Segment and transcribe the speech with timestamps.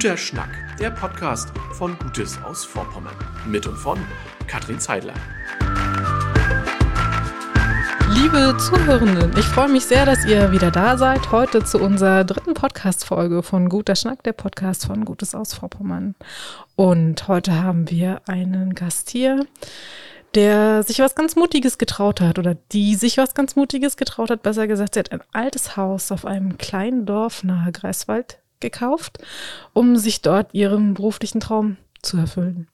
[0.00, 3.16] Guter Schnack, der Podcast von Gutes aus Vorpommern.
[3.48, 3.98] Mit und von
[4.46, 5.14] Katrin Zeidler.
[8.10, 11.32] Liebe Zuhörenden, ich freue mich sehr, dass ihr wieder da seid.
[11.32, 16.14] Heute zu unserer dritten Podcast-Folge von Guter Schnack, der Podcast von Gutes aus Vorpommern.
[16.76, 19.48] Und heute haben wir einen Gast hier,
[20.36, 24.44] der sich was ganz Mutiges getraut hat oder die sich was ganz Mutiges getraut hat.
[24.44, 29.18] Besser gesagt, sie hat ein altes Haus auf einem kleinen Dorf nahe Greifswald gekauft,
[29.72, 32.68] um sich dort ihren beruflichen Traum zu erfüllen.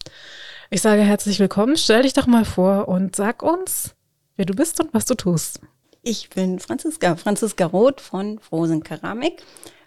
[0.70, 3.94] Ich sage herzlich willkommen, stell dich doch mal vor und sag uns,
[4.36, 5.60] wer du bist und was du tust.
[6.02, 9.42] Ich bin Franziska, Franziska Roth von Frozen Keramik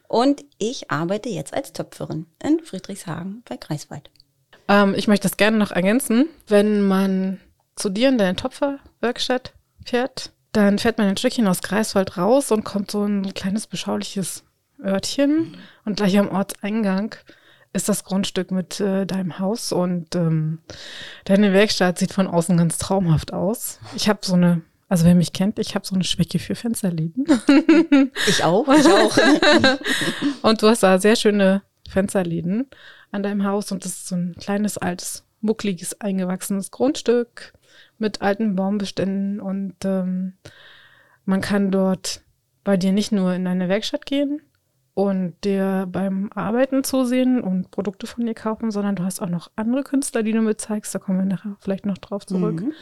[0.08, 4.10] und ich arbeite jetzt als Töpferin in Friedrichshagen bei Greifswald.
[4.68, 6.28] Ähm, ich möchte das gerne noch ergänzen.
[6.48, 7.40] Wenn man
[7.76, 9.54] zu dir in deine Topferwerkstatt
[9.86, 14.44] fährt, dann fährt man ein Stückchen aus Greifswald raus und kommt so ein kleines beschauliches
[14.84, 17.16] Örtchen und gleich am Ortseingang
[17.74, 20.60] ist das Grundstück mit äh, deinem Haus und ähm,
[21.26, 23.80] deine Werkstatt sieht von außen ganz traumhaft aus.
[23.96, 27.26] Ich habe so eine, also wer mich kennt, ich habe so eine Schwäche für Fensterläden.
[28.28, 29.18] Ich auch, ich auch.
[30.42, 32.68] und du hast da sehr schöne Fensterläden
[33.12, 37.54] an deinem Haus und das ist so ein kleines, altes, muckliges, eingewachsenes Grundstück
[38.00, 40.34] mit alten Baumbeständen und ähm,
[41.26, 42.22] man kann dort
[42.64, 44.42] bei dir nicht nur in deine Werkstatt gehen
[44.98, 49.52] und dir beim Arbeiten zusehen und Produkte von dir kaufen, sondern du hast auch noch
[49.56, 50.96] andere Künstler, die du mir zeigst.
[50.96, 52.62] Da kommen wir nachher vielleicht noch drauf zurück.
[52.62, 52.74] Mhm.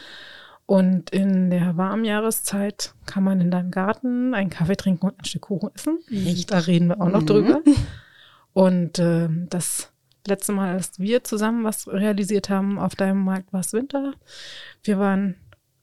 [0.64, 5.26] Und in der warmen Jahreszeit kann man in deinem Garten einen Kaffee trinken und ein
[5.26, 5.98] Stück Kuchen essen.
[6.10, 6.46] Richtig.
[6.46, 7.26] Da reden wir auch noch Mhm.
[7.26, 7.60] drüber.
[8.54, 9.92] Und äh, das
[10.26, 14.14] letzte Mal, als wir zusammen was realisiert haben auf deinem Markt, war es Winter.
[14.82, 15.34] Wir waren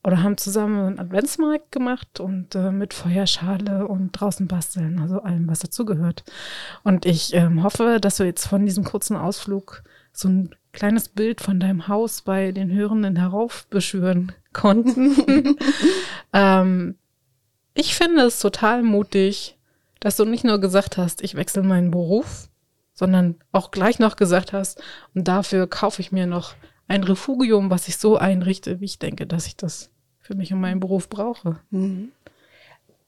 [0.04, 5.48] oder haben zusammen einen Adventsmarkt gemacht und äh, mit Feuerschale und draußen basteln, also allem,
[5.48, 6.23] was dazugehört.
[6.84, 11.40] Und ich ähm, hoffe, dass wir jetzt von diesem kurzen Ausflug so ein kleines Bild
[11.40, 15.56] von deinem Haus bei den Hörenden heraufbeschwören konnten.
[16.34, 16.96] ähm,
[17.74, 19.58] ich finde es total mutig,
[20.02, 22.50] dass du nicht nur gesagt hast, ich wechsle meinen Beruf,
[22.94, 24.84] sondern auch gleich noch gesagt hast,
[25.16, 26.56] und dafür kaufe ich mir noch
[26.88, 29.93] ein Refugium, was ich so einrichte, wie ich denke, dass ich das
[30.23, 31.59] für mich und meinen Beruf brauche.
[31.69, 32.11] Mhm.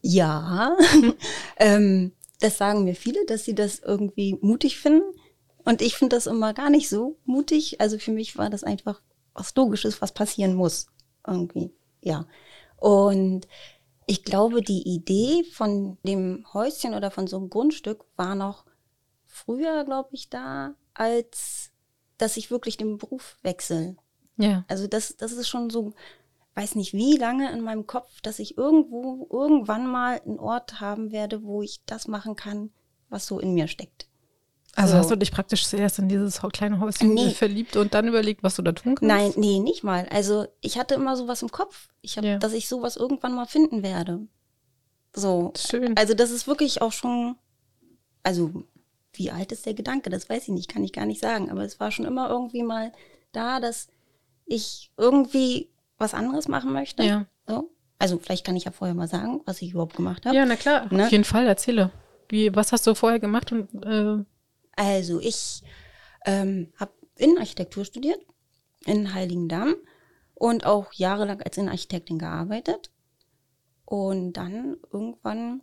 [0.01, 0.77] Ja,
[1.57, 5.17] ähm, das sagen mir viele, dass sie das irgendwie mutig finden.
[5.63, 7.81] Und ich finde das immer gar nicht so mutig.
[7.81, 9.01] Also für mich war das einfach
[9.33, 10.87] was Logisches, was passieren muss.
[11.25, 11.71] Irgendwie,
[12.01, 12.27] ja.
[12.77, 13.47] Und
[14.05, 18.65] ich glaube, die Idee von dem Häuschen oder von so einem Grundstück war noch
[19.25, 21.71] früher, glaube ich, da, als
[22.17, 23.95] dass ich wirklich den Beruf wechsle.
[24.37, 24.65] Ja.
[24.67, 25.93] Also das, das ist schon so,
[26.55, 31.11] weiß nicht wie lange in meinem Kopf, dass ich irgendwo, irgendwann mal einen Ort haben
[31.11, 32.71] werde, wo ich das machen kann,
[33.09, 34.07] was so in mir steckt.
[34.77, 34.97] Also So.
[34.99, 37.29] hast du dich praktisch zuerst in dieses kleine Häuschen Nee.
[37.31, 39.03] verliebt und dann überlegt, was du da tun kannst?
[39.03, 40.07] Nein, nee, nicht mal.
[40.09, 42.37] Also ich hatte immer sowas im Kopf, ich hab, Ja.
[42.39, 44.27] dass ich sowas irgendwann mal finden werde.
[45.13, 45.53] So.
[45.57, 45.95] Schön.
[45.97, 47.35] Also das ist wirklich auch schon,
[48.23, 48.51] also
[49.13, 50.09] wie alt ist der Gedanke?
[50.09, 51.49] Das weiß ich nicht, kann ich gar nicht sagen.
[51.49, 52.91] Aber es war schon immer irgendwie mal
[53.31, 53.87] da, dass
[54.45, 57.03] ich irgendwie was anderes machen möchte.
[57.03, 57.25] Ja.
[57.47, 57.71] So.
[57.99, 60.35] Also vielleicht kann ich ja vorher mal sagen, was ich überhaupt gemacht habe.
[60.35, 60.91] Ja, na klar.
[60.93, 61.05] Ne?
[61.05, 61.91] Auf jeden Fall, erzähle.
[62.29, 64.23] Wie, was hast du vorher gemacht und äh,
[64.75, 65.63] Also ich
[66.25, 68.19] ähm, habe Innenarchitektur studiert
[68.85, 69.75] in Heiligendamm
[70.33, 72.91] und auch jahrelang als Innenarchitektin gearbeitet.
[73.85, 75.61] Und dann irgendwann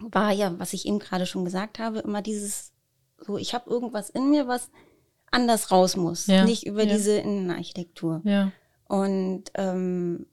[0.00, 2.72] war ja, was ich eben gerade schon gesagt habe, immer dieses,
[3.18, 4.70] so ich habe irgendwas in mir, was
[5.30, 6.94] anders raus muss, Ja, nicht über ja.
[6.94, 8.22] diese Innenarchitektur.
[8.24, 8.52] ja.
[8.88, 10.26] Und ähm,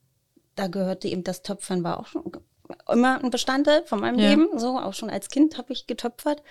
[0.55, 2.31] da gehörte eben das Töpfern war auch schon
[2.91, 4.29] immer ein Bestandteil von meinem Ja.
[4.29, 4.59] Leben.
[4.59, 6.43] So, auch schon als Kind habe ich getöpfert.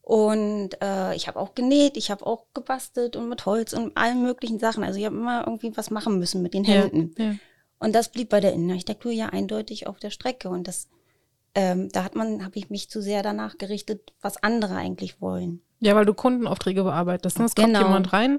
[0.00, 4.22] Und äh, ich habe auch genäht, ich habe auch gebastelt und mit Holz und allen
[4.22, 4.84] möglichen Sachen.
[4.84, 7.14] Also ich habe immer irgendwie was machen müssen mit den Händen.
[7.16, 7.34] Ja, ja.
[7.78, 10.50] Und das blieb bei der Innenarchitektur ja eindeutig auf der Strecke.
[10.50, 10.88] Und das,
[11.54, 15.62] ähm, da hat man, habe ich mich zu sehr danach gerichtet, was andere eigentlich wollen.
[15.84, 17.38] Ja, weil du Kundenaufträge bearbeitest.
[17.38, 17.44] Ne?
[17.44, 17.80] Es kommt Genau.
[17.82, 18.38] jemand rein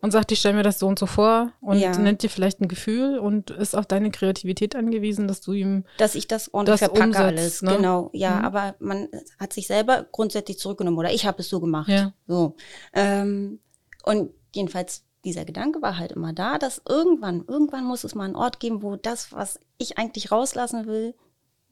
[0.00, 1.96] und sagt, ich stelle mir das so und so vor und Ja.
[1.98, 6.14] nennt dir vielleicht ein Gefühl und ist auf deine Kreativität angewiesen, dass du ihm dass
[6.14, 7.62] ich das ordentlich Das verpacke umsetzt, alles.
[7.62, 7.76] ne?
[7.76, 8.44] Genau, ja, Mhm.
[8.44, 9.08] aber man
[9.38, 11.88] hat sich selber grundsätzlich zurückgenommen oder ich habe es so gemacht.
[11.88, 12.12] Ja.
[12.26, 12.54] So.
[12.92, 13.58] Ähm,
[14.04, 18.36] und jedenfalls dieser Gedanke war halt immer da, dass irgendwann, irgendwann muss es mal einen
[18.36, 21.14] Ort geben, wo das, was ich eigentlich rauslassen will,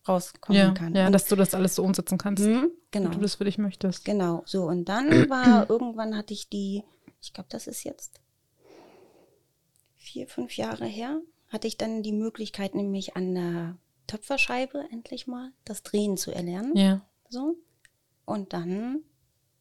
[0.09, 0.95] rauskommen ja, kann.
[0.95, 3.11] ja, und, dass du das alles so umsetzen kannst, Mhm, wie genau.
[3.11, 4.05] du das für dich möchtest.
[4.05, 4.65] Genau, so.
[4.65, 6.85] Und dann war irgendwann hatte ich die,
[7.21, 8.21] ich glaube, das ist jetzt
[9.97, 13.77] vier, fünf Jahre her, hatte ich dann die Möglichkeit, nämlich an der
[14.07, 16.77] Töpferscheibe endlich mal das Drehen zu erlernen.
[16.77, 17.03] Ja.
[17.29, 17.57] So.
[18.25, 19.03] Und dann,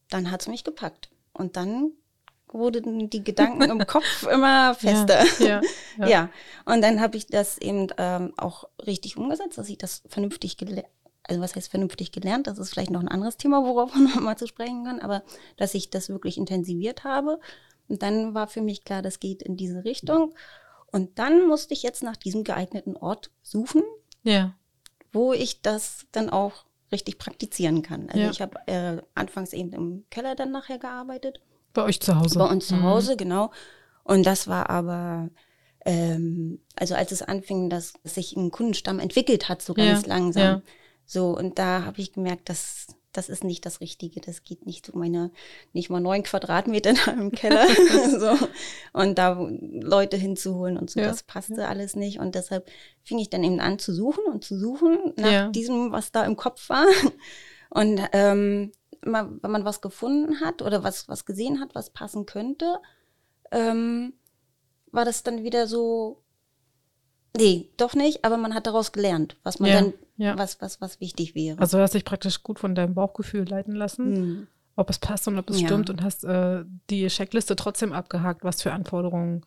[0.10, 1.12] dann hat es mich gepackt.
[1.34, 1.92] Und dann
[2.52, 5.24] wurden die Gedanken im Kopf immer fester.
[5.40, 5.62] Ja, ja,
[6.00, 6.08] ja.
[6.08, 6.30] ja.
[6.66, 10.88] und dann habe ich das eben ähm, auch richtig umgesetzt, dass ich das vernünftig gelernt,
[11.24, 14.38] also was heißt vernünftig gelernt, das ist vielleicht noch ein anderes Thema, worauf man nochmal
[14.38, 15.24] zu sprechen kann, aber
[15.58, 17.40] dass ich das wirklich intensiviert habe.
[17.88, 20.34] Und dann war für mich klar, das geht in diese Richtung.
[20.94, 23.82] Und dann musste ich jetzt nach diesem geeigneten Ort suchen,
[24.24, 24.56] Ja.
[25.12, 28.08] wo ich das dann auch richtig praktizieren kann.
[28.10, 28.30] Also Ja.
[28.30, 31.40] ich habe äh, anfangs eben im Keller dann nachher gearbeitet
[31.74, 32.38] Bei euch zu Hause.
[32.40, 32.84] bei uns zu Mhm.
[32.84, 33.52] Hause, genau.
[34.04, 35.30] Und das war aber,
[35.86, 40.44] ähm, also als es anfing, dass sich ein Kundenstamm entwickelt hat, so ganz Ja, langsam.
[40.44, 40.62] ja.
[41.06, 44.22] So, und da habe ich gemerkt, dass das ist nicht das Richtige.
[44.22, 45.32] Das geht nicht so meine,
[45.74, 47.68] nicht mal neun Quadratmeter da im Keller.
[48.20, 48.48] so.
[48.94, 52.20] Und da Leute hinzuholen und so, Ja, das passte alles nicht.
[52.20, 52.70] Und deshalb
[53.04, 55.50] fing ich dann eben an zu suchen und zu suchen nach Ja.
[55.50, 56.86] diesem, was da im Kopf war.
[57.74, 58.72] Und ähm,
[59.02, 62.80] immer, wenn man was gefunden hat oder was, was gesehen hat, was passen könnte,
[63.52, 64.14] ähm,
[64.92, 66.24] war das dann wieder so,
[67.38, 70.38] nee, doch nicht, aber man hat daraus gelernt, was man Ja, dann, ja.
[70.38, 71.60] was, was, was wichtig wäre.
[71.60, 74.48] Also du hast dich praktisch gut von deinem Bauchgefühl leiten lassen, Hm.
[74.76, 75.68] ob es passt und ob es Ja.
[75.68, 79.46] stimmt und hast äh, die Checkliste trotzdem abgehakt, was für Anforderungen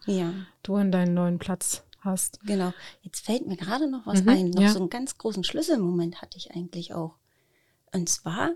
[0.62, 2.38] du in deinen neuen Platz hast.
[2.44, 2.72] genau.
[3.00, 4.50] Jetzt fällt mir gerade noch was Mhm, ein.
[4.50, 4.68] Noch ja.
[4.72, 7.16] so einen ganz großen Schlüsselmoment hatte ich eigentlich auch.
[7.94, 8.50] Und zwar,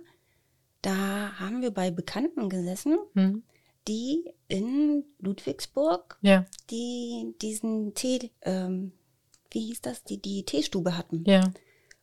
[0.83, 3.43] da haben wir bei Bekannten gesessen, Hm?
[3.87, 8.93] die in Ludwigsburg Ja, die diesen Tee, ähm,
[9.51, 11.25] wie hieß das, die die Teestube hatten.
[11.27, 11.43] ja.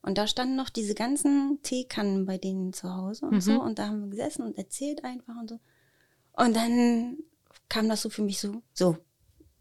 [0.01, 3.41] Und da standen noch diese ganzen Teekannen bei denen zu Hause und Mhm.
[3.41, 3.59] so.
[3.59, 5.59] Und da haben wir gesessen und erzählt einfach und so.
[6.33, 7.17] Und dann
[7.69, 8.97] kam das so für mich so, so,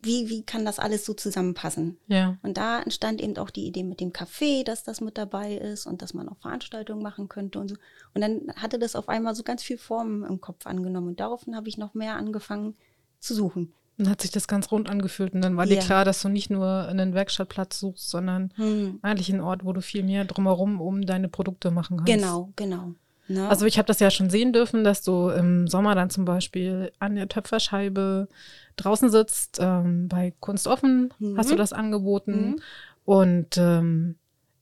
[0.04, 1.98] wie, wie kann das alles so zusammenpassen?
[2.06, 5.54] Ja, Und da entstand eben auch die Idee mit dem Café, dass das mit dabei
[5.54, 7.76] ist und dass man auch Veranstaltungen machen könnte und so.
[8.14, 11.08] Und dann hatte das auf einmal so ganz viel Formen im Kopf angenommen.
[11.08, 12.76] Und daraufhin habe ich noch mehr angefangen
[13.20, 13.72] zu suchen.
[13.96, 15.80] dann hat sich das ganz rund angefühlt und dann war dir Ja.
[15.84, 18.98] klar, dass du nicht nur einen Werkstattplatz suchst, sondern Hm.
[19.02, 22.12] eigentlich einen Ort, wo du viel mehr drumherum um deine Produkte machen kannst.
[22.12, 22.94] Genau, genau.
[23.28, 23.48] Ne?
[23.48, 26.92] Also ich habe das ja schon sehen dürfen, dass du im Sommer dann zum Beispiel
[26.98, 28.28] an der Töpferscheibe
[28.76, 29.58] draußen sitzt.
[29.60, 31.38] Ähm, bei Kunst offen Mhm.
[31.38, 32.50] hast du das angeboten.
[32.50, 32.56] Mhm.
[33.04, 34.16] Und ähm,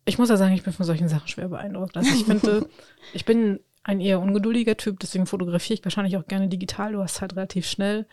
[0.04, 1.96] ich muss ja sagen, ich bin von solchen Sachen schwer beeindruckt.
[1.96, 2.68] Also ich finde,
[3.12, 6.92] ich bin ein eher ungeduldiger Typ, deswegen fotografiere ich wahrscheinlich auch gerne digital.
[6.92, 8.06] Du hast halt relativ schnell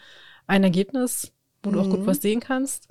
[0.48, 1.32] ein Ergebnis,
[1.62, 2.06] wo du auch gut Mhm.
[2.08, 2.88] was sehen kannst.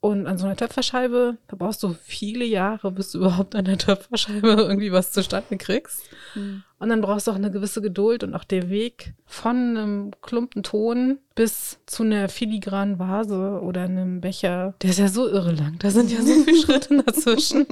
[0.00, 3.78] Und an so einer Töpferscheibe, da brauchst du viele Jahre, bis du überhaupt an der
[3.78, 6.02] Töpferscheibe irgendwie was zustande kriegst.
[6.34, 6.62] Hm.
[6.78, 10.62] Und dann brauchst du auch eine gewisse Geduld und auch der Weg von einem Klumpen
[10.62, 15.74] Ton bis zu einer filigranen Vase oder einem Becher, der ist ja so irre lang.
[15.80, 17.66] Da sind ja so viele Schritte dazwischen.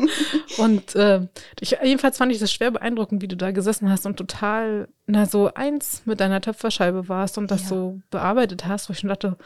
[0.59, 1.29] Und äh,
[1.61, 5.27] ich, jedenfalls fand ich das schwer beeindruckend, wie du da gesessen hast und total, na,
[5.27, 7.69] so eins mit deiner Töpferscheibe warst und das Ja.
[7.69, 9.37] so bearbeitet hast, wo ich schon dachte,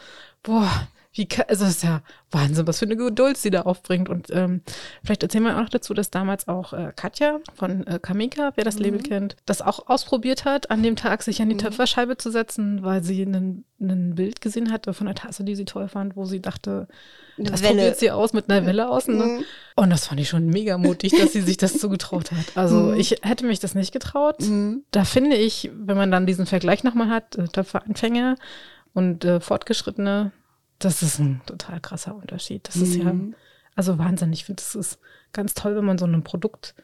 [0.41, 4.07] boah, wie, also das ist ja Wahnsinn, was für eine Geduld sie da aufbringt.
[4.07, 4.61] Und ähm,
[5.03, 8.63] vielleicht erzählen wir auch noch dazu, dass damals auch äh, Katja von äh, Kamika, wer
[8.63, 8.81] das Mhm.
[8.83, 12.81] Label kennt, das auch ausprobiert hat, an dem Tag sich an die Töpferscheibe zu setzen,
[12.83, 13.65] weil sie ein
[14.15, 16.87] Bild gesehen hatte von einer Tasse, die sie toll fand, wo sie dachte,
[17.37, 17.73] Eine das Welle.
[17.73, 19.17] probiert sie aus mit einer Welle außen.
[19.17, 19.23] Ne?
[19.25, 19.43] Mhm.
[19.75, 22.55] Und das fand ich schon mega mutig, dass sie sich das zugetraut hat.
[22.55, 22.93] Also Mhm.
[22.99, 24.39] ich hätte mich das nicht getraut.
[24.41, 24.83] Mhm.
[24.91, 28.35] Da finde ich, wenn man dann diesen Vergleich nochmal hat, äh, Töpferanfänger
[28.93, 30.31] und äh, Fortgeschrittene,
[30.83, 32.67] das ist ein total krasser Unterschied.
[32.67, 33.35] Das ist ja, Mhm.
[33.75, 34.33] also Wahnsinn.
[34.33, 34.99] Ich finde, das ist
[35.33, 36.75] ganz toll, wenn man so einem Produkt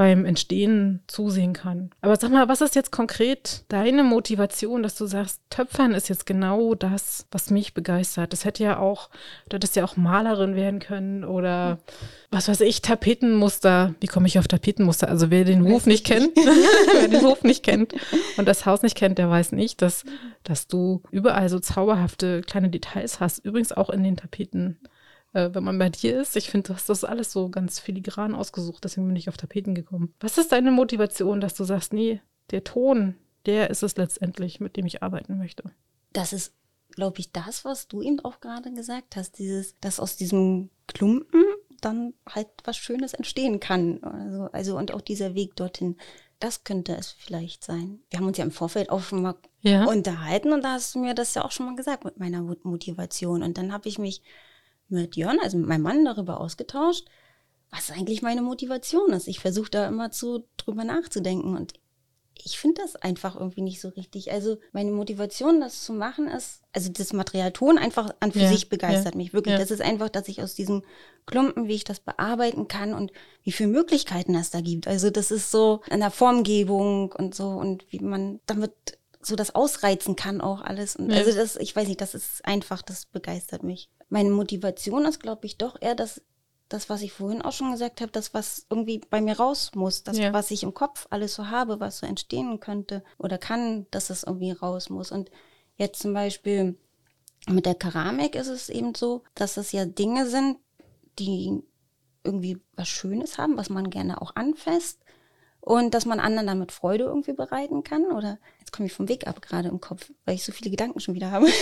[0.00, 1.90] beim Entstehen zusehen kann.
[2.00, 6.24] Aber sag mal, was ist jetzt konkret deine Motivation, dass du sagst, Töpfern ist jetzt
[6.24, 8.32] genau das, was mich begeistert?
[8.32, 9.10] Das hätte ja auch,
[9.50, 11.80] du hättest ja auch Malerin werden können oder
[12.30, 13.94] was weiß ich, Tapetenmuster.
[14.00, 15.06] Wie komme ich auf Tapetenmuster?
[15.06, 16.34] Also wer den Hof nicht kennt,
[16.94, 17.92] wer den Hof nicht kennt
[18.38, 20.04] und das Haus nicht kennt, der weiß nicht, dass,
[20.44, 23.44] dass du überall so zauberhafte kleine Details hast.
[23.44, 24.78] Übrigens auch in den Tapeten
[25.32, 26.36] äh, wenn man bei dir ist.
[26.36, 29.74] Ich finde, du hast das alles so ganz filigran ausgesucht, deswegen bin ich auf Tapeten
[29.74, 30.14] gekommen.
[30.20, 32.20] Was ist deine Motivation, dass du sagst, nee,
[32.50, 35.64] der Ton, der ist es letztendlich, mit dem ich arbeiten möchte?
[36.12, 36.52] Das ist,
[36.90, 41.44] glaube ich, das, was du eben auch gerade gesagt hast, dieses, dass aus diesem Klumpen
[41.80, 44.02] dann halt was Schönes entstehen kann.
[44.02, 45.96] Also, also und auch dieser Weg dorthin,
[46.38, 48.00] das könnte es vielleicht sein.
[48.10, 49.84] Wir haben uns ja im Vorfeld auch schon mal Ja.
[49.86, 52.56] unterhalten und da hast du mir das ja auch schon mal gesagt mit meiner Mo-
[52.64, 53.42] Motivation.
[53.42, 54.22] Und dann habe ich mich
[54.90, 57.06] mit Jörn, also mit meinem Mann, darüber ausgetauscht,
[57.70, 59.28] was eigentlich meine Motivation ist.
[59.28, 61.74] Ich versuche da immer zu drüber nachzudenken und
[62.44, 64.32] ich finde das einfach irgendwie nicht so richtig.
[64.32, 68.48] Also meine Motivation, das zu machen, ist, also das Material Ton einfach an für Ja,
[68.48, 69.52] sich begeistert ja, mich wirklich.
[69.52, 69.58] ja.
[69.58, 70.82] Das ist einfach, dass ich aus diesem
[71.26, 74.88] Klumpen, wie ich das bearbeiten kann und wie viele Möglichkeiten es da gibt.
[74.88, 78.72] Also das ist so in der Formgebung und so und wie man damit
[79.22, 80.96] so das ausreizen kann auch alles.
[80.96, 81.18] Und Ja.
[81.18, 83.90] Also das, ich weiß nicht, das ist einfach, das begeistert mich.
[84.08, 86.22] Meine Motivation ist, glaube ich, doch eher das,
[86.68, 90.02] das, was ich vorhin auch schon gesagt habe, das, was irgendwie bei mir raus muss,
[90.04, 90.32] das, Ja.
[90.32, 94.22] was ich im Kopf alles so habe, was so entstehen könnte oder kann, dass es
[94.22, 95.12] irgendwie raus muss.
[95.12, 95.30] Und
[95.76, 96.78] jetzt zum Beispiel
[97.48, 100.58] mit der Keramik ist es eben so, dass es ja Dinge sind,
[101.18, 101.62] die
[102.24, 105.00] irgendwie was Schönes haben, was man gerne auch anfasst
[105.60, 108.06] und dass man anderen damit Freude irgendwie bereiten kann.
[108.06, 111.00] Oder jetzt komme ich vom Weg ab gerade im Kopf, weil ich so viele Gedanken
[111.00, 111.46] schon wieder habe.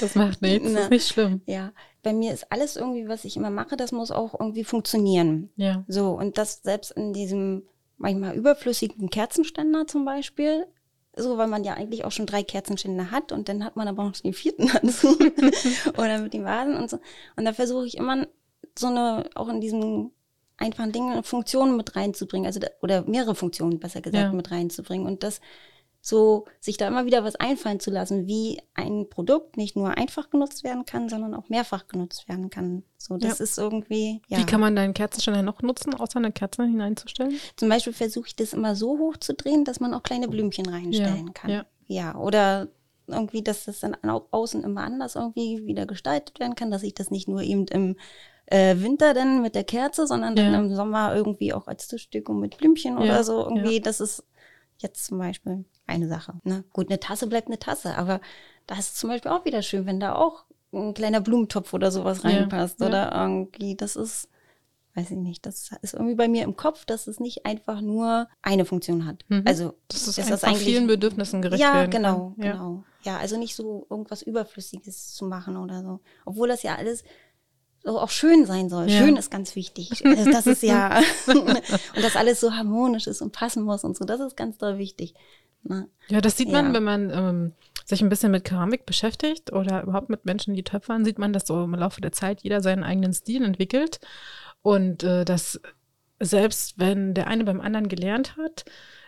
[0.00, 0.80] Das macht nichts, das Na.
[0.80, 1.42] ist nicht schlimm.
[1.46, 1.72] ja,
[2.02, 5.50] bei mir ist alles irgendwie, was ich immer mache, das muss auch irgendwie funktionieren.
[5.54, 5.84] Ja.
[5.86, 7.62] So, und das selbst in diesem
[7.98, 10.66] manchmal überflüssigen Kerzenständer zum Beispiel,
[11.14, 14.02] so, weil man ja eigentlich auch schon drei Kerzenständer hat und dann hat man aber
[14.02, 15.16] noch den vierten dazu.
[15.98, 16.98] Oder mit den Vasen und so.
[17.36, 18.26] Und da versuche ich immer
[18.76, 20.10] so eine, auch in diesem
[20.56, 24.32] einfachen Ding eine Funktion mit reinzubringen, also oder mehrere Funktionen besser gesagt Ja.
[24.32, 25.40] mit reinzubringen und das
[26.04, 30.30] so sich da immer wieder was einfallen zu lassen, wie ein Produkt nicht nur einfach
[30.30, 32.82] genutzt werden kann, sondern auch mehrfach genutzt werden kann.
[32.98, 33.44] So, das Ja.
[33.44, 34.38] ist irgendwie, ja.
[34.38, 37.36] Wie kann man deinen Kerzenständer noch nutzen, außer eine Kerze hineinzustellen?
[37.54, 40.66] Zum Beispiel versuche ich das immer so hoch zu drehen, dass man auch kleine Blümchen
[40.66, 41.50] reinstellen Ja, kann.
[41.50, 41.66] ja.
[41.86, 42.66] ja, oder
[43.06, 46.94] irgendwie, dass das dann au- außen immer anders irgendwie wieder gestaltet werden kann, dass ich
[46.94, 47.94] das nicht nur eben im
[48.46, 50.58] äh, Winter dann mit der Kerze, sondern dann Ja.
[50.58, 53.44] im Sommer irgendwie auch als Tischdeko mit Blümchen Ja, oder so.
[53.44, 54.24] Irgendwie, das ist
[54.78, 56.34] jetzt zum Beispiel eine Sache.
[56.44, 56.64] Ne?
[56.72, 58.20] Gut, eine Tasse bleibt eine Tasse, aber
[58.66, 61.90] da ist es zum Beispiel auch wieder schön, wenn da auch ein kleiner Blumentopf oder
[61.90, 62.80] sowas reinpasst.
[62.82, 64.28] Oder irgendwie, das ist,
[64.94, 68.28] weiß ich nicht, das ist irgendwie bei mir im Kopf, dass es nicht einfach nur
[68.40, 69.24] eine Funktion hat.
[69.28, 69.42] Mhm.
[69.46, 72.34] Also Das ist ist einfach vielen Bedürfnissen gerecht ja, werden genau.
[72.38, 72.52] Ja.
[72.52, 72.84] genau.
[73.02, 76.00] Ja, also nicht so irgendwas Überflüssiges zu machen oder so.
[76.24, 77.04] Obwohl das ja alles
[77.84, 78.88] auch schön sein soll.
[78.88, 78.98] Ja.
[78.98, 79.90] Schön ist ganz wichtig.
[80.04, 84.04] Also das ist ja, und dass alles so harmonisch ist und passen muss und so,
[84.04, 85.14] das ist ganz doll wichtig.
[85.64, 85.88] Ne?
[86.08, 86.74] Ja, das sieht man, Ja.
[86.74, 87.52] wenn man ähm,
[87.84, 91.46] sich ein bisschen mit Keramik beschäftigt oder überhaupt mit Menschen, die töpfern, sieht man, dass
[91.46, 94.00] so im Laufe der Zeit jeder seinen eigenen Stil entwickelt
[94.62, 95.60] und äh, dass
[96.20, 98.64] selbst wenn der eine beim anderen gelernt hat,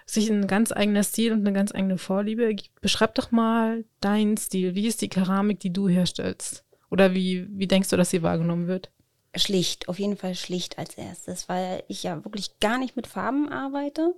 [0.07, 2.81] sich ein ganz eigener Stil und eine ganz eigene Vorliebe ergibt.
[2.81, 4.75] Beschreib doch mal deinen Stil.
[4.75, 6.65] Wie ist die Keramik, die du herstellst?
[6.91, 8.91] Oder wie, wie denkst du, dass sie wahrgenommen wird?
[9.37, 13.49] Schlicht, auf jeden Fall schlicht als erstes, weil ich ja wirklich gar nicht mit Farben
[13.49, 14.15] arbeite.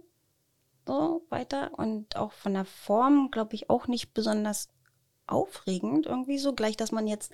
[0.86, 1.70] So weiter.
[1.78, 4.68] Und auch von der Form, glaube ich, auch nicht besonders
[5.26, 6.52] aufregend irgendwie so.
[6.52, 7.32] Gleich, dass man jetzt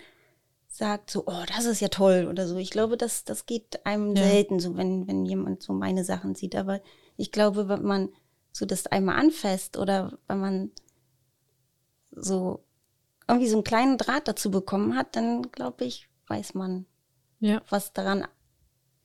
[0.69, 2.57] sagt, so, oh, das ist ja toll oder so.
[2.57, 4.23] Ich glaube, das, das geht einem Ja.
[4.23, 6.57] selten so, wenn, wenn jemand so meine Sachen sieht.
[6.57, 6.81] Aber
[7.17, 8.09] ich glaube, wenn man
[8.53, 10.71] so das einmal anfasst oder wenn man
[12.11, 12.65] so
[13.33, 16.87] irgendwie so einen kleinen Draht dazu bekommen hat, dann glaube ich, weiß man,
[17.41, 17.61] Ja.
[17.69, 18.27] was daran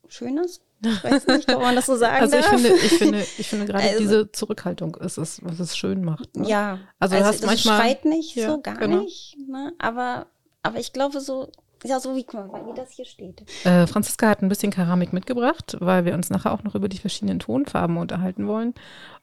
[0.07, 0.61] schön ist.
[0.85, 2.53] Ich weiß nicht, ob man das so sagen Also ich darf.
[2.61, 6.35] finde, ich finde, ich finde gerade Also- diese Zurückhaltung ist es, was es schön macht.
[6.37, 6.47] Ne?
[6.47, 8.99] ja, Also du hast das manchmal- schreit nicht Ja, so, gar genau.
[9.01, 9.35] nicht.
[9.49, 9.73] Ne?
[9.79, 10.27] Aber,
[10.61, 11.49] aber ich glaube so,
[11.83, 13.43] ja, so wie, guck mal, wie das hier steht.
[13.65, 16.97] Äh, Franziska hat ein bisschen Keramik mitgebracht, weil wir uns nachher auch noch über die
[16.99, 18.75] verschiedenen Tonfarben unterhalten wollen.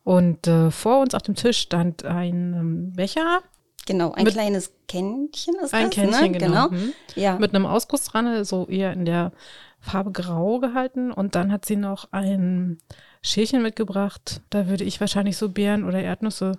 [0.02, 3.42] Und äh, vor uns auf dem Tisch stand ein ähm, Becher
[3.86, 6.38] Genau, ein Mit- kleines Kännchen ist Ein das, Kännchen, ne?
[6.38, 6.68] genau.
[6.68, 6.70] genau.
[6.70, 6.92] Mhm.
[7.16, 9.32] Ja, mit einem Ausguss dran, so eher in der
[9.80, 11.12] Farbe Grau gehalten.
[11.12, 12.78] Und dann hat sie noch ein
[13.22, 14.40] Schälchen mitgebracht.
[14.50, 16.58] Da würde ich wahrscheinlich so Beeren oder Erdnüsse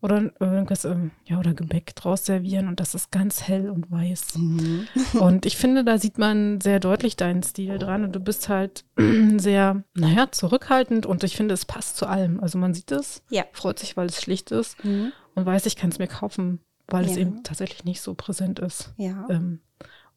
[0.00, 2.68] oder irgendwas, ähm, ja, oder Gebäck draus servieren.
[2.68, 4.36] Und das ist ganz hell und weiß.
[4.38, 4.86] Mhm.
[5.18, 8.04] Und ich finde, da sieht man sehr deutlich deinen Stil dran.
[8.04, 8.84] Und du bist halt
[9.38, 11.04] sehr, naja, zurückhaltend.
[11.06, 12.40] Und ich finde, es passt zu allem.
[12.40, 13.44] Also man sieht es, ja.
[13.52, 15.12] freut sich, weil es schlicht ist Mhm.
[15.34, 17.22] und weiß, ich kann es mir kaufen, weil es Ja.
[17.22, 19.26] eben tatsächlich nicht so präsent ist Ja.
[19.30, 19.60] ähm,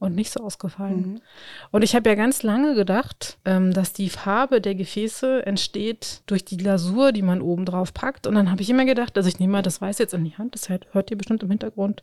[0.02, 0.98] und nicht so ausgefallen.
[0.98, 1.22] Mhm.
[1.70, 6.44] Und ich habe ja ganz lange gedacht, ähm, dass die Farbe der Gefäße entsteht durch
[6.44, 8.26] die Glasur, die man oben drauf packt.
[8.26, 10.36] Und dann habe ich immer gedacht, also ich nehme mal das Weiß jetzt in die
[10.36, 12.02] Hand, das hört hört ihr bestimmt im Hintergrund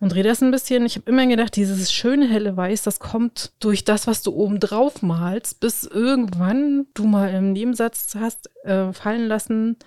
[0.00, 0.84] und drehe das ein bisschen.
[0.84, 4.60] Ich habe immer gedacht, dieses schöne helle Weiß, das kommt durch das, was du oben
[4.60, 9.78] drauf malst, bis irgendwann du mal im Nebensatz hast äh, fallen lassen,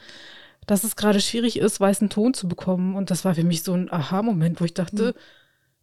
[0.66, 2.96] dass es gerade schwierig ist, weißen Ton zu bekommen.
[2.96, 5.14] Und das war für mich so ein Aha-Moment, wo ich dachte,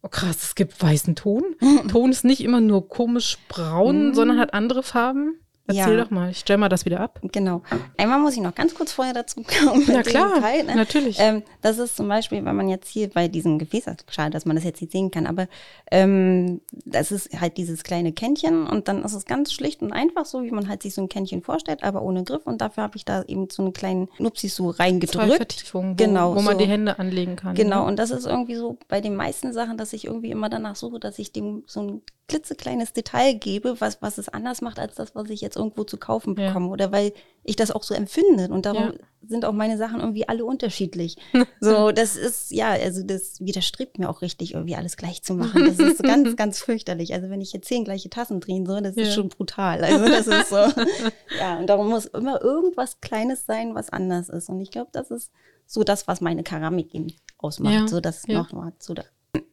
[0.05, 1.43] oh krass, es gibt weißen Ton.
[1.89, 4.13] Ton ist nicht immer nur komisch braun, Mhm.
[4.13, 5.39] sondern hat andere Farben.
[5.67, 6.03] Erzähl Ja.
[6.03, 7.19] doch mal, ich stell mal das wieder ab.
[7.31, 7.63] Genau.
[7.97, 9.83] Einmal muss ich noch ganz kurz vorher dazu kommen.
[9.87, 10.75] Na klar, Teil, ne?
[10.75, 11.17] natürlich.
[11.19, 14.55] Ähm, das ist zum Beispiel, wenn man jetzt hier bei diesem Gefäß, schade, dass man
[14.55, 15.47] das jetzt nicht sehen kann, aber
[15.91, 20.25] ähm, das ist halt dieses kleine Kännchen und dann ist es ganz schlicht und einfach
[20.25, 22.97] so, wie man halt sich so ein Kännchen vorstellt, aber ohne Griff und dafür habe
[22.97, 25.35] ich da eben so einen kleinen Nupsis so Zwei reingedrückt.
[25.35, 26.63] Vertiefungen, wo, Genau, wo man so.
[26.63, 27.55] die Hände anlegen kann.
[27.55, 27.87] Genau, Ne?
[27.87, 30.99] und das ist irgendwie so bei den meisten Sachen, dass ich irgendwie immer danach suche,
[30.99, 35.13] dass ich dem so ein klitzekleines Detail gebe, was, was es anders macht als das,
[35.13, 36.47] was ich jetzt irgendwo zu kaufen Ja.
[36.47, 36.69] bekomme.
[36.69, 37.13] Oder weil
[37.43, 38.49] ich das auch so empfinde.
[38.49, 38.93] Und darum Ja.
[39.27, 41.17] sind auch meine Sachen irgendwie alle unterschiedlich.
[41.61, 45.65] So, das ist, ja, also das widerstrebt mir auch richtig, irgendwie alles gleich zu machen.
[45.65, 47.13] Das ist ganz, ganz fürchterlich.
[47.13, 49.03] Also wenn ich jetzt zehn gleiche Tassen drehen soll, das ja.
[49.03, 49.83] ist schon brutal.
[49.83, 50.55] Also das ist so,
[51.39, 54.49] ja, und darum muss immer irgendwas Kleines sein, was anders ist.
[54.49, 55.31] Und ich glaube, das ist
[55.67, 57.73] so das, was meine Keramik eben ausmacht.
[57.73, 57.87] Ja.
[57.87, 58.39] So das ja.
[58.39, 59.03] nochmal da.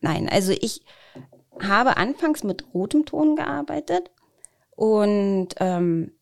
[0.00, 0.83] Nein, also ich
[1.66, 4.11] habe anfangs mit rotem Ton gearbeitet
[4.76, 6.12] und ähm,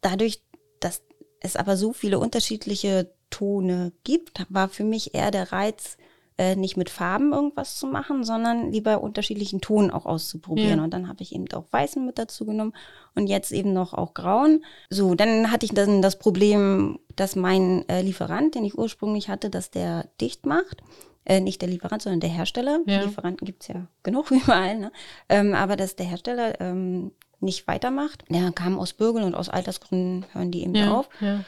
[0.00, 0.42] dadurch,
[0.80, 1.02] dass
[1.40, 5.96] es aber so viele unterschiedliche Tone gibt, war für mich eher der Reiz,
[6.40, 10.78] äh, nicht mit Farben irgendwas zu machen, sondern lieber unterschiedlichen Tonen auch auszuprobieren.
[10.78, 10.84] Ja.
[10.84, 12.72] Und dann habe ich eben auch Weißen mit dazu genommen
[13.14, 14.64] und jetzt eben noch auch Grauen.
[14.88, 19.50] So, dann hatte ich dann das Problem, dass mein äh, Lieferant, den ich ursprünglich hatte,
[19.50, 20.82] dass der dicht macht.
[21.30, 22.80] Äh, nicht der Lieferant, sondern der Hersteller.
[22.86, 23.02] Ja.
[23.02, 24.76] Lieferanten gibt's ja genug überall.
[24.76, 24.92] Ne?
[25.28, 28.24] Ähm, aber dass der Hersteller ähm, nicht weitermacht.
[28.28, 31.08] Der kam aus Bürgeln und aus Altersgründen hören die eben ja, auf.
[31.20, 31.44] Ja.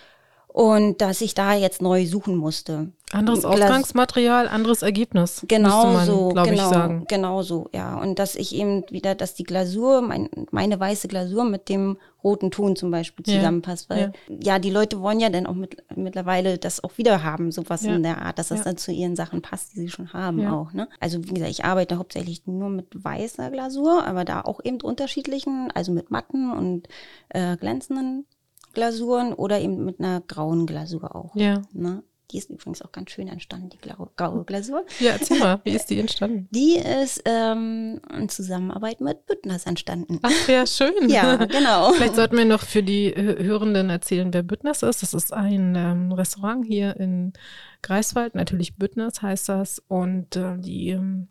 [0.53, 2.93] Und dass ich da jetzt neu suchen musste.
[3.11, 5.45] Anderes Ausgangsmaterial, anderes Ergebnis.
[5.49, 7.05] Genau man, so, genau, ich sagen.
[7.09, 7.99] genau so, ja.
[7.99, 12.51] Und dass ich eben wieder, dass die Glasur, mein, meine weiße Glasur mit dem roten
[12.51, 13.89] Ton zum Beispiel zusammenpasst.
[13.89, 14.37] Ja, weil ja.
[14.43, 17.95] ja, die Leute wollen ja dann auch mit, mittlerweile das auch wieder haben, sowas ja.
[17.95, 20.75] in der Art, dass das dann zu ihren Sachen passt, die sie schon haben auch.
[20.75, 20.87] Ne?
[21.01, 25.71] Also wie gesagt, ich arbeite hauptsächlich nur mit weißer Glasur, aber da auch eben unterschiedlichen,
[25.75, 26.89] also mit matten und
[27.31, 28.27] äh, glänzenden
[28.73, 31.35] Glasuren oder eben mit einer grauen Glasur auch.
[31.37, 31.63] Ja.
[31.73, 32.03] Ne?
[32.33, 33.79] Die ist übrigens auch ganz schön entstanden, die
[34.17, 34.87] graue Glasur.
[35.01, 36.49] Ja, erzähl mal, wie ist die entstanden?
[36.51, 40.19] Die ist ähm, in Zusammenarbeit mit Büttners entstanden.
[40.23, 41.09] Ach, ja, schön.
[41.11, 41.93] ja, genau.
[41.97, 45.03] Vielleicht sollten wir noch für die Hörenden erzählen, wer Büttners ist.
[45.03, 47.35] Das ist ein ähm, Restaurant hier in
[47.83, 48.35] Greifswald.
[48.35, 49.83] Natürlich Büttners heißt das.
[49.89, 51.29] Und äh, die ähm,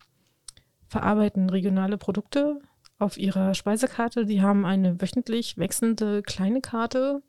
[0.87, 2.59] verarbeiten regionale Produkte
[3.01, 4.25] auf ihrer Speisekarte.
[4.25, 7.21] Die haben eine wöchentlich wechselnde kleine Karte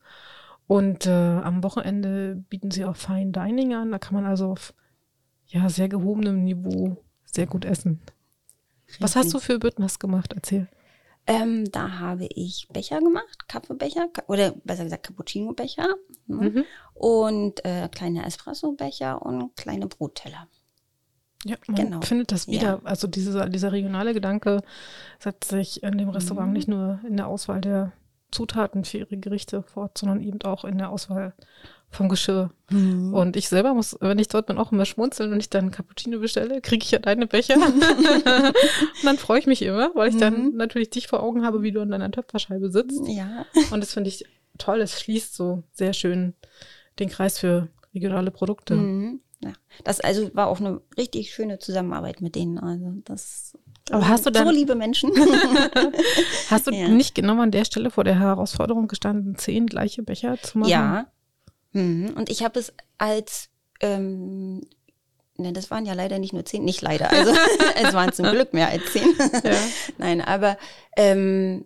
[0.67, 3.91] und äh, am Wochenende bieten sie auch Fine Dining an.
[3.91, 4.75] Da kann man also auf
[5.47, 8.01] ja, sehr gehobenem Niveau sehr gut essen.
[8.87, 9.03] Richtig.
[9.03, 10.33] Was hast du für Büttners gemacht?
[10.35, 10.69] Erzähl.
[11.27, 15.87] Ähm, da habe ich Becher gemacht, Kaffeebecher oder besser gesagt Cappuccino-Becher
[16.27, 16.51] ne?
[16.51, 16.65] mhm.
[16.95, 20.49] und äh, kleine Espresso-Becher und kleine Brotteller.
[21.45, 22.01] Ja, man genau.
[22.03, 22.63] findet das wieder.
[22.63, 22.81] Ja.
[22.85, 24.63] Also dieser, dieser regionale Gedanke
[25.19, 26.53] setzt sich in dem Restaurant mhm.
[26.53, 27.93] nicht nur in der Auswahl der
[28.31, 31.35] Zutaten für ihre Gerichte fort, sondern eben auch in der Auswahl
[31.91, 32.51] vom Geschirr.
[32.71, 33.13] Mhm.
[33.13, 36.21] Und ich selber muss, wenn ich dort bin, auch immer schmunzeln und ich dann Cappuccino
[36.21, 37.57] bestelle, kriege ich ja deine Becher.
[37.57, 40.21] und dann freue ich mich immer, weil ich mhm.
[40.21, 43.07] dann natürlich dich vor Augen habe, wie du an deiner Töpferscheibe sitzt.
[43.09, 43.45] Ja.
[43.71, 44.25] Und das finde ich
[44.57, 44.81] toll.
[44.81, 46.35] Es schließt so sehr schön
[46.99, 48.75] den Kreis für regionale Produkte.
[48.75, 49.53] Mhm ja,
[49.85, 52.59] das also war auch eine richtig schöne Zusammenarbeit mit denen.
[52.59, 53.57] Also das
[53.91, 55.11] aber hast du dann, so liebe Menschen.
[56.51, 56.89] hast du ja.
[56.89, 60.71] nicht genau an der Stelle vor der Herausforderung gestanden, zehn gleiche Becher zu machen?
[60.71, 61.07] Ja.
[61.73, 62.13] Mhm.
[62.17, 63.49] Und ich habe es als
[63.81, 64.63] ähm,
[65.39, 67.33] Ne, das waren ja leider nicht nur zehn, nicht leider, also
[67.83, 69.15] es waren zum Glück mehr als zehn.
[69.43, 69.57] Ja.
[69.99, 70.59] Nein, aber
[70.97, 71.65] ähm,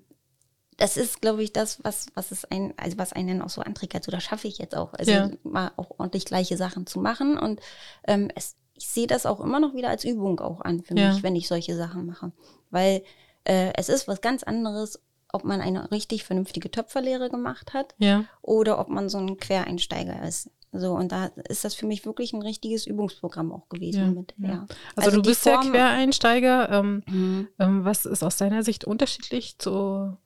[0.76, 4.04] das ist, glaube ich, das, was, was es ein, also was einen auch so antriggert.
[4.04, 4.92] So, das schaffe ich jetzt auch.
[4.94, 5.30] Also ja.
[5.42, 7.38] mal auch ordentlich gleiche Sachen zu machen.
[7.38, 7.60] Und
[8.06, 11.12] ähm, es, ich sehe das auch immer noch wieder als Übung auch an für ja.
[11.12, 12.32] mich, wenn ich solche Sachen mache.
[12.70, 13.02] Weil
[13.44, 15.00] äh, es ist was ganz anderes,
[15.32, 18.24] ob man eine richtig vernünftige Töpferlehre gemacht hat ja.
[18.42, 20.50] oder ob man so ein Quereinsteiger ist.
[20.72, 24.00] So, und da ist das für mich wirklich ein richtiges Übungsprogramm auch gewesen.
[24.00, 24.66] Ja, mit, ja.
[24.94, 26.68] Also, also, du bist Form, ja Quereinsteiger.
[26.70, 27.48] Ähm, mhm.
[27.58, 30.16] ähm, was ist aus deiner Sicht unterschiedlich zu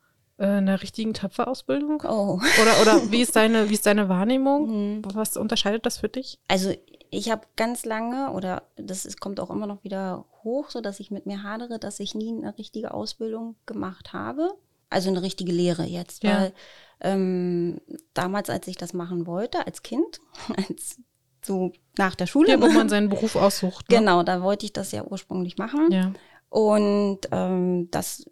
[0.47, 2.03] einer richtigen Töpferausbildung?
[2.05, 2.41] Oh.
[2.63, 4.99] Oder, oder wie ist deine, wie ist deine Wahrnehmung?
[4.99, 5.03] Mhm.
[5.15, 6.39] Was unterscheidet das für dich?
[6.49, 6.75] Also
[7.11, 11.01] ich habe ganz lange, oder das ist, kommt auch immer noch wieder hoch, so dass
[11.01, 14.55] ich mit mir hadere, dass ich nie eine richtige Ausbildung gemacht habe.
[14.89, 16.23] Also eine richtige Lehre jetzt.
[16.23, 16.41] Ja.
[16.41, 16.53] Weil
[17.01, 17.81] ähm,
[18.15, 20.21] damals, als ich das machen wollte, als Kind,
[20.57, 20.99] als
[21.45, 22.51] so nach der Schule.
[22.51, 23.91] Ja, wo man seinen Beruf aussucht.
[23.91, 23.99] Ne?
[23.99, 25.91] Genau, da wollte ich das ja ursprünglich machen.
[25.91, 26.13] Ja.
[26.49, 28.25] Und ähm, das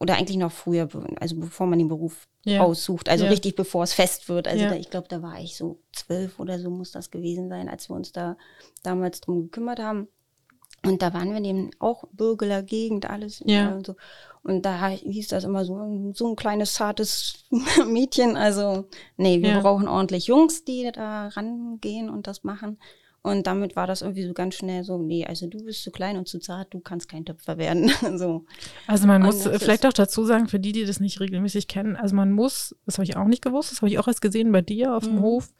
[0.00, 0.88] oder eigentlich noch früher,
[1.20, 2.62] also bevor man den Beruf ja.
[2.62, 3.30] aussucht, also ja.
[3.30, 4.48] richtig bevor es fest wird.
[4.48, 4.70] Also ja.
[4.70, 7.90] da, ich glaube, da war ich so zwölf oder so muss das gewesen sein, als
[7.90, 8.36] wir uns da
[8.82, 10.08] damals drum gekümmert haben.
[10.82, 13.74] Und da waren wir eben auch Bürgeler Gegend, alles ja.
[13.74, 13.96] und so.
[14.42, 17.44] Und da hieß das immer so, so ein kleines, zartes
[17.86, 18.38] Mädchen.
[18.38, 18.86] Also,
[19.18, 22.78] nee, wir brauchen ordentlich Jungs, die da rangehen und das machen.
[23.22, 26.16] Und damit war das irgendwie so ganz schnell so, nee, also du bist zu klein
[26.16, 27.90] und zu zart, du kannst kein Töpfer werden.
[28.16, 28.46] so.
[28.86, 32.16] Also man muss vielleicht auch dazu sagen, für die, die das nicht regelmäßig kennen, also
[32.16, 34.62] man muss, das habe ich auch nicht gewusst, das habe ich auch erst gesehen bei
[34.62, 35.16] dir auf mhm.
[35.16, 35.52] dem Hof,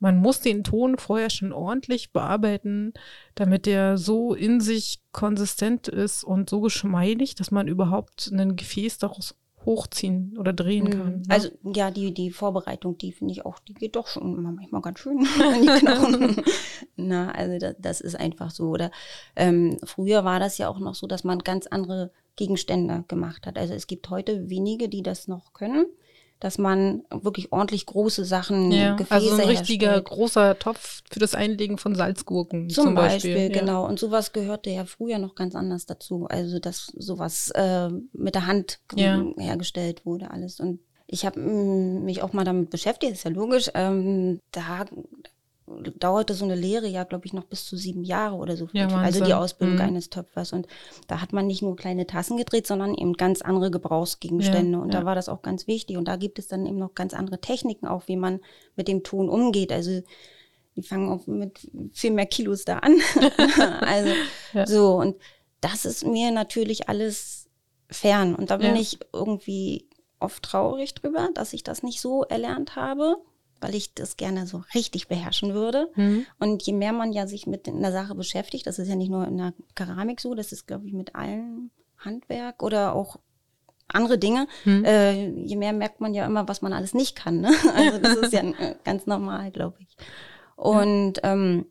[0.00, 2.94] man muss den Ton vorher schon ordentlich bearbeiten,
[3.34, 8.96] damit der so in sich konsistent ist und so geschmeidig, dass man überhaupt ein Gefäß
[8.98, 9.34] daraus
[9.66, 10.90] hochziehen oder drehen Mhm.
[10.90, 11.16] kann.
[11.16, 11.22] ne?
[11.28, 14.98] Also ja, die, die Vorbereitung, die finde ich auch, die geht doch schon manchmal ganz
[15.00, 16.36] schön an die Knochen.
[16.96, 18.68] Na, also das, das ist einfach so.
[18.70, 18.90] Oder
[19.36, 23.58] ähm, früher war das ja auch noch so, dass man ganz andere Gegenstände gemacht hat.
[23.58, 25.84] Also es gibt heute wenige, die das noch können,
[26.40, 30.06] dass man wirklich ordentlich große Sachen, ja, Gefäße also ein richtiger herstellt.
[30.06, 33.48] großer Topf für das Einlegen von Salzgurken Zum, zum, Beispiel, ja.
[33.60, 33.86] genau.
[33.86, 36.26] Und sowas gehörte ja früher noch ganz anders dazu.
[36.28, 39.16] Also, dass sowas äh, mit der Hand Ja.
[39.16, 40.60] m, hergestellt wurde, alles.
[40.60, 43.70] Und ich habe mich auch mal damit beschäftigt, ist ja logisch.
[43.74, 44.84] Ähm, da
[45.98, 48.68] dauerte so eine Lehre ja, glaube ich, noch bis zu sieben Jahre oder so.
[48.72, 49.34] Ja, also die.
[49.34, 49.82] Ausbildung Mhm.
[49.82, 50.52] eines Töpfers.
[50.52, 50.66] Und
[51.06, 54.78] da hat man nicht nur kleine Tassen gedreht, sondern eben ganz andere Gebrauchsgegenstände.
[54.78, 55.00] Ja, und ja.
[55.00, 55.96] da war das auch ganz wichtig.
[55.96, 58.40] Und da gibt es dann eben noch ganz andere Techniken, auch wie man
[58.76, 59.72] mit dem Ton umgeht.
[59.72, 60.02] Also
[60.76, 62.96] die fangen auch mit viel mehr Kilos da an.
[63.80, 64.12] also
[64.66, 65.16] so, und
[65.60, 67.48] das ist mir natürlich alles
[67.90, 68.34] fern.
[68.34, 73.16] Und da bin ich irgendwie oft traurig drüber, dass ich das nicht so erlernt habe,
[73.60, 75.88] weil ich das gerne so richtig beherrschen würde.
[75.96, 76.26] Mhm.
[76.38, 79.26] Und je mehr man ja sich mit einer Sache beschäftigt, das ist ja nicht nur
[79.26, 83.16] in der Keramik so, das ist, glaube ich, mit allen Handwerk oder auch
[83.92, 84.84] andere Dinge, Mhm.
[84.84, 87.40] äh, je mehr merkt man ja immer, was man alles nicht kann.
[87.40, 87.50] Ne?
[87.74, 89.96] Also das ist ja äh, ganz normal, glaube ich.
[90.56, 91.66] Und ähm,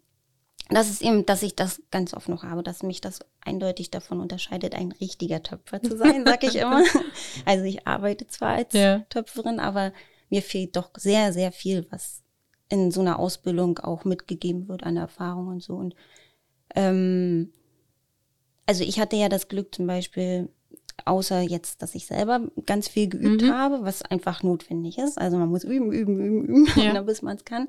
[0.70, 4.20] das ist eben, dass ich das ganz oft noch habe, dass mich das eindeutig davon
[4.20, 6.84] unterscheidet, ein richtiger Töpfer zu sein, sag ich immer.
[7.46, 9.00] Also ich arbeite zwar als Ja.
[9.10, 9.94] Töpferin, aber
[10.30, 12.24] mir fehlt doch sehr, sehr viel, was
[12.70, 15.74] in so einer Ausbildung auch mitgegeben wird an Erfahrung und so.
[15.76, 15.96] Und
[16.76, 17.52] ähm,
[18.66, 20.50] also ich hatte ja das Glück zum Beispiel,
[21.06, 23.50] außer jetzt, dass ich selber ganz viel geübt Mhm.
[23.52, 25.18] habe, was einfach notwendig ist.
[25.18, 26.94] Also man muss üben, üben, üben, üben, Ja.
[26.94, 27.68] ne, bis man es kann.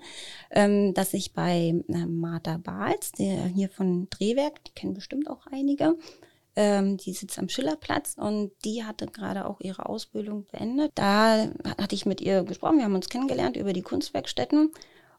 [0.50, 5.46] Ähm, dass ich bei äh, Martha Bahls, der hier von Drehwerk, die kennen bestimmt auch
[5.46, 5.96] einige,
[6.60, 10.92] ähm, die sitzt am Schillerplatz und die hatte gerade auch ihre Ausbildung beendet.
[10.94, 14.70] Da hatte ich mit ihr gesprochen, wir haben uns kennengelernt über die Kunstwerkstätten.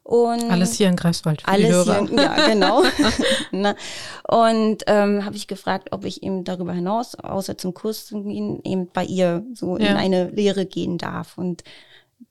[0.04, 2.82] Und Alles hier in Greifswald für alles hier, ja, genau.
[3.50, 3.74] Na,
[4.28, 8.60] und ähm, habe ich gefragt, ob ich eben darüber hinaus, außer zum Kurs zu gehen,
[8.64, 9.96] eben bei ihr so in Ja.
[9.96, 11.38] eine Lehre gehen darf.
[11.38, 11.62] Und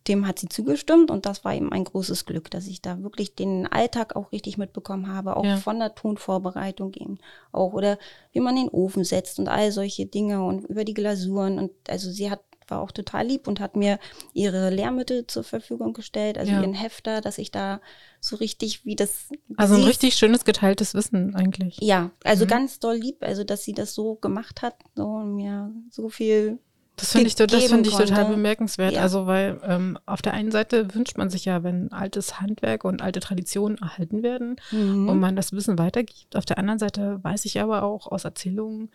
[0.08, 3.36] dem hat sie zugestimmt und das war eben ein großes Glück, dass ich da wirklich
[3.36, 5.58] den Alltag auch richtig mitbekommen habe, auch Ja.
[5.58, 7.18] von der Tonvorbereitung eben
[7.52, 7.98] auch oder
[8.32, 12.12] wie man den Ofen setzt und all solche Dinge und über die Glasuren und also
[12.12, 14.00] sie hat war auch total lieb und hat mir
[14.34, 16.62] ihre Lehrmittel zur Verfügung gestellt, also Ja.
[16.62, 17.82] ihren Hefter, dass ich da
[18.22, 19.28] so richtig wie das
[19.58, 21.80] Also ein richtig schönes geteiltes Wissen eigentlich.
[21.82, 22.50] ja, also Mhm.
[22.50, 26.60] ganz doll lieb, also dass sie das so gemacht hat, so und mir so viel
[27.02, 28.94] Das finde ich, das finde ich total bemerkenswert.
[28.94, 29.02] Ja.
[29.02, 33.02] Also, weil ähm, auf der einen Seite wünscht man sich ja, wenn altes Handwerk und
[33.02, 35.10] alte Traditionen erhalten werden Mhm.
[35.10, 36.36] und man das Wissen weitergibt.
[36.36, 38.90] Auf der anderen Seite weiß ich aber auch aus Erzählungen,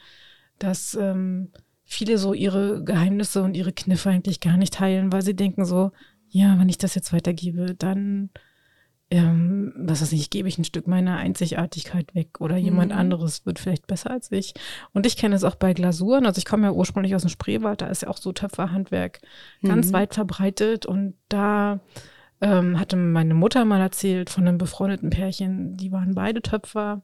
[0.59, 1.51] dass ähm,
[1.85, 5.93] viele so ihre Geheimnisse und ihre Kniffe eigentlich gar nicht teilen, weil sie denken so,
[6.29, 8.31] ja, wenn ich das jetzt weitergebe, dann,
[9.11, 12.99] ähm, was weiß ich, gebe ich ein Stück meiner Einzigartigkeit weg oder jemand Mhm.
[12.99, 14.55] anderes wird vielleicht besser als ich.
[14.93, 16.27] Und ich kenne es auch bei Glasuren.
[16.27, 19.21] Also ich komme ja ursprünglich aus dem Spreewald, da ist ja auch so Töpferhandwerk
[19.63, 19.93] ganz Mhm.
[19.93, 21.81] weit verbreitet und da
[22.43, 27.03] ähm, hatte meine Mutter mal erzählt von einem befreundeten Pärchen, die waren beide Töpfer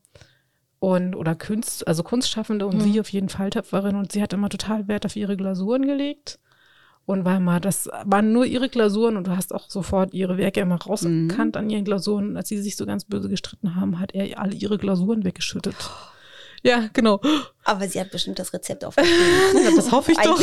[0.79, 2.81] und oder Kunst, also Kunstschaffende und Mhm.
[2.81, 6.39] sie auf jeden Fall Töpferin und sie hat immer total Wert auf ihre Glasuren gelegt.
[7.05, 10.61] Und weil mal, das waren nur ihre Glasuren und du hast auch sofort ihre Werke
[10.61, 12.29] immer rausgekannt an ihren Glasuren.
[12.31, 15.75] Und als sie sich so ganz böse gestritten haben, hat er alle ihre Glasuren weggeschüttet.
[16.65, 17.21] Ja, genau.
[17.65, 19.19] Aber sie hat bestimmt das Rezept aufgeschrieben.
[19.77, 20.41] Das hoffe ich doch.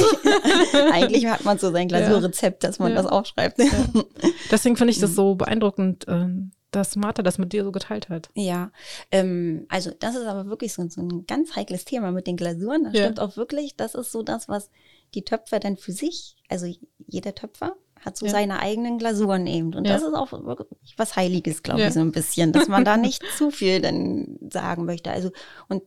[0.92, 2.98] eigentlich, hat man so sein Glasurrezept, dass man Ja.
[3.02, 3.58] das aufschreibt.
[4.52, 5.16] Deswegen finde ich das Mhm.
[5.16, 8.30] so beeindruckend, ähm, dass Martha das mit dir so geteilt hat.
[8.36, 8.72] Ja,
[9.12, 12.84] ähm, also das ist aber wirklich so, so ein ganz heikles Thema mit den Glasuren.
[12.84, 13.04] Das Ja.
[13.06, 13.76] stimmt auch wirklich.
[13.78, 14.70] Das ist so das, was
[15.14, 16.68] die Töpfer dann für sich, also
[17.08, 18.32] jeder Töpfer hat so Ja.
[18.32, 19.74] seine eigenen Glasuren eben.
[19.76, 19.94] Und Ja.
[19.94, 21.88] das ist auch wirklich was Heiliges, glaube Ja.
[21.88, 25.12] ich, so ein bisschen, dass man da nicht zu viel dann sagen möchte.
[25.12, 25.32] Also
[25.68, 25.84] und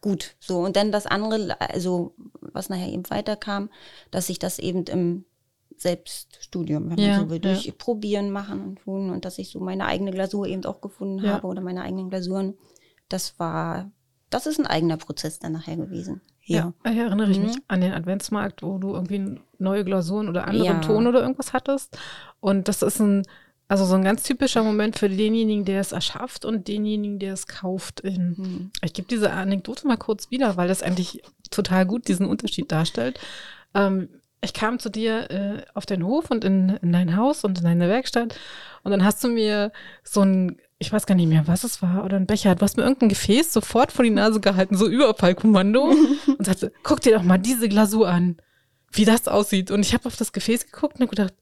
[0.00, 3.70] gut, so und dann das andere, also was nachher eben weiterkam,
[4.12, 5.24] dass ich das eben im
[5.76, 7.52] Selbststudium, wenn man so will, ja.
[7.52, 11.28] durch Probieren, Machen und Tun und dass ich so meine eigene Glasur eben auch gefunden
[11.28, 12.56] habe oder meine eigenen Glasuren.
[13.08, 13.90] Das war,
[14.30, 16.20] das ist ein eigener Prozess dann nachher gewesen.
[16.46, 16.90] Ja, Ja.
[16.92, 17.44] ich erinnere ich Mhm.
[17.46, 20.80] mich an den Adventsmarkt, wo du irgendwie neue Glasuren oder anderen Ja.
[20.80, 21.98] Ton oder irgendwas hattest.
[22.40, 23.22] Und das ist ein,
[23.68, 27.46] also so ein ganz typischer Moment für denjenigen, der es erschafft und denjenigen, der es
[27.48, 28.04] kauft.
[28.04, 28.70] Mhm.
[28.82, 33.18] Ich gebe diese Anekdote mal kurz wieder, weil das eigentlich total gut diesen Unterschied darstellt.
[33.74, 34.08] Ähm,
[34.46, 37.64] ich kam zu dir äh, auf den Hof und in, in dein Haus und in
[37.64, 38.34] deine Werkstatt
[38.82, 39.72] und dann hast du mir
[40.04, 42.76] so ein, ich weiß gar nicht mehr, was es war, oder ein Becher, du hast
[42.76, 45.92] mir irgendein Gefäß sofort vor die Nase gehalten, so Überfallkommando
[46.38, 48.36] und sagte, guck dir doch mal diese Glasur an.
[48.92, 49.70] wie das aussieht.
[49.70, 51.34] Und ich habe auf das Gefäß geguckt und habe gedacht,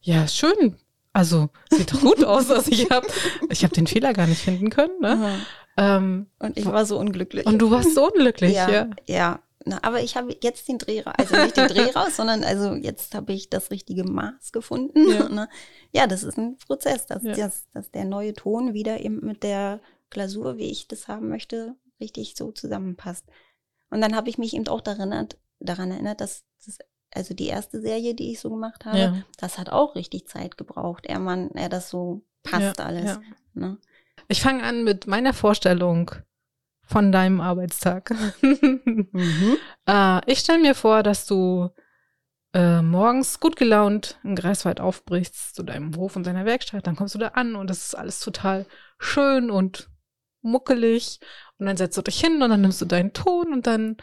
[0.00, 0.76] ja, schön.
[1.12, 2.50] Also, sieht doch gut aus.
[2.50, 3.06] Also ich habe
[3.50, 4.98] ich hab den Fehler gar nicht finden können.
[5.00, 5.40] Ne?
[5.76, 7.46] Ähm, und ich war so unglücklich.
[7.46, 8.70] Und du warst so unglücklich, ja.
[8.70, 9.40] Ja, ja.
[9.64, 12.74] Na, aber ich habe jetzt den Dreh raus, also nicht den Dreh raus, sondern also
[12.74, 15.08] jetzt habe ich das richtige Maß gefunden.
[15.10, 15.48] Ja, ne?
[15.92, 17.34] ja das ist ein Prozess, dass, ja.
[17.34, 21.76] dass, dass der neue Ton wieder eben mit der Glasur, wie ich das haben möchte,
[22.00, 23.24] richtig so zusammenpasst.
[23.90, 26.78] Und dann habe ich mich eben auch daran erinnert, daran erinnert dass das,
[27.14, 29.24] also die erste Serie, die ich so gemacht habe, ja.
[29.38, 33.18] das hat auch richtig Zeit gebraucht, er man, er das so passt alles.
[33.54, 33.78] Ne?
[34.28, 36.10] Ich fange an mit meiner Vorstellung
[36.92, 38.10] von deinem Arbeitstag.
[38.42, 39.56] mhm.
[39.86, 41.70] äh, ich stelle mir vor, dass du
[42.52, 46.86] äh, morgens gut gelaunt in Greifswald aufbrichst zu deinem Hof und deiner Werkstatt.
[46.86, 48.66] Dann kommst du da an und das ist alles total
[48.98, 49.88] schön und
[50.42, 51.18] muckelig.
[51.58, 53.96] Und dann setzt du dich hin und dann nimmst du deinen Ton und dann,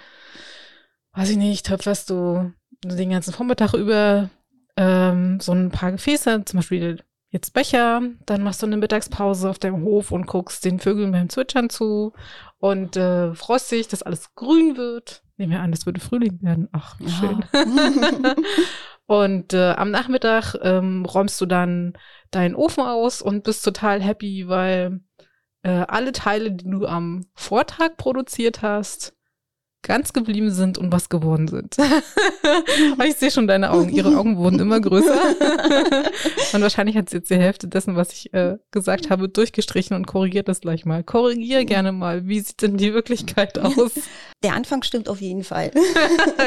[1.13, 2.51] weiß ich nicht, töpferst du
[2.83, 4.31] den ganzen Vormittag über
[4.77, 9.59] ähm, so ein paar Gefäße, zum Beispiel jetzt Becher, dann machst du eine Mittagspause auf
[9.59, 12.13] deinem Hof und guckst den Vögeln beim Zwitschern zu
[12.59, 15.23] und äh, freust dich, dass alles grün wird.
[15.37, 16.67] Nehmen wir an, das würde Frühling werden.
[16.73, 17.45] Ach, wie schön.
[17.53, 18.35] Ja.
[19.05, 21.93] und äh, am Nachmittag ähm, räumst du dann
[22.31, 24.99] deinen Ofen aus und bist total happy, weil
[25.63, 29.15] äh, alle Teile, die du am Vortag produziert hast,
[29.81, 31.77] ganz geblieben sind und was geworden sind.
[33.05, 33.89] ich sehe schon deine Augen.
[33.89, 35.17] Ihre Augen wurden immer größer.
[36.53, 40.05] und wahrscheinlich hat sie jetzt die Hälfte dessen, was ich äh, gesagt habe, durchgestrichen und
[40.05, 41.03] korrigiert das gleich mal.
[41.03, 42.27] Korrigiere gerne mal.
[42.27, 43.93] Wie sieht denn die Wirklichkeit aus?
[44.43, 45.71] Der Anfang stimmt auf jeden Fall.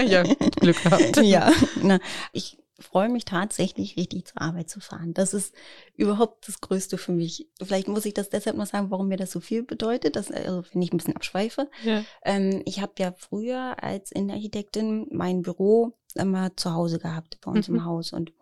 [0.07, 0.23] ja,
[0.61, 1.16] Glück gehabt.
[1.23, 1.99] Ja, na,
[2.33, 5.14] ich freue mich tatsächlich, richtig zur Arbeit zu fahren.
[5.14, 5.55] Das ist
[5.97, 7.49] überhaupt das Größte für mich.
[7.62, 10.62] Vielleicht muss ich das deshalb noch sagen, warum mir das so viel bedeutet, dass, also
[10.73, 11.71] wenn ich ein bisschen abschweife.
[11.85, 12.05] Ja.
[12.25, 17.68] Ähm, ich habe ja früher als Innenarchitektin mein Büro immer zu Hause gehabt, bei uns
[17.68, 17.77] mhm.
[17.77, 18.12] im Haus.
[18.12, 18.33] Und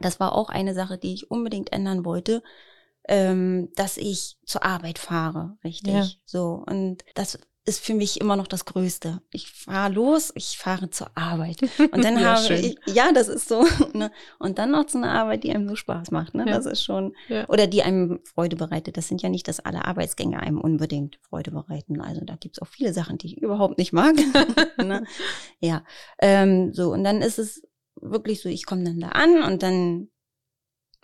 [0.00, 2.42] das war auch eine Sache, die ich unbedingt ändern wollte,
[3.08, 5.92] ähm, dass ich zur Arbeit fahre, richtig.
[5.92, 6.06] Ja.
[6.24, 6.62] So.
[6.66, 9.22] Und das ist für mich immer noch das Größte.
[9.30, 11.62] Ich fahre los, ich fahre zur Arbeit.
[11.92, 13.64] Und dann ja, habe ich, ja, das ist so.
[13.94, 14.10] Ne?
[14.38, 16.34] Und dann noch zu einer Arbeit, die einem so Spaß macht.
[16.34, 16.44] Ne?
[16.46, 16.54] Ja.
[16.56, 17.46] Das ist schon, ja.
[17.48, 18.96] oder die einem Freude bereitet.
[18.96, 22.00] Das sind ja nicht, dass alle Arbeitsgänge einem unbedingt Freude bereiten.
[22.00, 24.14] Also da gibt's auch viele Sachen, die ich überhaupt nicht mag.
[24.78, 25.04] ne?
[25.60, 25.84] Ja,
[26.20, 26.92] ähm, so.
[26.92, 27.62] Und dann ist es
[28.00, 30.08] wirklich so, ich komme dann da an und dann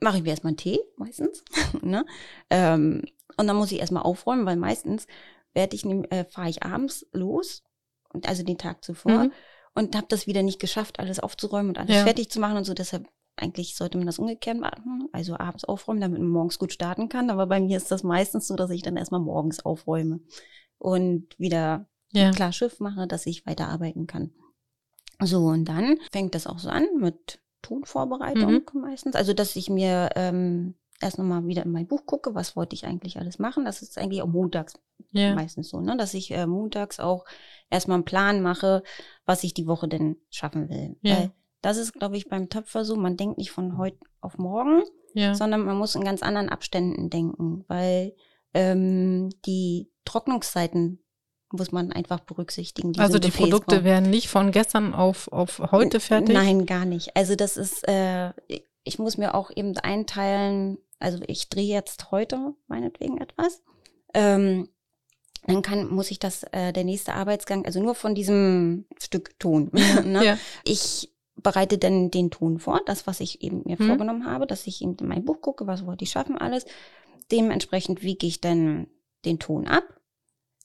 [0.01, 1.45] mache ich mir erstmal einen Tee, meistens.
[1.83, 2.07] ne?
[2.49, 3.03] ähm,
[3.37, 5.07] und dann muss ich erstmal aufräumen, weil meistens
[5.55, 7.63] werde ich, äh, fahre ich abends los,
[8.13, 9.33] und also den Tag zuvor, mhm.
[9.75, 12.05] und habe das wieder nicht geschafft, alles aufzuräumen und alles ja.
[12.05, 12.75] fertig zu machen und so.
[12.75, 17.09] Deshalb eigentlich sollte man das umgekehrt machen, also abends aufräumen, damit man morgens gut starten
[17.09, 17.31] kann.
[17.31, 20.21] Aber bei mir ist das meistens so, dass ich dann erstmal morgens aufräume
[20.79, 22.31] und wieder ja.
[22.33, 24.33] klar Schiff mache, dass ich weiterarbeiten kann.
[25.21, 28.81] So, und dann fängt das auch so an mit Tonvorbereitung mhm.
[28.81, 29.15] meistens.
[29.15, 32.87] Also, dass ich mir ähm, erst nochmal wieder in mein Buch gucke, was wollte ich
[32.87, 33.65] eigentlich alles machen.
[33.65, 34.75] Das ist eigentlich auch montags
[35.13, 35.35] ja.
[35.35, 35.97] meistens so, ne?
[35.97, 37.25] dass ich äh, montags auch
[37.71, 38.83] erstmal einen Plan mache,
[39.25, 40.97] was ich die Woche denn schaffen will.
[41.03, 41.17] Ja.
[41.17, 41.33] Weil
[41.63, 44.83] das ist, glaube ich, beim Töpfer so, man denkt nicht von heute auf morgen,
[45.15, 45.35] ja.
[45.35, 48.15] sondern man muss in ganz anderen Abständen denken, weil
[48.55, 51.03] ähm, die Trocknungszeiten
[51.51, 52.93] muss man einfach berücksichtigen.
[52.93, 56.35] Die also die Produkte werden nicht von gestern auf, auf heute fertig?
[56.35, 57.17] Nein, gar nicht.
[57.17, 58.33] Also das ist, äh,
[58.85, 63.63] ich muss mir auch eben einteilen, also ich drehe jetzt heute meinetwegen etwas.
[64.15, 64.69] Ähm,
[65.47, 69.71] dann kann, muss ich das, äh, der nächste Arbeitsgang, also nur von diesem Stück Ton.
[70.05, 70.25] ne?
[70.25, 70.39] ja.
[70.65, 73.87] Ich bereite dann den Ton vor, das, was ich eben mir hm.
[73.87, 76.67] vorgenommen habe, dass ich eben in mein Buch gucke, was wollte ich schaffen, alles.
[77.31, 78.89] Dementsprechend wiege ich dann
[79.25, 79.85] den Ton ab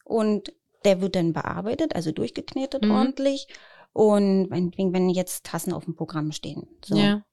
[0.03, 0.53] und
[0.85, 2.91] der wird dann bearbeitet, also durchgeknetet mhm.
[2.91, 3.47] ordentlich.
[3.93, 7.23] Und meinetwegen, wenn jetzt Tassen auf dem Programm stehen, so, ja.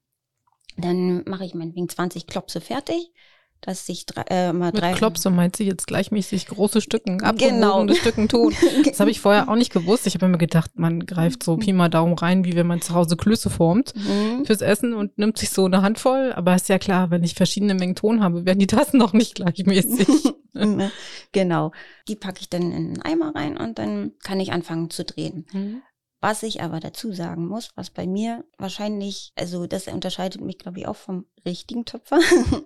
[0.76, 3.12] Dann mache ich meinetwegen 20 Klopse fertig
[3.60, 4.92] dass ich drei, äh, mal Mit drei.
[4.92, 7.94] Klopse meint sie jetzt gleichmäßig große Stücken, abgewogene genau.
[7.94, 8.54] Stücken tun.
[8.84, 10.06] Das habe ich vorher auch nicht gewusst.
[10.06, 12.94] Ich habe immer gedacht, man greift so Pi mal Daumen rein, wie wenn man zu
[12.94, 14.44] Hause Klöße formt mhm.
[14.46, 16.32] fürs Essen und nimmt sich so eine Handvoll.
[16.34, 19.34] Aber ist ja klar, wenn ich verschiedene Mengen Ton habe, werden die Tassen noch nicht
[19.34, 20.08] gleichmäßig.
[21.32, 21.72] genau.
[22.08, 25.46] Die packe ich dann in einen Eimer rein und dann kann ich anfangen zu drehen.
[25.52, 25.82] Mhm.
[26.20, 30.78] Was ich aber dazu sagen muss, was bei mir wahrscheinlich, also das unterscheidet mich, glaube
[30.78, 32.18] ich, auch vom richtigen Töpfer.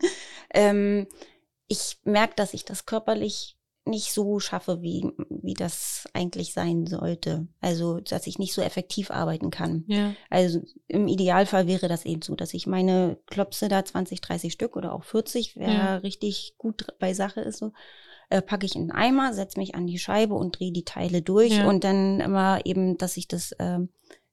[0.54, 1.06] ähm,
[1.68, 7.46] ich merke, dass ich das körperlich nicht so schaffe, wie, wie das eigentlich sein sollte.
[7.60, 9.84] Also, dass ich nicht so effektiv arbeiten kann.
[9.88, 10.14] Ja.
[10.30, 14.76] Also im Idealfall wäre das eben so, dass ich meine Klopse da 20, 30 Stück
[14.76, 15.96] oder auch 40, wer ja.
[15.96, 17.72] richtig gut bei Sache ist, so,
[18.34, 21.22] äh, packe ich in den Eimer, setze mich an die Scheibe und drehe die Teile
[21.22, 21.68] durch ja.
[21.68, 23.78] und dann immer eben, dass ich das äh,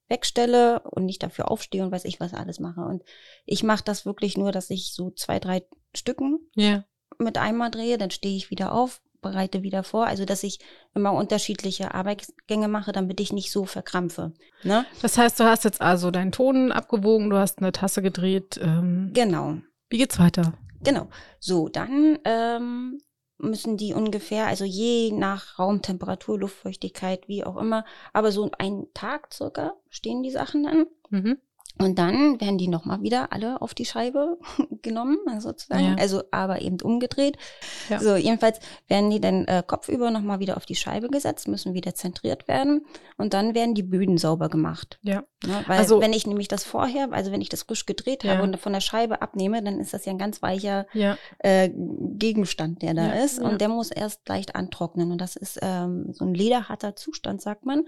[0.08, 2.80] wegstelle und nicht dafür aufstehe und weiß ich was alles mache.
[2.80, 3.02] Und
[3.46, 6.84] ich mache das wirklich nur, dass ich so zwei, drei Stücken Ja.
[7.18, 10.06] mit einmal drehe, dann stehe ich wieder auf, bereite wieder vor.
[10.06, 10.58] Also dass ich
[10.94, 14.32] immer unterschiedliche Arbeitsgänge mache, damit ich nicht so verkrampfe.
[14.64, 14.84] Ne?
[15.00, 18.58] Das heißt, du hast jetzt also deinen Ton abgewogen, du hast eine Tasse gedreht.
[18.60, 19.58] Ähm, Genau.
[19.90, 20.54] wie geht's weiter?
[20.82, 21.06] Genau.
[21.38, 22.98] So, dann ähm,
[23.42, 29.32] müssen die ungefähr, also je nach Raumtemperatur, Luftfeuchtigkeit, wie auch immer, aber so einen Tag
[29.32, 30.86] circa stehen die Sachen dann.
[31.10, 31.38] Mhm.
[31.78, 34.38] Und dann werden die nochmal wieder alle auf die Scheibe
[34.82, 35.84] genommen, sozusagen.
[35.84, 35.94] Ja.
[35.98, 37.38] Also aber eben umgedreht.
[37.88, 37.98] Ja.
[37.98, 41.94] So, jedenfalls werden die dann äh, kopfüber nochmal wieder auf die Scheibe gesetzt, müssen wieder
[41.94, 42.84] zentriert werden.
[43.16, 44.98] Und dann werden die Böden sauber gemacht.
[45.02, 45.24] Ja.
[45.44, 45.64] Ne?
[45.66, 48.34] Weil Also- wenn ich nämlich das vorher, also wenn ich das frisch gedreht Ja.
[48.34, 51.16] habe und von der Scheibe abnehme, dann ist das ja ein ganz weicher Ja.
[51.38, 53.38] äh, Gegenstand, der da Ja, ist.
[53.38, 53.48] ja.
[53.48, 55.10] Und der muss erst leicht antrocknen.
[55.10, 57.86] Und das ist ähm, so ein lederharter Zustand, sagt man.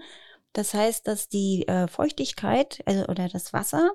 [0.55, 3.91] Das heißt, dass die äh, Feuchtigkeit also, oder das Wasser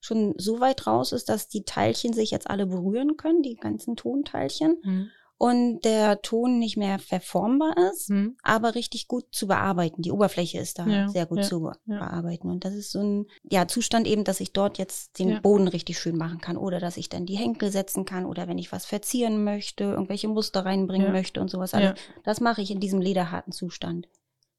[0.00, 3.94] schon so weit raus ist, dass die Teilchen sich jetzt alle berühren können, die ganzen
[3.94, 4.78] Tonteilchen.
[4.82, 5.10] Mhm.
[5.40, 8.36] Und der Ton nicht mehr verformbar ist, Mhm.
[8.42, 10.02] aber richtig gut zu bearbeiten.
[10.02, 11.98] Die Oberfläche ist da Ja, sehr gut ja, zu be ja.
[11.98, 12.50] bearbeiten.
[12.50, 15.40] Und das ist so ein ja, Zustand eben, dass ich dort jetzt den.
[15.42, 18.58] Boden richtig schön machen kann oder dass ich dann die Henkel setzen kann oder wenn
[18.58, 22.00] ich was verzieren möchte, irgendwelche Muster reinbringen möchte und sowas alles.
[22.24, 24.08] Das mache ich in diesem lederharten Zustand.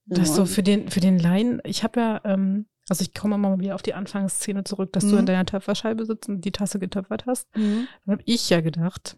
[0.10, 3.38] Das ist so für den, für den Laien, ich habe ja, ähm, also ich komme
[3.38, 5.20] mal wieder auf die Anfangsszene zurück, dass du Mhm.
[5.20, 7.48] in deiner Töpferscheibe sitzt und die Tasse getöpfert hast.
[7.56, 7.88] Mhm.
[8.06, 9.18] Dann habe ich ja gedacht,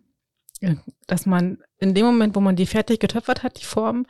[0.60, 0.76] äh,
[1.08, 4.06] dass man in dem Moment, wo man die fertig getöpfert hat, die Form,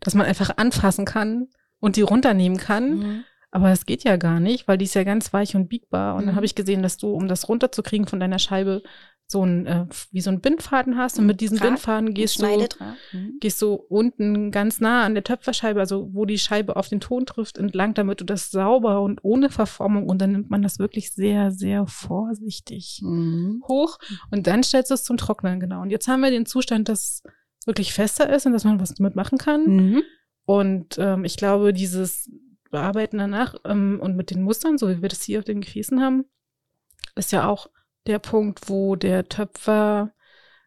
[0.00, 1.48] dass man einfach anfassen kann
[1.80, 2.98] und die runternehmen kann.
[2.98, 3.24] Mhm.
[3.50, 6.14] Aber das geht ja gar nicht, weil die ist ja ganz weich und biegbar.
[6.14, 6.36] Und dann Mhm.
[6.36, 8.82] habe ich gesehen, dass du, um das runterzukriegen von deiner Scheibe,
[9.30, 11.18] so ein, äh, wie so ein Bindfaden hast.
[11.18, 12.46] Und mit diesem Draht, Bindfaden gehst du.
[12.46, 13.38] Mhm.
[13.40, 17.26] gehst du unten ganz nah an der Töpferscheibe, also wo die Scheibe auf den Ton
[17.26, 21.12] trifft, entlang, damit du das sauber und ohne Verformung und dann nimmt man das wirklich
[21.12, 23.62] sehr, sehr vorsichtig Mhm.
[23.68, 23.98] hoch
[24.32, 25.82] und dann stellst du es zum Trocknen, genau.
[25.82, 27.22] Und jetzt haben wir den Zustand, dass es
[27.66, 29.64] wirklich fester ist und dass man was damit machen kann.
[29.64, 30.02] Mhm.
[30.44, 32.28] Und ähm, ich glaube, dieses
[32.70, 36.00] Bearbeiten danach ähm, und mit den Mustern, so wie wir das hier auf den Gefäßen
[36.00, 36.24] haben,
[37.14, 37.68] ist ja auch
[38.10, 40.12] der Punkt, wo der Töpfer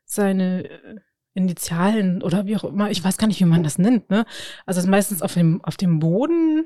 [0.06, 0.95] seine äh,
[1.36, 4.25] Initialen oder wie auch immer, ich weiß gar nicht, wie man das nennt, ne?
[4.65, 6.65] Also ist meistens auf dem, auf dem Boden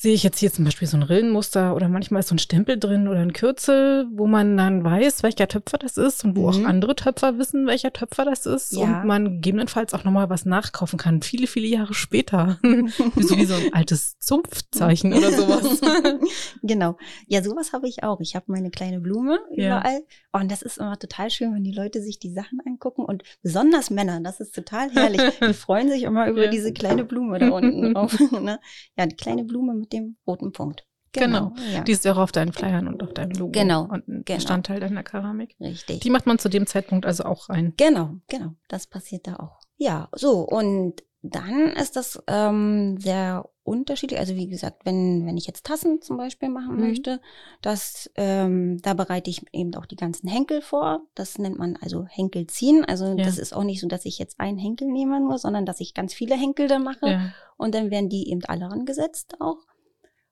[0.00, 2.78] sehe ich jetzt hier zum Beispiel so ein Rillenmuster oder manchmal ist so ein Stempel
[2.78, 6.64] drin oder ein Kürzel, wo man dann weiß, welcher Töpfer das ist und wo Mhm.
[6.64, 8.84] auch andere Töpfer wissen, welcher Töpfer das ist Ja.
[9.00, 12.58] und man gegebenenfalls auch nochmal was nachkaufen kann, viele, viele Jahre später.
[13.16, 15.80] so, wie so ein altes Zumpfzeichen oder sowas.
[16.62, 16.96] genau.
[17.26, 18.20] Ja, sowas habe ich auch.
[18.20, 19.78] Ich habe meine kleine Blume Ja.
[19.78, 20.00] überall.
[20.32, 23.04] Oh, und das ist immer total schön, wenn die Leute sich die Sachen angucken.
[23.04, 25.20] Und besonders Männer, das ist total herrlich.
[25.48, 26.50] Die freuen sich immer über Ja.
[26.50, 28.18] diese kleine Blume da unten drauf.
[28.32, 28.60] ne?
[28.96, 30.84] Ja, die kleine Blume mit dem roten Punkt.
[31.12, 31.52] Genau.
[31.72, 31.80] Ja.
[31.80, 33.50] Die ist ja auch auf deinen Flyern und auf deinem Logo.
[33.52, 34.36] Genau, Und ein genau.
[34.36, 35.56] Bestandteil deiner Keramik.
[35.58, 36.00] Richtig.
[36.00, 37.72] Die macht man zu dem Zeitpunkt also auch rein.
[37.78, 38.52] Genau, genau.
[38.68, 39.58] Das passiert da auch.
[39.78, 40.40] Ja, so.
[40.40, 44.20] Und dann ist das ähm, sehr unterschiedlich.
[44.20, 46.80] Also wie gesagt, wenn, wenn ich jetzt Tassen zum Beispiel machen Mhm.
[46.88, 47.20] möchte,
[47.62, 51.00] das, ähm, da bereite ich eben auch die ganzen Henkel vor.
[51.14, 52.84] Das nennt man also Henkel ziehen.
[52.84, 53.24] Also Ja.
[53.24, 55.94] das ist auch nicht so, dass ich jetzt einen Henkel nehme nur, sondern dass ich
[55.94, 57.08] ganz viele Henkel da mache.
[57.10, 57.32] Ja.
[57.56, 59.58] Und dann werden die eben alle rangesetzt auch.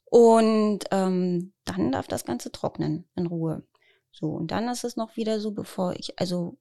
[0.07, 3.63] Und ähm, dann darf das Ganze trocknen in Ruhe.
[4.13, 6.57] So, und dann ist es noch wieder so, bevor ich, also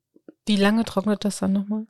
[0.46, 1.86] Wie lange trocknet das dann nochmal?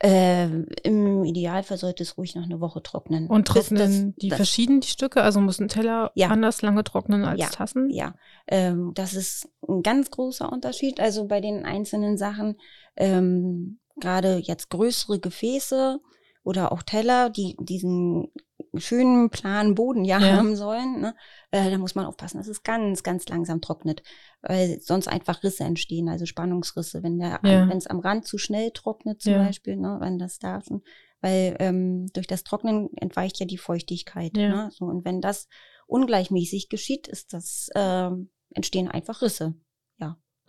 [0.00, 0.46] äh,
[0.84, 3.26] Im Idealfall sollte es ruhig noch eine Woche trocknen.
[3.26, 3.78] Und trocknen
[4.14, 5.22] das- die das- verschieden die Stücke?
[5.22, 6.28] Also muss ein Teller Ja.
[6.28, 7.48] anders lange trocknen als Ja.
[7.48, 7.90] Tassen?
[7.90, 8.14] Ja,
[8.46, 11.00] ähm, das ist ein ganz großer Unterschied.
[11.00, 12.58] Also bei den einzelnen Sachen,
[12.96, 16.00] ähm, gerade jetzt größere Gefäße
[16.44, 18.30] oder auch Teller, die diesen
[18.76, 20.36] schönen planen Boden ja, Ja.
[20.36, 21.14] haben sollen, ne?
[21.50, 24.02] äh, da muss man aufpassen, dass es ganz, ganz langsam trocknet,
[24.42, 27.68] weil sonst einfach Risse entstehen, also Spannungsrisse, wenn der, Ja.
[27.68, 29.44] wenn es am Rand zu schnell trocknet zum Ja.
[29.44, 29.96] Beispiel, ne?
[30.00, 30.82] wenn das da schon,
[31.20, 34.36] weil ähm, durch das Trocknen entweicht ja die Feuchtigkeit.
[34.36, 34.48] Ja.
[34.48, 34.70] Ne?
[34.72, 35.48] So, und wenn das
[35.86, 39.54] ungleichmäßig geschieht, ist das, ähm, entstehen einfach Risse.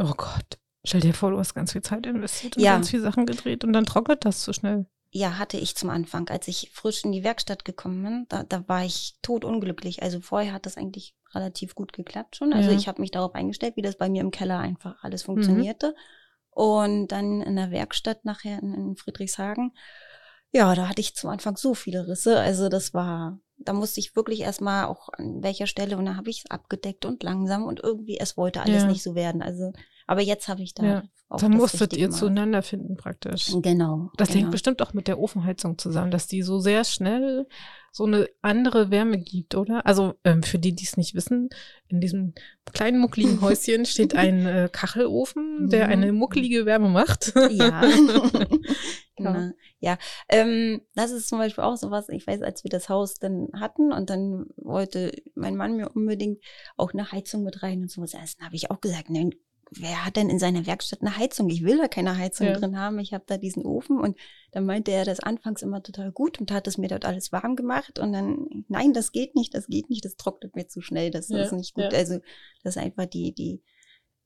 [0.02, 0.58] Oh Gott.
[0.86, 2.76] Stell dir vor, du hast ganz viel Zeit investiert und Ja.
[2.76, 4.86] ganz viele Sachen gedreht und dann trocknet das zu schnell.
[5.12, 8.68] Ja, hatte ich zum Anfang, als ich frisch in die Werkstatt gekommen bin, da, da
[8.68, 10.04] war ich totunglücklich.
[10.04, 12.54] Also vorher hat das eigentlich relativ gut geklappt schon.
[12.54, 12.78] Also Ja.
[12.78, 15.00] ich habe mich darauf eingestellt, wie das bei mir im Keller einfach Mhm.
[15.02, 15.96] alles funktionierte.
[16.52, 19.72] Und dann in der Werkstatt nachher in, in Friedrichshagen,
[20.52, 22.40] ja, da hatte ich zum Anfang so viele Risse.
[22.40, 26.30] Also das war, da musste ich wirklich erstmal auch an welcher Stelle und da habe
[26.30, 28.88] ich es abgedeckt und langsam und irgendwie, es wollte alles Ja.
[28.88, 29.42] nicht so werden.
[29.42, 29.74] Also,
[30.10, 31.04] Aber jetzt habe ich da Ja.
[31.30, 32.18] auch Da das musstet ihr gemacht.
[32.20, 33.52] zueinander finden praktisch.
[33.62, 34.10] Genau.
[34.18, 34.40] Das genau.
[34.40, 37.46] hängt bestimmt auch mit der Ofenheizung zusammen, dass die so sehr schnell
[37.92, 39.86] so eine andere Wärme gibt, oder?
[39.86, 41.50] Also ähm, für die, die es nicht wissen,
[41.90, 42.34] in diesem
[42.74, 45.92] kleinen muckligen Häuschen steht ein äh, Kachelofen, der Mhm.
[45.94, 47.32] eine muckelige Wärme macht.
[47.36, 47.50] Ja.
[47.52, 47.82] Ja.
[49.16, 49.52] genau.
[49.80, 49.98] Ja.
[50.28, 53.92] Ähm, das ist zum Beispiel auch sowas, ich weiß, als wir das Haus dann hatten
[53.94, 56.40] und dann wollte mein Mann mir unbedingt
[56.78, 58.16] auch eine Heizung mit rein und sowas.
[58.16, 59.32] Erst habe ich auch gesagt, nein,
[59.72, 61.50] wer hat denn in seiner Werkstatt eine Heizung?
[61.50, 62.54] Ich will da keine Heizung Ja.
[62.54, 63.00] drin haben.
[63.00, 64.18] Ich habe da diesen Ofen und
[64.52, 67.56] dann meinte er das anfangs immer total gut und hat es mir dort alles warm
[67.56, 71.12] gemacht und dann, nein, das geht nicht, das geht nicht, das trocknet mir zu schnell,
[71.12, 71.92] das Ja, ist nicht gut.
[71.92, 71.98] ja.
[72.00, 72.20] Also
[72.64, 73.62] das ist einfach die, die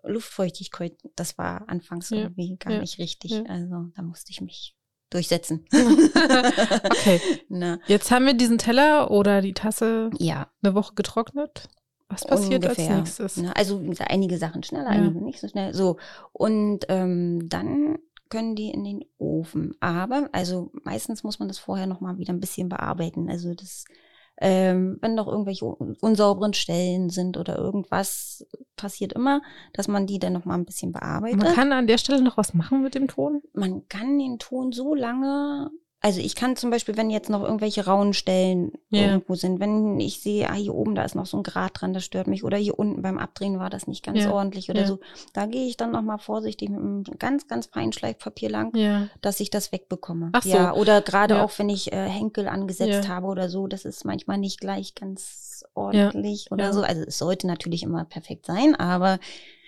[0.04, 3.34] Luftfeuchtigkeit, das war anfangs irgendwie gar nicht richtig.
[3.50, 4.76] Also da musste ich mich
[5.10, 5.66] durchsetzen.
[5.72, 11.70] okay, Na, jetzt haben wir diesen Teller oder die Tasse ja, eine Woche getrocknet.
[12.10, 12.90] Was passiert ungefähr.
[12.90, 13.38] als nächstes?
[13.38, 15.02] Na, also einige Sachen schneller, Ja.
[15.02, 15.74] einige nicht so schnell.
[15.74, 15.98] So.
[16.32, 17.98] Und ähm, dann
[18.30, 19.76] können die in den Ofen.
[19.80, 23.30] Aber, also meistens muss man das vorher nochmal wieder ein bisschen bearbeiten.
[23.30, 23.86] Also das,
[24.42, 28.46] ähm, wenn noch irgendwelche un- unsauberen Stellen sind oder irgendwas,
[28.76, 29.42] passiert immer,
[29.74, 31.42] dass man die dann nochmal ein bisschen bearbeitet.
[31.44, 33.42] Man kann an der Stelle noch was machen mit dem Ton?
[33.54, 35.70] man kann den Ton so lange,
[36.04, 39.04] also ich kann zum Beispiel, wenn jetzt noch irgendwelche rauen Stellen Ja.
[39.06, 41.94] irgendwo sind, wenn ich sehe, ah, hier oben, da ist noch so ein Grat dran,
[41.94, 44.32] das stört mich, oder hier unten beim Abdrehen war das nicht ganz Ja.
[44.32, 44.88] ordentlich oder Ja.
[44.88, 45.00] so,
[45.34, 48.74] da gehe ich dann nochmal vorsichtig mit einem ganz, ganz feinen Schleifpapier lang,
[49.22, 50.30] dass ich das wegbekomme.
[50.34, 50.50] Ach so.
[50.50, 51.44] Ja, oder gerade Ja.
[51.44, 55.64] auch, wenn ich äh, Henkel angesetzt habe oder so, das ist manchmal nicht gleich ganz
[55.74, 56.82] ordentlich oder so.
[56.82, 59.20] Also es sollte natürlich immer perfekt sein, aber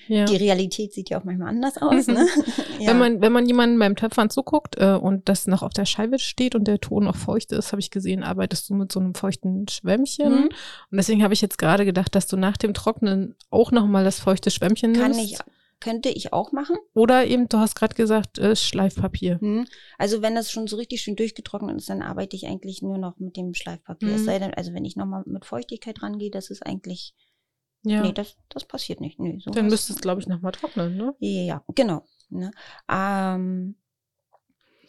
[0.07, 0.25] ja.
[0.25, 2.07] die Realität sieht ja auch manchmal anders aus.
[2.07, 2.25] Ne?
[2.79, 2.89] ja.
[2.89, 6.19] Wenn man, wenn man jemandem beim Töpfern zuguckt äh, und das noch auf der Scheibe
[6.19, 9.15] steht und der Ton noch feucht ist, habe ich gesehen, arbeitest du mit so einem
[9.15, 10.31] feuchten Schwämmchen.
[10.31, 10.43] Mhm.
[10.45, 14.19] Und deswegen habe ich jetzt gerade gedacht, dass du nach dem Trocknen auch nochmal das
[14.19, 15.31] feuchte Schwämmchen Kann nimmst.
[15.33, 15.37] ich,
[15.79, 16.77] könnte ich auch machen.
[16.93, 19.39] Oder eben, du hast gerade gesagt, äh, Schleifpapier.
[19.39, 19.67] Hm.
[19.97, 23.19] Also wenn das schon so richtig schön durchgetrocknet ist, dann arbeite ich eigentlich nur noch
[23.19, 24.09] mit dem Schleifpapier.
[24.09, 24.15] Mhm.
[24.15, 27.13] Es sei denn, also wenn ich nochmal mit Feuchtigkeit rangehe, das ist eigentlich,
[27.85, 28.01] Ja.
[28.01, 29.19] nee, das, das passiert nicht.
[29.19, 31.15] Nee, sowas- Dann müsste es, glaube ich, nochmal trocknen, ne?
[31.19, 32.03] Ja, ja, genau.
[32.29, 32.51] Ne?
[32.91, 33.75] Ähm,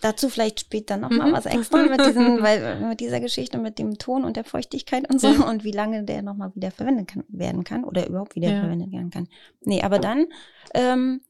[0.02, 1.32] dazu vielleicht später nochmal Mhm.
[1.34, 5.20] was extra mit, diesen, weil, mit dieser Geschichte mit dem Ton und der Feuchtigkeit und
[5.20, 5.48] so Ja.
[5.48, 8.60] und wie lange der nochmal wieder verwendet kann, werden kann oder überhaupt wieder Ja.
[8.60, 9.28] verwendet werden kann.
[9.60, 10.26] Nee, aber dann
[10.74, 11.20] ähm,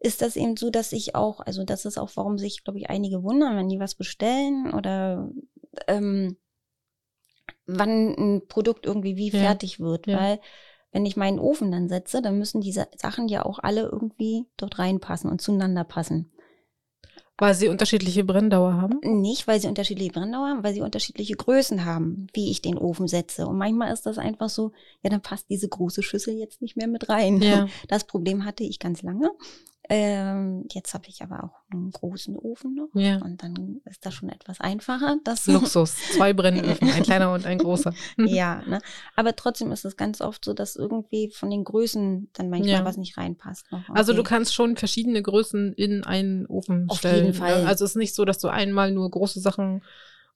[0.00, 2.88] ist das eben so, dass ich auch, also das ist auch, warum sich, glaube ich,
[2.88, 5.28] einige wundern, wenn die was bestellen oder
[5.88, 6.36] ähm,
[7.66, 9.40] wann ein Produkt irgendwie wie Ja.
[9.40, 10.40] fertig wird, weil
[10.98, 14.80] wenn ich meinen Ofen dann setze, dann müssen diese Sachen ja auch alle irgendwie dort
[14.80, 16.32] reinpassen und zueinander passen.
[17.36, 18.98] Weil sie unterschiedliche Brenndauer haben.
[19.04, 23.06] Nicht, weil sie unterschiedliche Brenndauer haben, weil sie unterschiedliche Größen haben, wie ich den Ofen
[23.06, 23.46] setze.
[23.46, 24.72] Und manchmal ist das einfach so,
[25.04, 27.40] ja, dann passt diese große Schüssel jetzt nicht mehr mit rein.
[27.40, 27.68] Ja.
[27.86, 29.30] Das Problem hatte ich ganz lange.
[29.90, 32.88] Ähm, jetzt habe ich aber auch einen großen Ofen noch.
[32.94, 33.16] Ja.
[33.22, 35.16] Und dann ist das schon etwas einfacher.
[35.24, 35.96] Das Luxus.
[36.12, 37.94] Zwei Brennöfen, ein kleiner und ein großer.
[38.18, 38.80] ja, ne?
[39.16, 42.84] Aber trotzdem ist es ganz oft so, dass irgendwie von den Größen dann manchmal Ja.
[42.84, 43.70] was nicht reinpasst.
[43.72, 43.88] Noch.
[43.90, 44.28] Also du Okay.
[44.28, 47.24] kannst schon verschiedene Größen in einen Ofen Auf stellen.
[47.24, 47.62] jeden Fall.
[47.62, 47.66] Ne?
[47.68, 49.82] Also es ist nicht so, dass du einmal nur große Sachen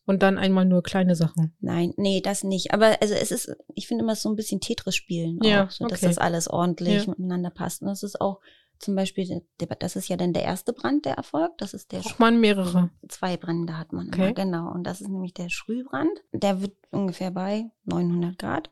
[0.07, 1.55] und dann einmal nur kleine Sachen.
[1.61, 2.72] Nein, nee, das nicht.
[2.72, 5.84] Aber also es ist, ich finde immer so ein bisschen Tetris spielen Ja, auch, so
[5.86, 6.07] dass okay.
[6.07, 7.11] das alles ordentlich Ja.
[7.11, 7.82] miteinander passt.
[7.82, 8.40] Und das ist auch
[8.83, 9.43] zum Beispiel,
[9.78, 11.61] das ist ja dann der erste Brand, der erfolgt.
[11.61, 12.91] Das ist der Braucht man mehrere.
[13.09, 14.24] zwei Brände hat man Okay.
[14.24, 14.70] immer, genau.
[14.72, 16.11] Und das ist nämlich der Schrühbrand.
[16.33, 18.70] Der wird ungefähr bei 900 Grad.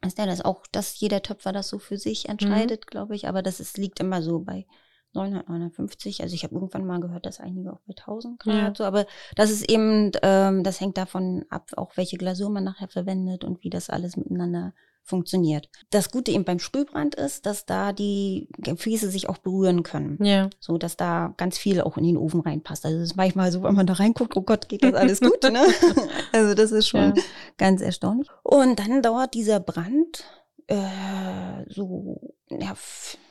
[0.00, 3.28] Also der das auch, dass jeder Töpfer das so für sich entscheidet, glaube ich.
[3.28, 4.66] Aber das ist, liegt immer so bei
[5.14, 6.22] 900, 950.
[6.22, 8.72] Also ich habe irgendwann mal gehört, dass einige auch bei 1000 Grad Ja.
[8.76, 8.84] so.
[8.84, 9.06] Aber
[9.36, 13.62] das ist eben, ähm, das hängt davon ab, auch welche Glasur man nachher verwendet und
[13.64, 14.72] wie das alles miteinander
[15.08, 15.68] funktioniert.
[15.90, 20.48] Das Gute eben beim Sprühbrand ist, dass da die Gefäße sich auch berühren können Ja.
[20.60, 22.84] so dass da ganz viel auch in den Ofen reinpasst.
[22.86, 25.42] Also es ist manchmal so, wenn man da reinguckt, oh Gott, geht das alles gut,
[25.42, 25.66] ne?
[26.32, 27.22] Also das ist schon Ja.
[27.56, 28.28] ganz erstaunlich.
[28.42, 30.24] Und dann dauert dieser Brand
[30.66, 32.74] äh, so ja,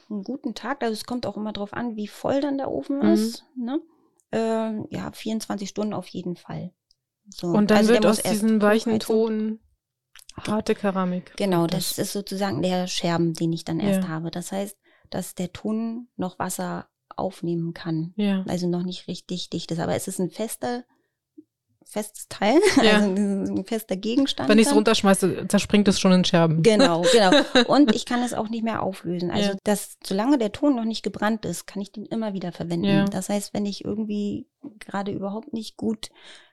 [0.09, 0.82] einen guten Tag.
[0.84, 3.09] Also es kommt auch immer drauf an, wie voll dann der Ofen Mhm.
[3.13, 3.45] ist.
[3.55, 3.80] Ne?
[4.32, 6.71] Ähm, ja, 24 Stunden auf jeden Fall.
[7.30, 7.47] So.
[7.47, 9.59] Und dann Also wird aus diesem weichen Hochheizung- Ton
[10.46, 11.34] harte Keramik.
[11.38, 14.08] Genau, Das- das ist sozusagen der Scherben, den ich dann erst Ja.
[14.10, 14.32] habe.
[14.32, 14.78] Das heißt,
[15.10, 18.14] dass der Ton noch Wasser aufnehmen kann.
[18.18, 18.44] Ja.
[18.48, 19.80] Also noch nicht richtig dicht ist.
[19.80, 20.84] Aber es ist ein fester,
[21.86, 22.98] festes Teil, Ja.
[22.98, 24.50] also ein fester Gegenstand.
[24.50, 26.62] Wenn ich es runterschmeiße, zerspringt es schon in Scherben.
[26.62, 27.32] Genau, genau.
[27.68, 29.32] Und ich kann es auch nicht mehr auflösen.
[29.32, 29.58] Also, Ja.
[29.64, 32.86] das, solange der Ton noch nicht gebrannt ist, kann ich den immer wieder verwenden.
[32.86, 33.06] Ja.
[33.06, 34.48] Das heißt, wenn ich irgendwie
[34.80, 36.10] gerade überhaupt nicht gut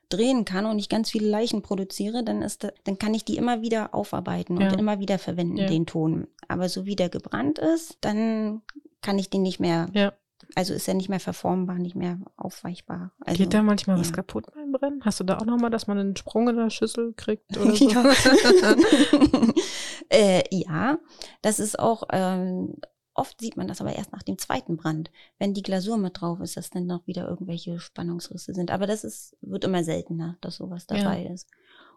[0.09, 3.37] drehen kann und ich ganz viele Leichen produziere, dann ist da, dann kann ich die
[3.37, 4.71] immer wieder aufarbeiten Ja.
[4.73, 5.67] und immer wieder verwenden, Ja.
[5.67, 6.27] den Ton.
[6.49, 8.63] Aber so wie der gebrannt ist, dann
[9.03, 10.13] kann ich den nicht mehr, Ja.
[10.55, 13.13] also ist er nicht mehr verformbar, nicht mehr aufweichbar.
[13.21, 14.15] Also, Geht da manchmal was ja.
[14.17, 15.01] kaputt beim Brennen?
[15.05, 17.89] Hast du da auch nochmal, dass man einen Sprung in der Schüssel kriegt oder so?
[17.91, 18.05] Ja.
[20.09, 20.99] äh, ja,
[21.43, 22.77] das ist auch, ähm,
[23.15, 25.11] oft sieht man das aber erst nach dem zweiten Brand.
[25.39, 28.71] Wenn die Glasur mit drauf ist, dass dann noch wieder irgendwelche Spannungsrisse sind.
[28.71, 30.97] Aber das ist, wird immer seltener, dass sowas Ja.
[30.99, 31.49] dabei ist.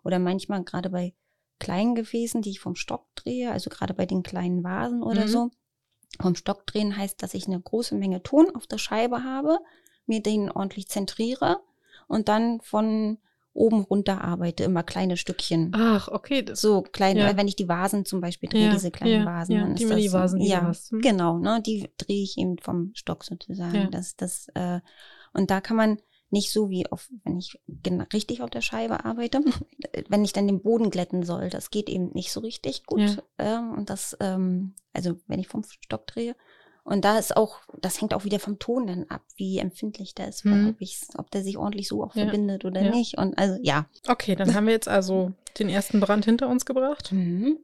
[0.04, 1.14] Oder manchmal gerade bei
[1.60, 5.28] kleinen Gefäßen, die ich vom Stock drehe, also gerade bei den kleinen Vasen oder Mhm.
[5.28, 5.52] so.
[6.22, 9.60] Vom Stock drehen heißt, dass ich eine große Menge Ton auf der Scheibe habe,
[10.06, 11.60] mir den ordentlich zentriere
[12.08, 13.18] und dann von
[13.58, 15.72] oben runter arbeite, immer kleine Stückchen.
[15.74, 16.44] Ach, okay.
[16.44, 17.36] Das, So klein, Ja.
[17.36, 19.84] wenn ich die Vasen zum Beispiel drehe, Ja, diese kleinen ja, Vasen, ja, dann die
[19.84, 21.02] ist das die du ja, hm?
[21.02, 23.92] genau, ne, die drehe ich eben vom Stock sozusagen.
[23.92, 24.80] Das, das, äh,
[25.34, 25.98] und da kann man
[26.30, 27.60] nicht so wie auf, wenn ich
[28.14, 29.42] richtig auf der Scheibe arbeite,
[30.10, 33.00] wenn ich dann den Boden glätten soll, das geht eben nicht so richtig gut.
[33.38, 36.36] Ähm, und das, ähm, also wenn ich vom Stock drehe.
[36.90, 40.30] Und da ist auch, das hängt auch wieder vom Ton dann ab, wie empfindlich der
[40.30, 40.70] ist, Mhm.
[40.80, 42.24] ob, ob der sich ordentlich so auch Ja.
[42.24, 42.92] verbindet oder Ja.
[42.92, 43.18] nicht.
[43.18, 43.88] Und also ja.
[44.08, 47.12] okay, dann haben wir jetzt also den ersten Brand hinter uns gebracht.
[47.12, 47.60] Mhm.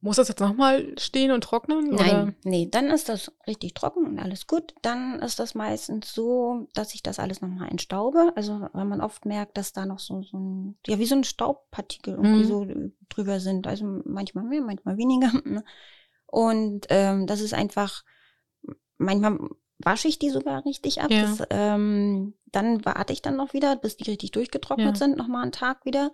[0.00, 1.90] Muss das jetzt nochmal stehen und trocknen?
[1.90, 2.32] Nein, Oder?
[2.44, 4.74] nee, dann ist das richtig trocken und alles gut.
[4.80, 8.32] Dann ist das meistens so, dass ich das alles nochmal entstaube.
[8.34, 11.24] Also weil man oft merkt, dass da noch so, so ein, ja, wie so ein
[11.24, 12.44] Staubpartikel irgendwie Mhm.
[12.48, 12.66] so
[13.10, 13.66] drüber sind.
[13.66, 15.30] Also manchmal mehr, manchmal weniger.
[15.44, 15.64] ne?
[16.26, 18.02] Und ähm, das ist einfach,
[19.02, 19.38] manchmal
[19.78, 21.10] wasche ich die sogar richtig ab.
[21.10, 21.22] Ja.
[21.22, 24.94] Das, ähm, dann warte ich dann noch wieder, bis die richtig durchgetrocknet Ja.
[24.94, 26.12] sind, nochmal einen Tag wieder.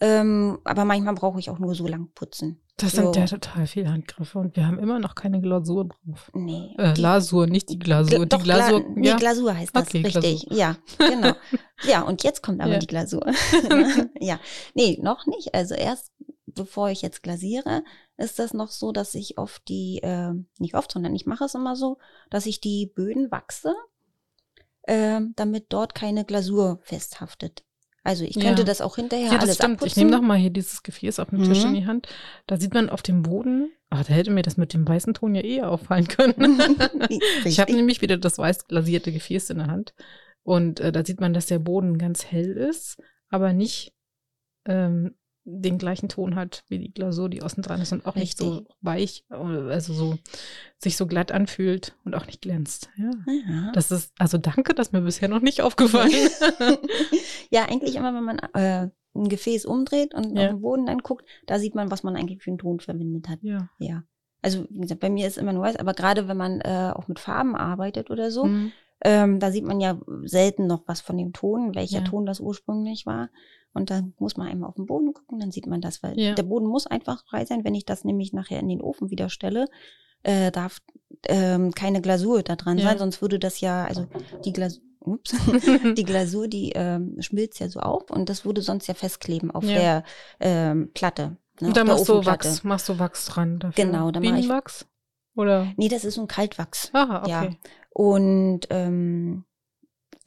[0.00, 2.60] Ähm, aber manchmal brauche ich auch nur so lang putzen.
[2.76, 3.02] Das So.
[3.02, 6.30] sind ja total viele Handgriffe und wir haben immer noch keine Glasur drauf.
[6.34, 6.72] Nee.
[6.78, 8.18] Äh, die- Lasur, nicht die Glasur.
[8.18, 9.16] Gla- die doch, Glasur, Gla nee, ja.
[9.16, 10.46] Glasur heißt das, Okay, richtig.
[10.52, 11.32] Ja, genau.
[11.82, 12.78] ja, und jetzt kommt aber Ja.
[12.78, 13.26] die Glasur.
[14.20, 14.38] ja,
[14.74, 15.52] nee, noch nicht.
[15.54, 16.12] Also erst
[16.64, 17.82] bevor ich jetzt glasiere,
[18.16, 21.54] ist das noch so, dass ich oft die, äh, nicht oft, sondern ich mache es
[21.54, 21.98] immer so,
[22.30, 23.74] dass ich die Böden wachse,
[24.82, 27.64] äh, damit dort keine Glasur festhaftet.
[28.04, 28.64] Also ich könnte Ja.
[28.64, 29.72] das auch hinterher Ja, das alles stimmt.
[29.74, 29.86] abputzen.
[29.88, 31.68] Ich nehme nochmal hier dieses Gefäß auf dem Tisch Mhm.
[31.68, 32.08] in die Hand.
[32.46, 35.34] Da sieht man auf dem Boden, ach, da hätte mir das mit dem weißen Ton
[35.34, 36.34] ja eher auffallen können.
[37.44, 39.94] ich habe nämlich wieder das weiß glasierte Gefäß in der Hand.
[40.42, 42.96] Und äh, da sieht man, dass der Boden ganz hell ist,
[43.28, 43.92] aber nicht
[44.64, 45.14] ähm,
[45.50, 48.50] den gleichen Ton hat wie die Glasur, die außen dran ist und auch nicht so
[48.58, 48.76] Richtig.
[48.82, 50.18] weich, äh, also so
[50.76, 52.90] sich so glatt anfühlt und auch nicht glänzt.
[52.96, 53.10] Ja.
[53.48, 53.72] Ja.
[53.72, 56.12] Das ist, also danke, das ist mir bisher noch nicht aufgefallen.
[57.50, 60.44] ja, eigentlich immer, wenn man äh, ein Gefäß umdreht und Ja.
[60.44, 63.28] auf den Boden dann guckt, da sieht man, was man eigentlich für einen Ton verwendet
[63.28, 63.38] hat.
[63.42, 63.68] ja.
[63.78, 64.02] Ja.
[64.40, 67.08] Also, wie gesagt, bei mir ist immer nur weiß, aber gerade wenn man äh, auch
[67.08, 68.70] mit Farben arbeitet oder so, Hm.
[69.04, 72.04] ähm, da sieht man ja selten noch was von dem Ton, welcher Ja.
[72.04, 73.30] Ton das ursprünglich war.
[73.74, 76.34] Und dann muss man einmal auf den Boden gucken, dann sieht man das, weil Ja.
[76.34, 77.64] der Boden muss einfach frei sein.
[77.64, 79.66] Wenn ich das nämlich nachher in den Ofen wieder stelle,
[80.24, 80.78] äh, darf
[81.26, 82.84] ähm, keine Glasur da dran Ja.
[82.88, 84.06] sein, sonst würde das ja, also
[84.44, 85.32] die Glasur, ups,
[85.96, 89.64] die Glasur, die ähm, schmilzt ja so auf und das würde sonst ja festkleben auf
[89.64, 89.74] Ja.
[89.78, 90.04] der
[90.40, 91.36] ähm, Platte.
[91.60, 92.24] Ne, Und dann der machst du.
[92.24, 93.84] Wachs, machst du Wachs dran dafür.
[93.84, 94.86] Genau, dann mach ich- Bienenwachs?
[95.36, 95.72] Oder?
[95.76, 96.90] Nee, das ist so ein Kaltwachs.
[96.94, 97.30] Aha, okay.
[97.30, 97.48] Ja.
[97.90, 99.44] Und ähm,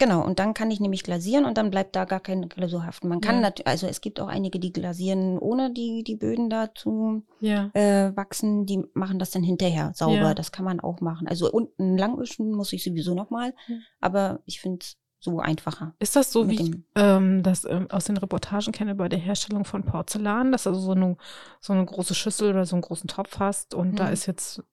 [0.01, 3.07] genau, und dann kann ich nämlich glasieren und dann bleibt da gar keine Glasur haften.
[3.07, 3.41] Man kann Ja.
[3.41, 7.69] natürlich, also es gibt auch einige, die glasieren, ohne die, die Böden da zu Ja.
[7.73, 10.15] äh, wachsen, die machen das dann hinterher sauber.
[10.15, 10.33] Ja.
[10.33, 11.27] Das kann man auch machen.
[11.27, 13.75] Also unten langwischen muss ich sowieso nochmal, Ja.
[14.01, 15.93] aber ich finde es so einfacher.
[15.99, 19.65] Ist das so, wie ich ähm, das ähm, aus den Reportagen kenne bei der Herstellung
[19.65, 21.15] von Porzellan, dass du also so eine,
[21.59, 24.13] so eine große Schüssel oder so einen großen Topf hast und da Mhm.
[24.13, 24.63] ist jetzt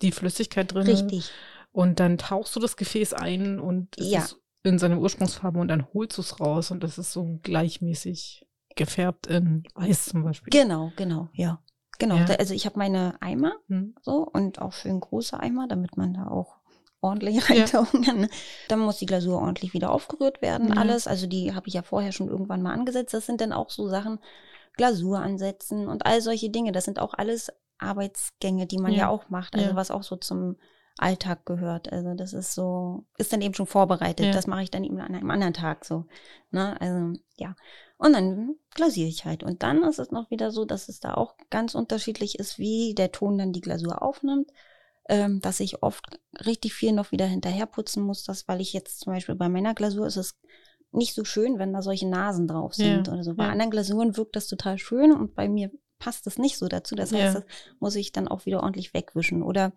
[0.00, 0.86] die Flüssigkeit drin.
[0.86, 1.30] Richtig.
[1.72, 4.20] Und dann tauchst du das Gefäß ein und Ja.
[4.20, 4.38] ist
[4.68, 8.46] in seine Ursprungsfarbe und dann holst du es raus und das ist so gleichmäßig
[8.76, 10.50] gefärbt in weiß zum Beispiel.
[10.50, 11.62] Genau, genau, ja.
[11.98, 12.16] Genau.
[12.16, 12.24] Ja.
[12.26, 13.94] Da, also ich habe meine Eimer Hm.
[14.02, 16.58] so und auch schön große Eimer, damit man da auch
[17.00, 17.42] ordentlich Ja.
[17.48, 18.20] reintauchen kann.
[18.20, 18.28] ne?
[18.68, 20.74] Dann muss die Glasur ordentlich wieder aufgerührt werden, Ja.
[20.76, 21.06] alles.
[21.08, 23.14] Also die habe ich ja vorher schon irgendwann mal angesetzt.
[23.14, 24.20] Das sind dann auch so Sachen,
[24.76, 26.70] Glasur ansetzen und all solche Dinge.
[26.70, 29.08] Das sind auch alles Arbeitsgänge, die man ja, Ja.
[29.08, 29.76] auch macht, also Ja.
[29.76, 30.56] was auch so zum
[30.98, 31.92] Alltag gehört.
[31.92, 34.26] Also das ist so, ist dann eben schon vorbereitet.
[34.26, 34.32] Ja.
[34.32, 36.06] Das mache ich dann eben an einem anderen Tag so.
[36.50, 36.80] Ne?
[36.80, 37.54] Also ja.
[37.96, 39.42] Und dann glasiere ich halt.
[39.42, 42.94] Und dann ist es noch wieder so, dass es da auch ganz unterschiedlich ist, wie
[42.94, 44.50] der Ton dann die Glasur aufnimmt.
[45.10, 49.00] Ähm, dass ich oft richtig viel noch wieder hinterher putzen muss, das, weil ich jetzt
[49.00, 50.38] zum Beispiel bei meiner Glasur ist es
[50.92, 53.34] nicht so schön, wenn da solche Nasen drauf sind Ja, oder so.
[53.34, 53.50] Bei ja.
[53.50, 56.94] anderen Glasuren wirkt das total schön und bei mir passt das nicht so dazu.
[56.94, 57.44] Das heißt, das
[57.80, 59.42] muss ich dann auch wieder ordentlich wegwischen.
[59.42, 59.72] Oder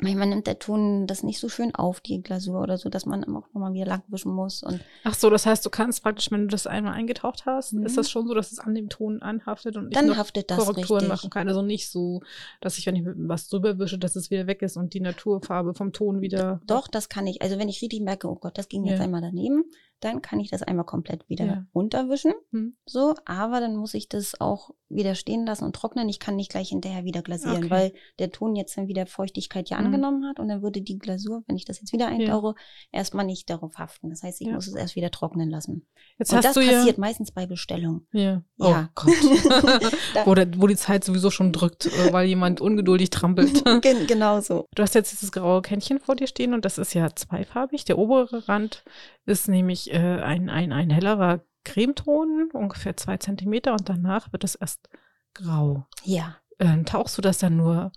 [0.00, 3.22] manchmal nimmt der Ton das nicht so schön auf, die Glasur oder so, dass man
[3.22, 4.62] immer auch nochmal wieder langwischen muss.
[4.62, 7.86] Und Ach so, das heißt, du kannst praktisch, wenn du das einmal eingetaucht hast, Mhm.
[7.86, 10.58] ist das schon so, dass es an dem Ton anhaftet und ich dann haftet das
[10.58, 11.08] Korrekturen richtig.
[11.08, 11.48] machen kann.
[11.48, 12.22] Also nicht so,
[12.60, 15.00] dass ich, wenn ich mit was drüber wische, dass es wieder weg ist und die
[15.00, 16.60] Naturfarbe vom Ton wieder.
[16.66, 17.42] Doch, das kann ich.
[17.42, 19.04] Also wenn ich richtig merke, oh Gott, das ging jetzt Ja.
[19.04, 19.64] einmal daneben,
[20.04, 21.66] dann kann ich das einmal komplett wieder Ja.
[21.74, 22.32] runterwischen.
[22.52, 22.76] Hm.
[22.86, 26.08] So, aber dann muss ich das auch wieder stehen lassen und trocknen.
[26.08, 27.70] Ich kann nicht gleich hinterher wieder glasieren, Okay.
[27.70, 29.86] weil der Ton jetzt dann wieder Feuchtigkeit ja Mhm.
[29.86, 32.54] angenommen hat und dann würde die Glasur, wenn ich das jetzt wieder eintauche,
[32.92, 34.10] erstmal nicht darauf haften.
[34.10, 34.54] Das heißt, ich Ja.
[34.54, 35.86] muss es erst wieder trocknen lassen.
[36.18, 36.72] Jetzt und hast das du ja.
[36.72, 38.06] passiert meistens bei Bestellung.
[38.12, 38.42] Ja.
[38.58, 38.90] Ja.
[38.90, 39.14] Oh Gott.
[40.14, 43.64] Da- wo, der, wo die Zeit sowieso schon drückt, äh, weil jemand ungeduldig trampelt.
[43.82, 44.66] Gen genau so.
[44.74, 47.84] Du hast jetzt dieses graue Kännchen vor dir stehen und das ist ja zweifarbig.
[47.84, 48.84] Der obere Rand
[49.26, 54.54] ist nämlich äh, ein, ein, ein hellerer Cremeton, ungefähr zwei Zentimeter und danach wird es
[54.54, 54.88] erst
[55.32, 55.86] grau.
[56.04, 56.36] Ja.
[56.58, 57.90] Ähm, tauchst du das dann nur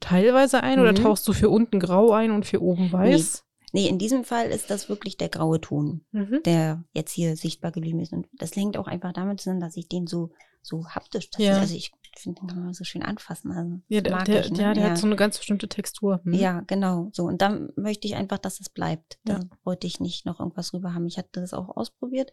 [0.00, 0.96] teilweise ein oder Mhm.
[0.96, 3.44] tauchst du für unten grau ein und für oben weiß?
[3.72, 6.04] Nee, in diesem Fall ist das wirklich der graue Ton.
[6.12, 6.40] Mhm.
[6.44, 8.12] der jetzt hier sichtbar geblieben ist.
[8.12, 10.30] Und das hängt auch einfach damit zusammen, dass ich den so,
[10.62, 11.52] so haptisch, Ja.
[11.54, 11.92] ist, also ich
[12.22, 13.50] finde, den kann man so schön anfassen.
[13.52, 14.62] Also Ja, der, mag der, ich, ne?
[14.62, 14.90] ja, der ja.
[14.90, 16.20] hat so eine ganz bestimmte Textur.
[16.24, 16.32] Hm?
[16.34, 17.10] ja, genau.
[17.12, 17.24] So.
[17.24, 19.18] Und dann möchte ich einfach, dass es bleibt.
[19.24, 19.40] Da Ja.
[19.64, 21.06] wollte ich nicht noch irgendwas rüber haben.
[21.06, 22.30] Ich hatte das auch ausprobiert.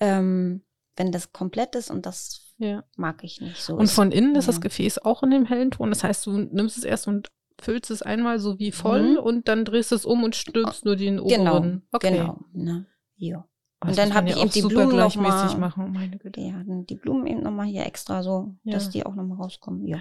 [0.00, 0.62] Ähm,
[0.96, 2.82] wenn das komplett ist und das ja.
[2.96, 3.76] mag ich nicht so.
[3.76, 4.60] Und von innen ist das.
[4.60, 5.90] Gefäß auch in dem hellen Ton.
[5.90, 7.28] Das heißt, du nimmst es erst und
[7.60, 9.18] füllst es einmal so wie voll Mhm.
[9.18, 11.86] und dann drehst es um und stülpst nur den Genau, oberen.
[11.92, 12.16] Okay.
[12.18, 12.40] genau.
[12.52, 12.86] Ne?
[13.16, 13.46] Ja.
[13.86, 15.92] Oh, das Und dann muss hab man ich ja eben die Blumen noch mal- machen.
[15.92, 16.40] Meine Güte.
[16.40, 18.72] Ja, die Blumen eben nochmal hier extra so, Ja.
[18.74, 19.86] dass die auch nochmal rauskommen.
[19.86, 19.98] Ja.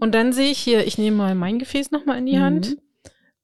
[0.00, 2.42] Und dann sehe ich hier, ich nehme mal mein Gefäß nochmal in die Mhm.
[2.42, 2.76] Hand,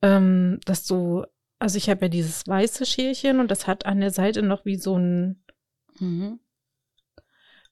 [0.03, 1.25] ähm, dass du,
[1.59, 4.77] also ich habe ja dieses weiße Schälchen und das hat an der Seite noch wie
[4.77, 5.43] so ein,
[6.01, 6.41] Mhm.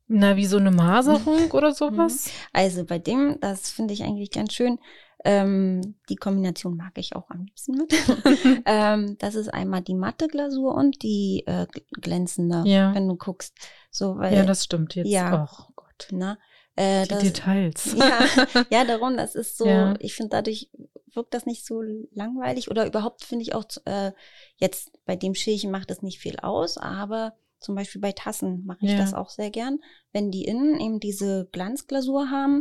[0.09, 0.70] na, wie so eine
[1.40, 2.30] Maserung oder sowas.
[2.53, 4.78] Also bei dem, das finde ich eigentlich ganz schön.
[5.25, 7.93] Ähm, die Kombination mag ich auch am liebsten mit.
[8.66, 12.95] ähm, das ist einmal die matte Glasur und die äh, gl- glänzende, Ja.
[12.95, 13.55] wenn du guckst.
[13.91, 15.09] So, weil, Ja, das stimmt jetzt.
[15.09, 15.49] Ja.
[15.51, 16.09] Oh Gott.
[16.11, 16.39] ne,
[16.77, 17.95] äh, Die das, Details.
[17.97, 18.20] ja,
[18.70, 19.95] ja, darum, das ist so, Ja.
[20.01, 20.70] ich finde dadurch
[21.14, 21.83] wirkt das nicht so
[22.14, 24.12] langweilig oder überhaupt finde ich auch äh,
[24.57, 28.79] jetzt bei dem Schälchen macht das nicht viel aus, aber zum Beispiel bei Tassen mache
[28.87, 28.97] ich Ja.
[28.99, 29.79] das auch sehr gern.
[30.12, 32.61] Wenn die innen eben diese Glanzglasur haben,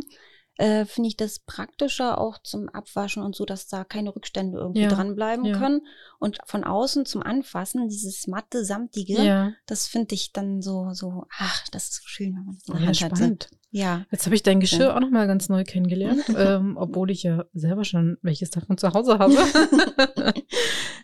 [0.56, 4.82] äh, finde ich das praktischer auch zum Abwaschen und so, dass da keine Rückstände irgendwie
[4.82, 4.88] Ja.
[4.90, 5.58] dranbleiben Ja.
[5.58, 5.86] können.
[6.18, 11.26] Und von außen zum Anfassen, dieses matte, samtige, Ja, das finde ich dann so, so,
[11.38, 13.50] ach, das ist so schön, wenn man das in der Hand hat.
[13.74, 14.04] Ja.
[14.10, 17.46] Jetzt habe ich dein Geschirr auch noch mal ganz neu kennengelernt, ähm, obwohl ich ja
[17.54, 19.32] selber schon welches davon zu Hause habe.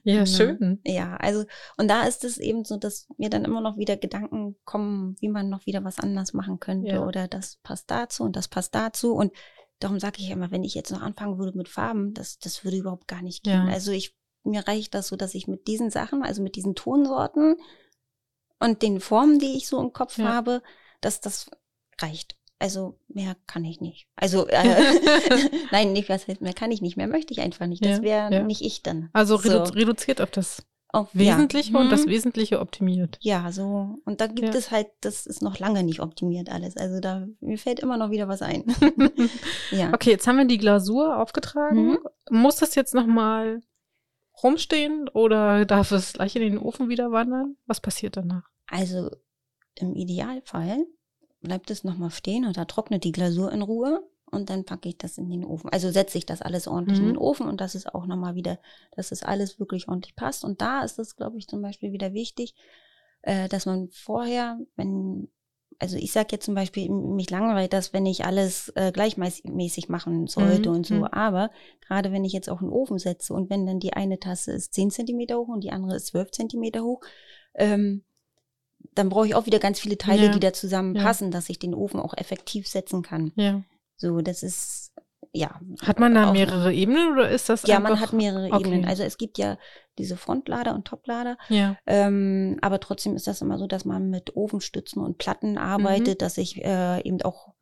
[0.05, 0.27] ja, Genau.
[0.27, 0.81] schön.
[0.85, 1.45] Ja, also,
[1.77, 5.29] und da ist es eben so, dass mir dann immer noch wieder Gedanken kommen, wie
[5.29, 7.07] man noch wieder was anders machen könnte Ja.
[7.07, 9.33] oder das passt dazu und das passt dazu und
[9.81, 12.77] darum sage ich immer, wenn ich jetzt noch anfangen würde mit Farben, das, das würde
[12.79, 13.67] überhaupt gar nicht gehen.
[13.67, 13.73] Ja.
[13.73, 14.15] Also ich,
[14.45, 17.57] mir reicht das so, dass ich mit diesen Sachen, also mit diesen Tonsorten
[18.61, 20.27] und den Formen, die ich so im Kopf Ja.
[20.27, 20.63] habe,
[21.01, 21.51] dass das
[22.01, 22.37] reicht.
[22.61, 24.09] Also mehr kann ich nicht.
[24.17, 24.63] Also äh,
[25.71, 27.85] nein, nicht was heißt, mehr kann ich nicht, mehr möchte ich einfach nicht.
[27.85, 28.43] Das Ja, wäre ja.
[28.43, 29.11] nicht ich dann.
[29.13, 29.49] Also So.
[29.63, 31.79] redu reduziert auf das Auf, Wesentliche ja.
[31.81, 32.11] und das Hm.
[32.11, 33.19] Wesentliche optimiert.
[33.21, 33.99] Ja, so.
[34.05, 34.59] Und da gibt Ja.
[34.59, 36.77] es halt, das ist noch lange nicht optimiert alles.
[36.77, 38.65] Also da, mir fällt immer noch wieder was ein.
[39.71, 39.93] ja.
[39.93, 41.91] Okay, jetzt haben wir die Glasur aufgetragen.
[41.91, 41.99] Mhm.
[42.31, 43.61] Muss das jetzt noch mal
[44.43, 47.57] rumstehen oder darf es gleich in den Ofen wieder wandern?
[47.67, 48.45] Was passiert danach?
[48.69, 49.11] Also
[49.75, 50.87] im Idealfall
[51.41, 54.99] bleibt es nochmal stehen und da trocknet die Glasur in Ruhe und dann packe ich
[54.99, 55.71] das in den Ofen.
[55.71, 57.07] Also setze ich das alles ordentlich Mhm.
[57.09, 58.59] in den Ofen und das ist auch nochmal wieder,
[58.97, 60.45] dass es alles wirklich ordentlich passt.
[60.45, 62.55] Und da ist es, glaube ich, zum Beispiel wieder wichtig,
[63.23, 65.29] äh, dass man vorher, wenn,
[65.79, 70.27] also ich sage jetzt zum Beispiel, mich langweilt das, wenn ich alles äh, gleichmäßig machen
[70.27, 70.95] sollte Mhm, und so.
[70.97, 71.05] mhm.
[71.05, 71.51] Aber
[71.87, 74.75] gerade wenn ich jetzt auch einen Ofen setze und wenn dann die eine Tasse ist
[74.75, 77.01] 10 Zentimeter hoch und die andere ist 12 Zentimeter hoch,
[77.55, 78.05] ähm,
[78.99, 80.33] dann brauche ich auch wieder ganz viele Teile, Ja.
[80.33, 83.33] die da zusammenpassen, dass ich den Ofen auch effektiv setzen kann.
[83.37, 83.63] Ja.
[83.97, 84.93] So, das ist,
[85.33, 85.61] ja.
[85.83, 87.91] Hat man da mehrere Ebenen oder ist das Ja, einfach?
[87.91, 88.61] man hat mehrere Okay.
[88.61, 88.85] Ebenen.
[88.85, 89.59] Also es gibt ja
[89.99, 91.37] diese Frontlader und Toplader.
[91.49, 91.77] Ja.
[91.87, 96.39] Ähm, aber trotzdem ist das immer so, dass man mit Ofenstützen und Platten arbeitet, dass
[96.39, 97.55] ich äh, eben auch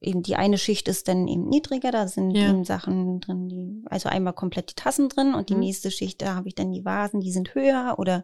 [0.00, 2.50] eben die eine Schicht ist dann eben niedriger, da sind Ja.
[2.50, 5.60] eben Sachen drin, die, also einmal komplett die Tassen drin und die Mhm.
[5.60, 8.22] nächste Schicht, da habe ich dann die Vasen, die sind höher oder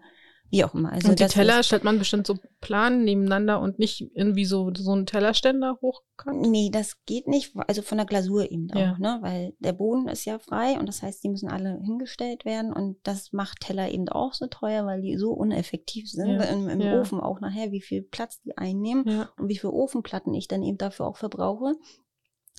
[0.53, 0.93] wie auch immer.
[0.93, 4.93] Also und die Teller stellt man bestimmt so plan nebeneinander und nicht irgendwie so, so
[4.93, 6.43] einen Tellerständer hochkant?
[6.43, 8.93] Nee, das geht nicht, also von der Glasur eben Ja.
[8.93, 9.19] auch, ne?
[9.23, 12.99] Weil der Boden ist ja frei und das heißt, die müssen alle hingestellt werden und
[13.03, 16.81] das macht Teller eben auch so teuer, weil die so uneffektiv sind Ja, im, im
[16.83, 17.01] ja.
[17.01, 19.05] Ofen auch nachher, wie viel Platz die einnehmen
[19.39, 21.73] und wie viel Ofenplatten ich dann eben dafür auch verbrauche.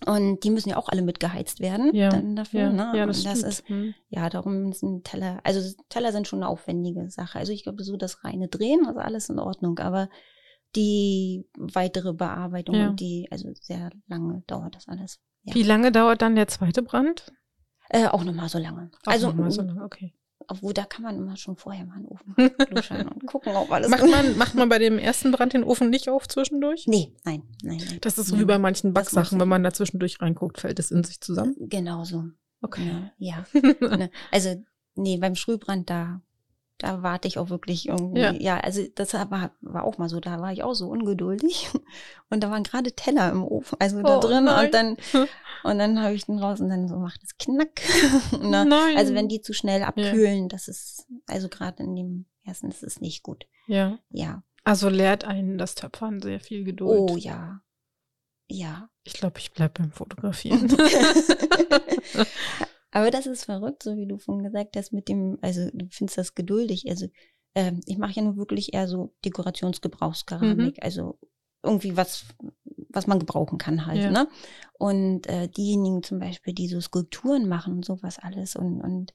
[0.06, 2.62] Und die müssen ja auch alle mitgeheizt werden Ja, dann dafür.
[2.62, 2.92] Ja, ne?
[2.96, 3.94] ja das, das ist, Hm.
[4.10, 7.40] ja, darum sind Teller, also Teller sind schon eine aufwendige Sache.
[7.40, 10.10] Also ich glaube, so das reine Drehen, also alles in Ordnung, aber
[10.76, 12.90] die weitere Bearbeitung Ja.
[12.90, 15.20] und die, also sehr lange dauert das alles.
[15.44, 15.54] Ja.
[15.56, 17.32] Wie lange dauert dann der zweite Brand?
[17.90, 18.90] Äh, auch nochmal so lange.
[19.06, 20.14] Auch also, noch mal so lange, okay.
[20.48, 22.36] Obwohl da kann man immer schon vorher mal einen Ofen
[22.70, 25.90] luschern und gucken, ob alles Macht man, macht man bei dem ersten Brand den Ofen
[25.90, 26.86] nicht auf zwischendurch?
[26.88, 27.98] Nee, nein, nein, nein.
[28.02, 31.04] Das ist so wie bei manchen Backsachen, wenn man da zwischendurch reinguckt, fällt es in
[31.04, 31.56] sich zusammen.
[31.60, 32.26] Genau so.
[32.62, 33.10] Okay.
[33.18, 33.46] Ja.
[33.54, 33.62] ja.
[33.98, 34.64] Ne, Also,
[34.96, 36.22] nee, beim Sprühbrand, da,
[36.78, 38.22] da warte ich auch wirklich irgendwie.
[38.22, 38.32] Ja.
[38.34, 41.70] Ja, also das war, war auch mal so, da war ich auch so ungeduldig.
[42.30, 44.46] Und da waren gerade Teller im Ofen, also da Oh, drin.
[44.46, 44.66] nein.
[44.66, 44.98] Und dann,
[45.64, 47.82] und dann habe ich den raus und dann so macht es Knack.
[48.42, 48.66] Ne?
[48.66, 48.98] Nein.
[48.98, 53.00] Also wenn die zu schnell abkühlen, das ist, also gerade in dem ersten, das ist
[53.02, 53.46] nicht gut.
[53.68, 53.98] Ja.
[54.10, 54.44] Ja.
[54.66, 57.12] Also lehrt einen das Töpfern sehr viel Geduld.
[57.12, 57.62] Oh ja.
[58.50, 58.90] Ja.
[59.04, 60.68] Ich glaube, ich bleibe beim Fotografieren.
[62.96, 66.18] Aber das ist verrückt, so wie du vorhin gesagt hast, mit dem, also du findest
[66.20, 66.86] das geduldig.
[66.90, 67.08] Also
[67.56, 70.84] ähm, ich mache ja nur wirklich eher so Dekorationsgebrauchskeramik, Mhm.
[70.84, 71.18] also
[71.64, 72.26] irgendwie was,
[72.90, 74.12] was man gebrauchen kann halt, Ja.
[74.12, 74.28] ne?
[74.74, 79.14] Und äh, diejenigen zum Beispiel, die so Skulpturen machen und sowas alles und, und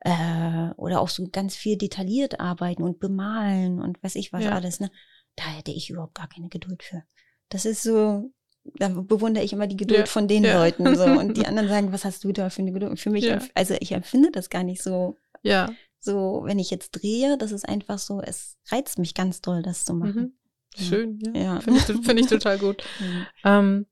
[0.00, 4.50] äh, oder auch so ganz viel detailliert arbeiten und bemalen und weiß ich was Ja.
[4.50, 4.90] alles, ne?
[5.36, 7.02] Da hätte ich überhaupt gar keine Geduld für.
[7.48, 8.30] Das ist so,
[8.78, 10.58] da bewundere ich immer die Geduld Ja, von den ja.
[10.58, 12.90] Leuten so und die anderen sagen, was hast du da für eine Geduld?
[12.90, 13.38] Und für mich, Ja.
[13.54, 15.70] also ich empfinde das gar nicht so, ja.
[16.00, 19.84] so, wenn ich jetzt drehe, das ist einfach so, es reizt mich ganz doll, das
[19.84, 20.36] zu machen.
[20.76, 20.82] Mhm.
[20.82, 21.60] Schön, ja.
[21.60, 22.84] Finde ich, finde ich total gut.
[23.44, 23.86] Ähm,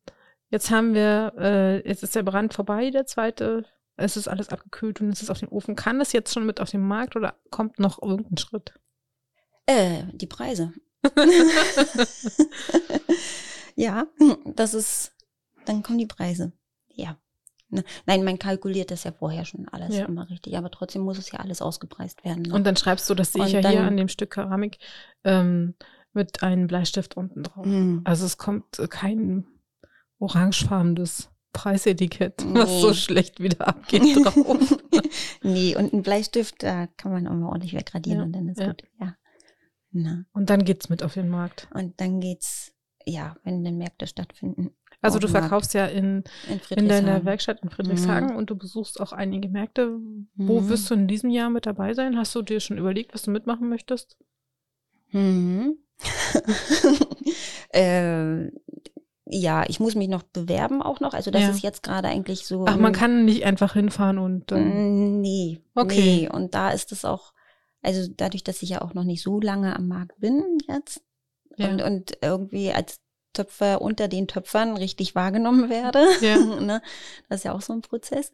[0.50, 3.64] jetzt haben wir, äh, jetzt ist der Brand vorbei, der zweite.
[3.96, 5.76] Es ist alles abgekühlt und es ist auf dem Ofen.
[5.76, 8.74] Kann das jetzt schon mit auf den Markt oder kommt noch irgendein Schritt?
[9.66, 10.72] Äh, die Preise.
[13.76, 14.06] ja,
[14.54, 15.12] das ist,
[15.66, 16.52] dann kommen die Preise.
[16.88, 17.16] Ja.
[17.70, 20.04] Ne, Nein, man kalkuliert das ja vorher schon alles Ja.
[20.06, 22.42] immer richtig, aber trotzdem muss es ja alles ausgepreist werden.
[22.42, 22.54] Ne?
[22.54, 24.78] Und dann schreibst du, das sehe ich ja hier an dem Stück Keramik,
[25.24, 25.74] ähm,
[26.12, 27.66] mit einem Bleistift unten drauf.
[27.66, 28.02] Mhm.
[28.04, 29.46] Also es kommt kein
[30.18, 32.94] orangefarbenes Preisetikett, was so Nee.
[32.94, 34.76] schlecht wieder abgeht drauf.
[35.42, 38.60] nee, und ein Bleistift, da kann man auch mal ordentlich wegradieren Ja, und dann ist
[38.60, 38.68] ja.
[38.68, 38.82] gut.
[39.00, 39.16] Ja.
[39.92, 40.24] Na.
[40.32, 41.68] Und dann geht's mit auf den Markt.
[41.72, 42.72] Und dann geht's,
[43.06, 44.70] ja, wenn dann Märkte stattfinden.
[45.00, 47.24] Also du verkaufst ja in, In, in deiner.
[47.26, 49.98] Werkstatt in Friedrichshagen und du besuchst auch einige Märkte.
[50.34, 50.68] Wo Mhm.
[50.70, 52.16] wirst du in diesem Jahr mit dabei sein?
[52.16, 54.16] Hast du dir schon überlegt, was du mitmachen möchtest?
[55.10, 55.76] Mhm.
[57.74, 58.46] äh,
[59.26, 61.14] ja, ich muss mich noch bewerben auch noch.
[61.14, 61.50] Also das Ja.
[61.50, 62.64] ist jetzt gerade eigentlich so.
[62.66, 65.60] Ach, man kann nicht einfach hinfahren und Mm, Nee.
[65.74, 66.00] Okay.
[66.22, 66.28] Nee.
[66.30, 67.32] Und da ist es auch,
[67.82, 71.02] also dadurch, dass ich ja auch noch nicht so lange am Markt bin jetzt
[71.56, 71.68] Ja.
[71.68, 73.00] und, und irgendwie als
[73.32, 76.36] Töpfer unter den Töpfern richtig wahrgenommen werde, Ja.
[76.60, 76.82] ne?
[77.28, 78.32] das ist ja auch so ein Prozess,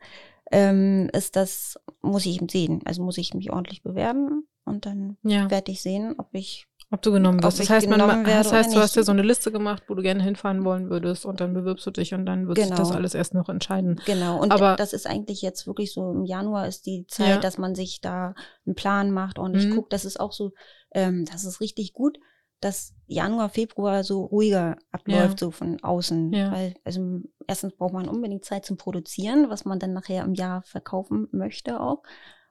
[0.52, 2.80] ähm, ist das, muss ich eben sehen.
[2.84, 7.02] Also muss ich mich ordentlich bewerben und dann ja, werde ich sehen, ob ich ob
[7.02, 7.60] du genommen wirst.
[7.60, 10.24] Das heißt, man, das heißt, du hast ja so eine Liste gemacht, wo du gerne
[10.24, 12.78] hinfahren wollen würdest und dann bewirbst du dich und dann wird sich Genau.
[12.78, 14.00] das alles erst noch entscheiden.
[14.06, 17.38] Genau, und Aber- das ist eigentlich jetzt wirklich so im Januar ist die Zeit, Ja.
[17.38, 18.34] dass man sich da
[18.66, 19.76] einen Plan macht, ordentlich Mhm.
[19.76, 19.92] guckt.
[19.92, 20.50] Das ist auch so,
[20.92, 22.18] ähm, das ist richtig gut,
[22.60, 26.32] dass Januar, Februar so ruhiger abläuft, so von außen.
[26.32, 26.52] Ja.
[26.52, 30.62] Weil, also erstens braucht man unbedingt Zeit zum Produzieren, was man dann nachher im Jahr
[30.62, 32.02] verkaufen möchte auch.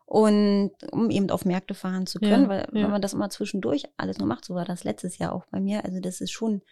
[0.06, 2.84] Und um eben auf Märkte fahren zu können, Ja, weil ja.
[2.84, 5.60] wenn man das immer zwischendurch alles nur macht, so war das letztes Jahr auch bei
[5.60, 5.86] mir.
[5.86, 6.64] Also das ist schon,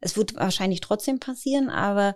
[0.00, 2.14] es wird wahrscheinlich trotzdem passieren, aber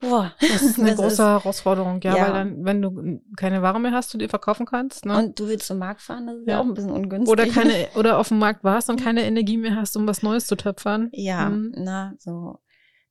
[0.00, 2.22] boah, Das ist eine das große Herausforderung, ja, Ja.
[2.26, 5.16] weil dann, wenn du keine Ware mehr hast, du die verkaufen kannst, ne?
[5.18, 6.60] Und du willst zum Markt fahren, das ist ja, Ja.
[6.60, 7.30] auch ein bisschen ungünstig.
[7.32, 10.46] oder keine, oder auf dem Markt warst und keine Energie mehr hast, um was Neues
[10.46, 11.08] zu töpfern.
[11.12, 11.72] Ja, Mhm.
[11.76, 12.58] na, so.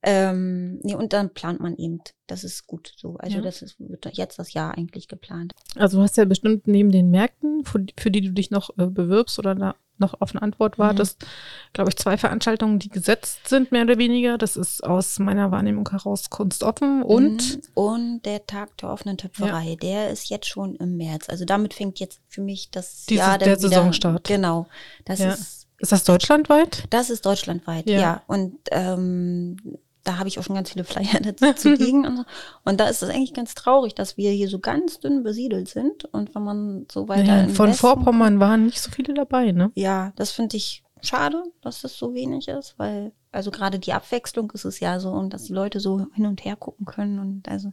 [0.02, 2.00] Ähm, nee, und dann plant man eben.
[2.26, 3.16] Das ist gut so.
[3.18, 3.42] Also Ja.
[3.42, 5.52] das ist, wird jetzt das Jahr eigentlich geplant.
[5.76, 8.70] Also du hast ja bestimmt neben den Märkten, für, die- für die du dich noch
[8.78, 10.82] äh, bewirbst oder da noch auf eine Antwort Mhm.
[10.82, 11.24] wartest,
[11.72, 14.38] glaube ich, zwei Veranstaltungen, die gesetzt sind, mehr oder weniger.
[14.38, 17.62] Das ist aus meiner Wahrnehmung heraus Kunst offen und Mhm.
[17.74, 21.28] und der Tag der offenen Töpferei, der ist jetzt schon im März.
[21.28, 24.26] Also damit fängt jetzt für mich das Dieses- Jahr dann der wieder, Saisonstart.
[24.26, 24.66] Genau.
[25.04, 25.32] Das Ja.
[25.32, 26.84] ist ist das deutschlandweit?
[26.90, 27.98] Das ist deutschlandweit, Ja.
[28.00, 28.22] ja.
[28.26, 29.56] Und ähm,
[30.04, 32.06] da habe ich auch schon ganz viele Flyer dazu zu liegen.
[32.06, 32.24] Und, so.
[32.64, 36.04] und da ist es eigentlich ganz traurig, dass wir hier so ganz dünn besiedelt sind.
[36.06, 39.52] Und wenn man so weiter Ja, im von Westen Vorpommern waren nicht so viele dabei,
[39.52, 39.70] ne?
[39.74, 44.50] Ja, das finde ich schade, dass das so wenig ist, weil also gerade die Abwechslung
[44.52, 47.48] ist es ja so und dass die Leute so hin und her gucken können und
[47.48, 47.72] also.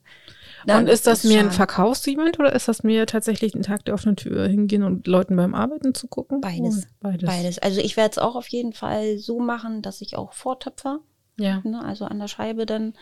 [0.67, 1.55] Und ist das mehr ein schade.
[1.55, 5.55] Verkaufsevent oder ist das mehr tatsächlich ein Tag der offenen Tür hingehen und Leuten beim
[5.55, 6.41] Arbeiten zu gucken?
[6.41, 6.83] Beides.
[6.85, 7.27] Oh, Beides.
[7.27, 7.59] Beides.
[7.59, 10.99] Also ich werde es auch auf jeden Fall so machen, dass ich auch vortöpfer,
[11.37, 11.61] Ja.
[11.63, 12.93] ne, also an der Scheibe dann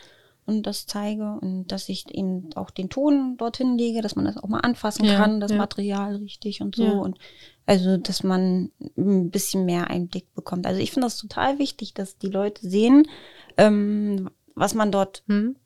[0.44, 4.36] und das zeige und dass ich eben auch den Ton dorthin lege, dass man das
[4.36, 5.56] auch mal anfassen Ja, kann, das ja.
[5.58, 6.92] Material richtig und so Ja.
[6.92, 7.18] und
[7.66, 10.66] also, dass man ein bisschen mehr Einblick bekommt.
[10.66, 13.08] Also ich finde das total wichtig, dass die Leute sehen,
[13.56, 15.56] ähm, was man dort Hm?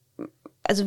[0.63, 0.87] also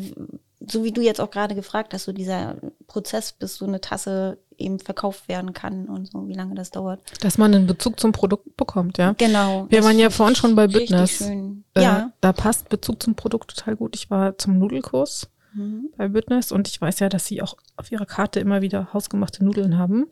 [0.66, 2.56] so wie du jetzt auch gerade gefragt hast, so dieser
[2.88, 7.02] Prozess, bis so eine Tasse eben verkauft werden kann und so, wie lange das dauert.
[7.22, 9.14] Dass man einen Bezug zum Produkt bekommt, ja.
[9.18, 9.68] Genau.
[9.70, 11.12] Wir waren ja vorhin schon bei Büttners.
[11.12, 11.64] schön.
[11.76, 12.12] Äh, Ja.
[12.22, 13.96] Da passt Bezug zum Produkt total gut.
[13.96, 15.90] Ich war zum Nudelkurs Mhm.
[15.98, 19.44] bei Büttners und ich weiß ja, dass sie auch auf ihrer Karte immer wieder hausgemachte
[19.46, 20.08] Nudeln haben.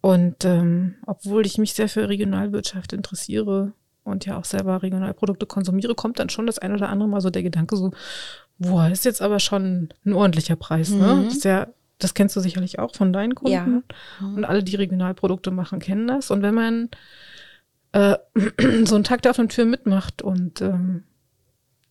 [0.00, 3.72] Und ähm, obwohl ich mich sehr für Regionalwirtschaft interessiere
[4.02, 7.30] und ja auch selber Regionalprodukte konsumiere, kommt dann schon das ein oder andere Mal so
[7.30, 7.92] der Gedanke so,
[8.58, 11.14] boah, ist jetzt aber schon ein ordentlicher Preis, ne?
[11.14, 11.28] Mhm.
[11.28, 11.68] Ist ja,
[11.98, 13.52] das kennst du sicherlich auch von deinen Kunden.
[13.52, 13.66] Ja.
[14.26, 14.34] Mhm.
[14.36, 16.30] Und alle, die Regionalprodukte machen, kennen das.
[16.30, 16.88] Und wenn man
[17.92, 18.16] äh,
[18.84, 21.04] so einen Tag der offenen Tür mitmacht und ähm,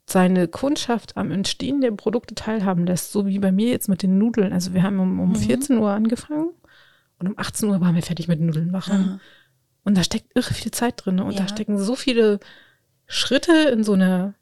[0.06, 4.18] seine Kundschaft am Entstehen der Produkte teilhaben lässt, so wie bei mir jetzt mit den
[4.18, 4.52] Nudeln.
[4.52, 5.36] Also wir haben um, um Mhm.
[5.36, 6.50] 14 Uhr angefangen
[7.20, 8.94] und um 18 Uhr waren wir fertig mit Nudeln machen.
[8.94, 9.20] Aha.
[9.86, 11.20] Und da steckt irre viel Zeit drin.
[11.22, 11.42] Und Ja.
[11.42, 12.40] da stecken so viele
[13.08, 14.34] Schritte in so einer,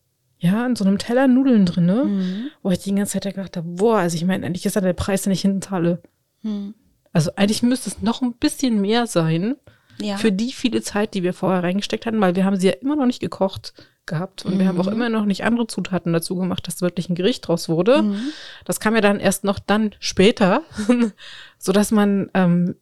[0.43, 2.03] ja, in so einem Teller Nudeln drin, ne?
[2.03, 2.43] Mhm.
[2.63, 4.93] wo ich die ganze Zeit gedacht habe, boah, also ich meine, eigentlich ist ja der
[4.93, 6.01] Preis, den ich hinten zahle.
[6.41, 6.73] Mhm.
[7.13, 9.55] Also eigentlich müsste es noch ein bisschen mehr sein
[10.01, 10.17] Ja.
[10.17, 12.95] für die viele Zeit, die wir vorher reingesteckt hatten, weil wir haben sie ja immer
[12.95, 13.73] noch nicht gekocht
[14.07, 14.93] gehabt und wir haben auch Mhm.
[14.93, 18.01] immer noch nicht andere Zutaten dazu gemacht, dass wirklich ein Gericht draus wurde.
[18.01, 18.19] Mhm.
[18.65, 20.63] Das kam ja dann erst noch dann später,
[21.59, 22.75] so dass man ähm,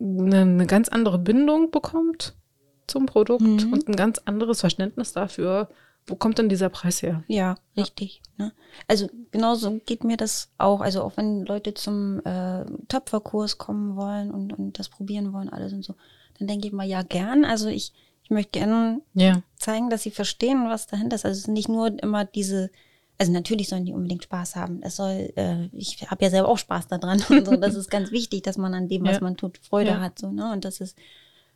[0.00, 2.34] eine, eine ganz andere Bindung bekommt
[2.86, 3.72] zum Produkt Mhm.
[3.72, 5.68] und ein ganz anderes Verständnis dafür,
[6.06, 7.22] wo kommt denn dieser Preis her?
[7.28, 8.22] Ja, richtig.
[8.36, 8.52] Ne?
[8.88, 10.80] Also genauso geht mir das auch.
[10.80, 15.72] Also auch wenn Leute zum äh, Töpferkurs kommen wollen und, und das probieren wollen, alles
[15.72, 15.94] und so,
[16.38, 17.44] dann denke ich mal, ja, gern.
[17.44, 17.92] Also ich,
[18.24, 21.24] ich möchte gerne Ja, zeigen, dass sie verstehen, was dahinter ist.
[21.24, 22.70] Also es ist nicht nur immer diese,
[23.18, 24.80] also natürlich sollen die unbedingt Spaß haben.
[24.82, 27.56] Es soll, äh, ich habe ja selber auch Spaß daran und so.
[27.56, 29.22] Das ist ganz wichtig, dass man an dem, was Ja.
[29.22, 30.00] man tut, Freude Ja.
[30.00, 30.50] hat, so, ne?
[30.52, 30.96] Und dass es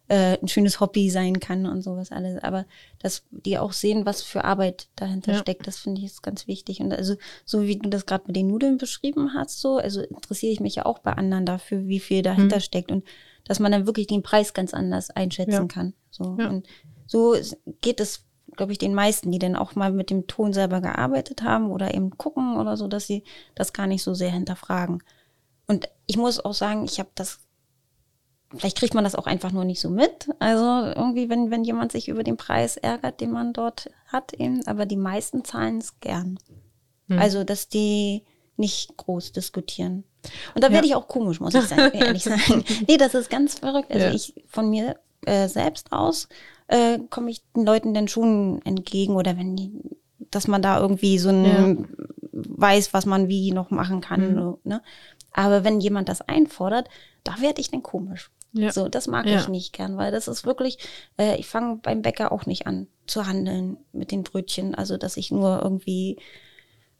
[0.09, 2.43] äh, ein schönes Hobby sein kann und sowas alles.
[2.43, 2.65] Aber
[3.01, 5.39] dass die auch sehen, was für Arbeit dahinter Ja.
[5.39, 6.81] steckt, das finde ich ist ganz wichtig.
[6.81, 10.53] Und also, so wie du das gerade mit den Nudeln beschrieben hast, so, also interessiere
[10.53, 12.61] ich mich ja auch bei anderen dafür, wie viel dahinter Mhm.
[12.61, 13.05] steckt und
[13.45, 15.65] dass man dann wirklich den Preis ganz anders einschätzen Ja.
[15.67, 15.95] kann.
[16.11, 16.37] So.
[16.39, 16.49] Ja.
[16.49, 16.67] Und
[17.07, 17.35] so
[17.81, 18.25] geht es,
[18.57, 21.95] glaube ich, den meisten, die dann auch mal mit dem Ton selber gearbeitet haben oder
[21.95, 23.23] eben gucken oder so, dass sie
[23.55, 25.03] das gar nicht so sehr hinterfragen.
[25.69, 27.41] Und ich muss auch sagen, ich habe das,
[28.59, 30.29] vielleicht kriegt man das auch einfach nur nicht so mit.
[30.39, 34.67] Also irgendwie, wenn, wenn jemand sich über den Preis ärgert, den man dort hat, eben,
[34.67, 36.39] aber die meisten zahlen es gern.
[37.09, 37.19] Hm.
[37.19, 38.25] Also, dass die
[38.57, 40.05] nicht groß diskutieren.
[40.55, 40.75] Und da Ja.
[40.75, 42.65] werde ich auch komisch, muss ich sagen, ehrlich sagen.
[42.89, 43.91] Nee, das ist ganz verrückt.
[43.93, 44.13] Also Ja.
[44.13, 44.97] ich von mir
[45.27, 46.29] äh, selbst aus
[46.69, 49.73] äh, komme ich den Leuten dann schon entgegen oder wenn die,
[50.31, 51.89] dass man da irgendwie so ein
[52.33, 54.35] weiß, was man wie noch machen kann.
[54.35, 54.57] Mhm.
[54.65, 54.83] Ne?
[55.33, 56.89] Aber wenn jemand das einfordert,
[57.25, 58.31] da werde ich dann komisch.
[58.57, 58.73] Ja.
[58.73, 59.39] So, das mag Ja.
[59.41, 60.79] ich nicht gern, weil das ist wirklich,
[61.19, 64.75] äh, ich fange beim Bäcker auch nicht an zu handeln mit den Brötchen.
[64.75, 66.19] Also, dass ich nur irgendwie,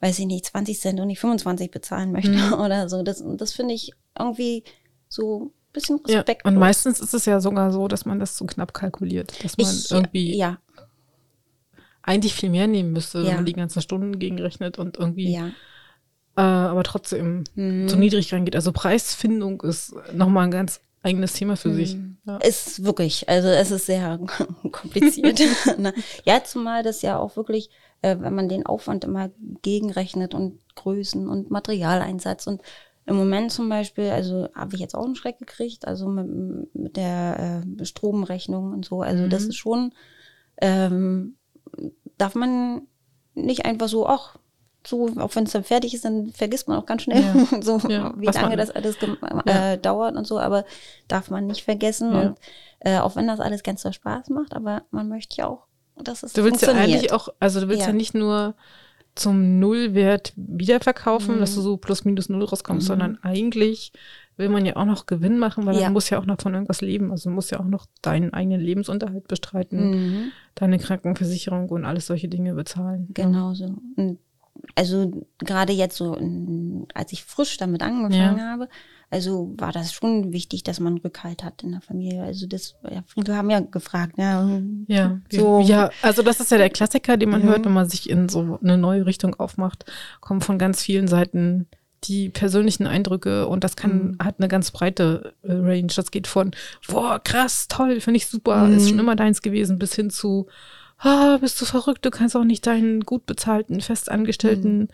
[0.01, 2.53] weiß ich nicht, 20 Cent und nicht 25 bezahlen möchte Mhm.
[2.61, 3.03] oder so.
[3.03, 4.65] Das, das finde ich irgendwie
[5.09, 6.53] so ein bisschen Ja, respektlos.
[6.53, 9.67] und meistens ist es ja sogar so, dass man das zu knapp kalkuliert, dass man
[9.75, 10.59] ich, irgendwie ja,
[12.03, 13.35] eigentlich viel mehr nehmen müsste, wenn Ja.
[13.37, 15.49] man die ganzen Stunden gegenrechnet und irgendwie, ja.
[16.37, 17.89] äh, aber trotzdem Mhm.
[17.89, 18.55] zu niedrig reingeht.
[18.55, 21.97] Also Preisfindung ist nochmal ein ganz eigenes Thema für sich.
[21.97, 22.19] Mhm.
[22.27, 22.37] Ja.
[22.39, 24.19] Ist wirklich, also es ist sehr
[24.73, 25.41] kompliziert.
[26.25, 27.71] Ja, zumal das ja auch wirklich,
[28.03, 29.31] äh, wenn man den Aufwand immer
[29.63, 32.61] gegenrechnet und Größen und Materialeinsatz und
[33.09, 36.97] im Moment zum Beispiel, also habe ich jetzt auch einen Schreck gekriegt, also mit, mit
[36.97, 39.01] der äh, Stromrechnung und so.
[39.03, 39.49] Also das Mhm.
[39.51, 39.93] ist schon,
[40.61, 41.37] ähm,
[42.19, 42.83] darf man
[43.35, 44.37] nicht einfach so, ach,
[44.87, 47.35] so, auch wenn es dann fertig ist, dann vergisst man auch ganz schnell, Ja.
[47.63, 48.97] so Ja, wie lange man- das alles
[49.47, 49.73] Ja.
[49.73, 50.65] äh, dauert und so, aber
[51.09, 52.13] darf man nicht vergessen.
[52.13, 52.21] Ja.
[52.21, 52.39] Und
[52.81, 55.67] äh, auch wenn das alles ganz so Spaß macht, aber man möchte ja auch,
[55.97, 57.93] dass es Du willst ja eigentlich auch, also du willst ja, Ja.
[57.95, 58.55] nicht nur
[59.15, 61.41] zum Nullwert wiederverkaufen, Mhm.
[61.41, 62.89] dass du so plus minus null rauskommst, Mhm.
[62.89, 63.93] sondern eigentlich
[64.37, 65.85] will man ja auch noch Gewinn machen, weil Ja.
[65.85, 67.11] man muss ja auch noch von irgendwas leben.
[67.11, 70.33] Also du musst ja auch noch deinen eigenen Lebensunterhalt bestreiten, Mhm.
[70.55, 73.09] deine Krankenversicherung und alles solche Dinge bezahlen.
[73.15, 73.75] Genau so.
[73.97, 74.19] Und
[74.75, 76.17] also gerade jetzt so,
[76.95, 78.69] als ich frisch damit angefangen habe,
[79.11, 82.23] also war das schon wichtig, dass man Rückhalt hat in der Familie.
[82.25, 84.49] Also das, ja, viele haben ja gefragt, ja,
[84.89, 85.61] Ja, wie- So.
[85.61, 87.47] ja, also das ist ja der Klassiker, den man Mhm.
[87.47, 89.85] hört, wenn man sich in so eine neue Richtung aufmacht,
[90.21, 91.69] kommen von ganz vielen Seiten
[92.05, 94.17] die persönlichen Eindrücke und das kann, Mhm.
[94.23, 95.87] hat eine ganz breite äh, Range.
[95.95, 96.51] Das geht von,
[96.89, 98.73] boah, krass, toll, finde ich super, Mhm.
[98.77, 100.47] ist schon immer deins gewesen, bis hin zu,
[100.99, 104.89] ah, bist du verrückt, du kannst auch nicht deinen gut bezahlten, festangestellten Mhm.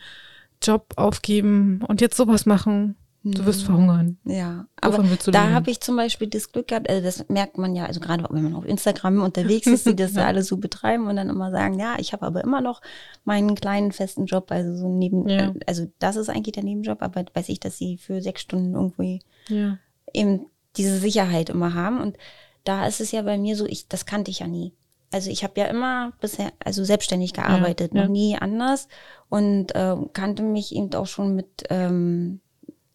[0.62, 2.96] Job aufgeben und jetzt sowas machen.
[3.24, 4.18] Du wirst verhungern.
[4.24, 7.76] Ja, Wovon aber da habe ich zum Beispiel das Glück gehabt, also das merkt man
[7.76, 11.06] ja, also gerade wenn man auf Instagram unterwegs ist, die das ja alle so betreiben
[11.06, 12.82] und dann immer sagen, ja, ich habe aber immer noch
[13.24, 15.52] meinen kleinen festen Job, also so neben, Ja.
[15.68, 19.20] also das ist eigentlich der Nebenjob, aber weiß ich, dass sie für sechs Stunden irgendwie
[19.48, 19.78] Ja.
[20.12, 20.46] eben
[20.76, 22.00] diese Sicherheit immer haben.
[22.00, 22.16] Und
[22.64, 24.72] da ist es ja bei mir so, ich, das kannte ich ja nie.
[25.12, 28.02] Also ich habe ja immer bisher, also selbstständig gearbeitet, ja.
[28.02, 28.88] noch nie anders
[29.28, 32.40] und ähm, kannte mich eben auch schon mit, ähm,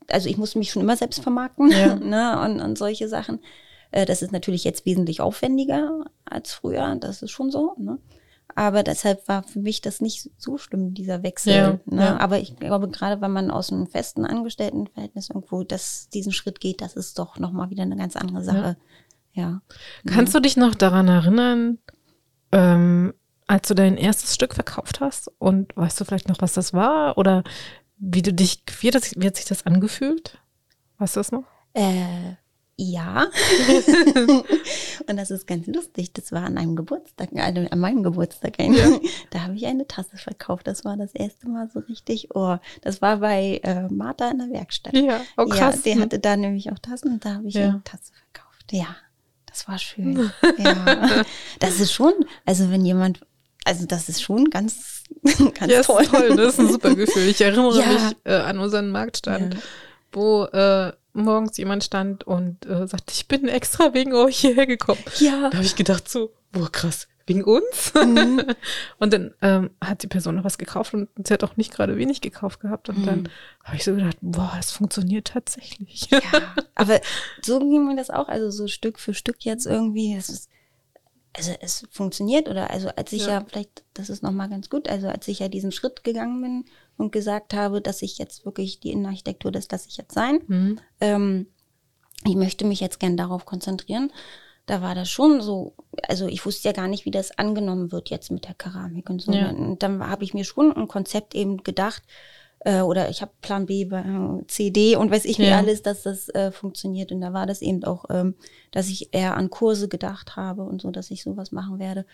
[0.10, 1.96] also ich musste mich schon immer selbst vermarkten Ja.
[2.02, 3.40] ne, und, und solche Sachen.
[3.92, 7.76] Äh, das ist natürlich jetzt wesentlich aufwendiger als früher, das ist schon so.
[7.78, 8.00] Ne?
[8.56, 11.80] Aber deshalb war für mich das nicht so schlimm, dieser Wechsel.
[11.86, 12.20] Ne?
[12.20, 16.82] Aber ich glaube, gerade wenn man aus einem festen Angestelltenverhältnis irgendwo das, diesen Schritt geht,
[16.82, 18.78] das ist doch nochmal wieder eine ganz andere Sache.
[19.34, 19.62] Ja.
[20.08, 21.78] Kannst du dich noch daran erinnern,
[22.52, 23.14] ähm,
[23.48, 25.32] als du dein erstes Stück verkauft hast?
[25.40, 27.18] Und weißt du vielleicht noch, was das war?
[27.18, 27.44] Oder
[27.98, 30.40] wie du dich, wie, das, wie hat sich das angefühlt?
[30.98, 31.46] Weißt du das noch?
[31.74, 32.36] Äh,
[32.80, 33.26] ja.
[35.08, 36.14] und das ist ganz lustig.
[36.14, 38.58] Das war an einem Geburtstag, also an meinem Geburtstag.
[39.32, 40.68] Da habe ich eine Tasse verkauft.
[40.68, 42.36] Das war das erste Mal so richtig.
[42.36, 44.94] Oh, das war bei äh, Martha in der Werkstatt.
[44.94, 45.78] Ja, oh krass.
[45.86, 47.70] Ja, der hatte da nämlich auch Tassen und da habe ich Ja.
[47.70, 48.72] eine Tasse verkauft.
[48.72, 48.96] Ja,
[49.58, 50.32] das war schön.
[50.58, 51.24] ja.
[51.60, 52.14] Das ist schon,
[52.46, 53.22] also wenn jemand,
[53.66, 56.06] also das ist schon ganz, ganz Ja, ist toll.
[56.06, 56.36] toll.
[56.36, 57.28] Das ist ein super Gefühl.
[57.28, 57.86] Ich erinnere Ja.
[57.88, 59.60] mich äh, an unseren Marktstand, Ja.
[60.12, 65.02] wo äh, morgens jemand stand und äh, sagte, ich bin extra wegen euch hierher gekommen.
[65.20, 65.50] Ja.
[65.50, 67.94] Da habe ich gedacht so, boah krass, wegen uns?
[67.94, 68.44] Mhm.
[69.00, 71.98] und dann ähm, hat die Person noch was gekauft und sie hat auch nicht gerade
[71.98, 72.90] wenig gekauft gehabt.
[72.90, 73.30] Und dann
[73.64, 76.10] habe ich so gedacht, boah, das funktioniert tatsächlich.
[76.10, 76.22] Ja,
[76.76, 77.02] aber
[77.42, 80.16] so ging mir das auch, also so Stück für Stück jetzt irgendwie.
[80.16, 80.50] Ist,
[81.34, 83.46] also es funktioniert oder also als ich ja, Ja.
[83.48, 86.66] vielleicht, das ist nochmal ganz gut, also als ich ja diesen Schritt gegangen bin
[86.98, 90.40] und gesagt habe, dass ich jetzt wirklich die Innenarchitektur, das lasse ich jetzt sein.
[90.48, 90.80] Mhm.
[91.00, 91.48] Ähm,
[92.26, 94.12] ich möchte mich jetzt gern darauf konzentrieren.
[94.68, 95.74] Da war das schon so,
[96.08, 99.22] also ich wusste ja gar nicht, wie das angenommen wird jetzt mit der Keramik und
[99.22, 99.32] so.
[99.32, 99.50] Ja.
[99.50, 102.04] Und dann habe ich mir schon ein Konzept eben gedacht,
[102.60, 105.58] äh, oder ich habe Plan B, äh, CD und weiß ich wie Ja.
[105.58, 107.14] alles, dass das äh, funktioniert.
[107.14, 108.36] Und da war das eben auch, ähm,
[108.72, 112.06] dass ich eher an Kurse gedacht habe und so, dass ich sowas machen werde.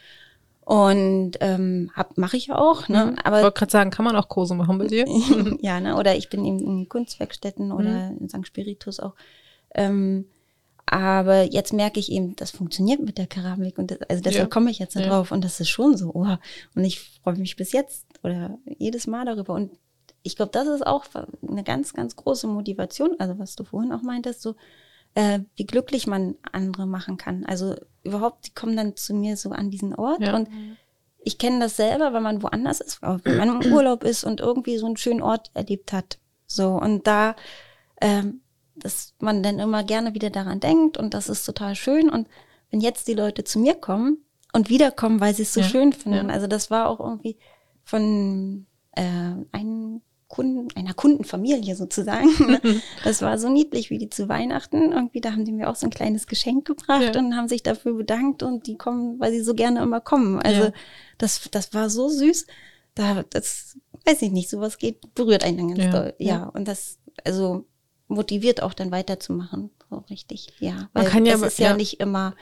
[0.61, 3.07] Und ähm, mache ich ja auch, ne?
[3.07, 3.17] Mhm.
[3.23, 5.05] Aber ich wollte gerade sagen, kann man auch Kurse machen bei dir?
[5.61, 5.97] ja, ne?
[5.97, 8.45] Oder ich bin eben in Kunstwerkstätten oder in St.
[8.45, 9.13] Spiritus auch.
[9.75, 10.25] Ähm,
[10.85, 14.49] aber jetzt merke ich eben, das funktioniert mit der Keramik und das, also deshalb Ja.
[14.49, 15.07] komme ich jetzt da Ja.
[15.09, 16.37] drauf und das ist schon so, oh,
[16.75, 19.71] und ich freue mich bis jetzt oder jedes Mal darüber und
[20.23, 21.05] ich glaube, das ist auch
[21.47, 24.55] eine ganz, ganz große Motivation, also was du vorhin auch meintest, so
[25.15, 27.45] äh, wie glücklich man andere machen kann.
[27.45, 30.35] Also überhaupt, die kommen dann zu mir so an diesen Ort Ja.
[30.35, 30.49] und
[31.25, 34.77] ich kenne das selber, wenn man woanders ist, wenn man im Urlaub ist und irgendwie
[34.77, 36.19] so einen schönen Ort erlebt hat.
[36.47, 37.35] So, und da,
[38.01, 38.41] ähm,
[38.75, 42.09] dass man dann immer gerne wieder daran denkt und das ist total schön.
[42.09, 42.27] Und
[42.71, 44.17] wenn jetzt die Leute zu mir kommen
[44.53, 46.33] und wiederkommen, weil sie es so Ja, schön finden, ja.
[46.33, 47.37] also das war auch irgendwie
[47.83, 48.65] von
[48.95, 49.03] äh,
[49.51, 52.27] einem Kunden, einer Kundenfamilie sozusagen.
[53.03, 54.91] Das war so niedlich, wie die zu Weihnachten.
[54.91, 57.19] Irgendwie, da haben die mir auch so ein kleines Geschenk gebracht Ja.
[57.19, 60.39] und haben sich dafür bedankt und die kommen, weil sie so gerne immer kommen.
[60.41, 60.71] Also
[61.19, 62.47] das, das war so süß.
[62.95, 66.13] Da, das weiß ich nicht, sowas geht, berührt einen dann ganz doll.
[66.17, 66.45] Ja.
[66.45, 67.65] und das, also
[68.13, 69.69] motiviert auch dann weiterzumachen.
[69.89, 70.89] So richtig, ja.
[70.93, 71.75] Man Weil kann ja das ist ja, ja.
[71.75, 72.33] nicht immer,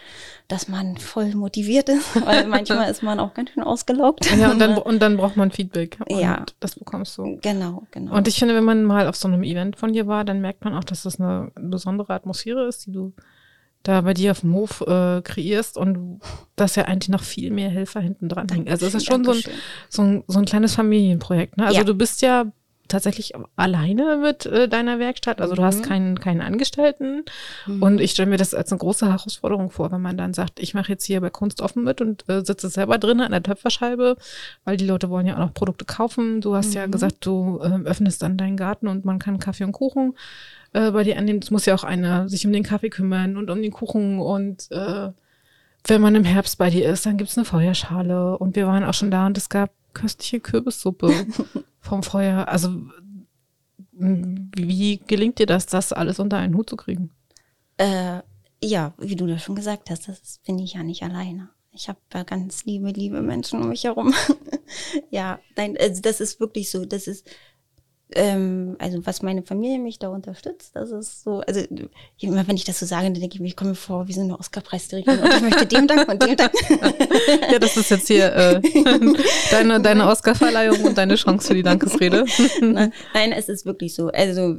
[0.47, 4.25] dass man voll motiviert ist, weil manchmal ist man auch ganz schön ausgelaugt.
[4.37, 5.97] Ja, und dann, und dann braucht man Feedback.
[6.07, 6.45] Und Ja.
[6.59, 7.39] Das bekommst du.
[7.41, 8.15] Genau, genau.
[8.15, 10.63] Und ich finde, wenn man mal auf so einem Event von dir war, dann merkt
[10.63, 13.13] man auch, dass das eine besondere Atmosphäre ist, die du
[13.83, 16.21] da bei dir auf dem Hof äh, kreierst und
[16.55, 18.69] dass ja eigentlich noch viel mehr Helfer hinten dran hängen.
[18.69, 19.41] Also es ist schon so ein,
[19.89, 21.57] so ein, so ein kleines Familienprojekt.
[21.57, 21.65] Ne?
[21.65, 21.83] Also Ja.
[21.83, 22.45] du bist ja
[22.91, 25.41] tatsächlich alleine mit äh, deiner Werkstatt.
[25.41, 25.87] Also du hast Mhm.
[25.89, 27.23] keinen, keinen Angestellten.
[27.79, 30.73] Und ich stelle mir das als eine große Herausforderung vor, wenn man dann sagt, ich
[30.73, 34.15] mache jetzt hier bei Kunst offen mit und äh, sitze selber drinnen an der Töpferscheibe,
[34.65, 36.41] weil die Leute wollen ja auch noch Produkte kaufen.
[36.41, 36.91] Du hast ja Mhm.
[36.91, 40.15] gesagt, du ähm, öffnest dann deinen Garten und man kann Kaffee und Kuchen
[40.73, 41.39] äh, bei dir annehmen.
[41.41, 44.69] Es muss ja auch einer sich um den Kaffee kümmern und um den Kuchen und
[44.71, 45.09] äh,
[45.87, 48.93] wenn man im Herbst bei dir ist, dann gibt's eine Feuerschale und wir waren auch
[48.93, 51.27] schon da und es gab köstliche Kürbissuppe
[51.79, 52.47] vom Feuer.
[52.47, 52.69] Also
[53.97, 57.11] m, wie gelingt dir das, das alles unter einen Hut zu kriegen?
[57.77, 58.21] Äh,
[58.63, 61.49] ja, wie du das schon gesagt hast, das bin ich ja nicht alleine.
[61.73, 64.13] Ich habe ganz liebe, liebe Menschen um mich herum.
[65.09, 66.85] ja, nein, also das ist wirklich so.
[66.85, 67.29] Das ist
[68.15, 71.61] ähm, also was meine Familie mich da unterstützt, das ist so, also
[72.19, 74.13] immer wenn ich das so sage, dann denke ich mir, ich komme mir vor wie
[74.13, 76.57] so eine Oscar-Preisträgerin und ich möchte dem danken und dem danken.
[77.51, 78.61] ja, das ist jetzt hier äh,
[79.51, 82.25] deine, deine Oscar-Verleihung und deine Chance für die Dankesrede.
[82.61, 84.07] Nein, es ist wirklich so.
[84.07, 84.57] Also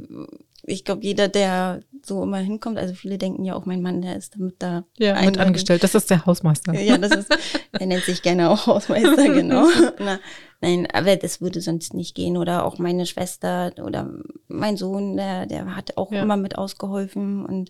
[0.65, 4.15] ich glaube, jeder, der so immer hinkommt, also viele denken ja auch, mein Mann, der
[4.15, 4.85] ist damit da.
[4.97, 5.83] Ja, mit angestellt.
[5.83, 6.73] Das ist der Hausmeister.
[6.73, 7.37] Ja, das ist,
[7.71, 9.67] er nennt sich gerne auch Hausmeister, genau.
[9.99, 10.19] Na,
[10.61, 12.37] nein, aber das würde sonst nicht gehen.
[12.37, 14.09] Oder auch meine Schwester oder
[14.47, 16.21] mein Sohn, der, der hat auch ja.
[16.21, 17.69] immer mit ausgeholfen und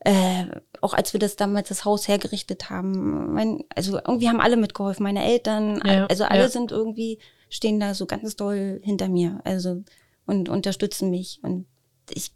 [0.00, 0.44] äh,
[0.82, 5.02] auch als wir das damals das Haus hergerichtet haben, mein, also irgendwie haben alle mitgeholfen,
[5.02, 6.48] meine Eltern, ja, also alle ja.
[6.48, 7.18] sind irgendwie,
[7.48, 9.82] stehen da so ganz doll hinter mir, also
[10.26, 11.66] und unterstützen mich und
[12.10, 12.32] ich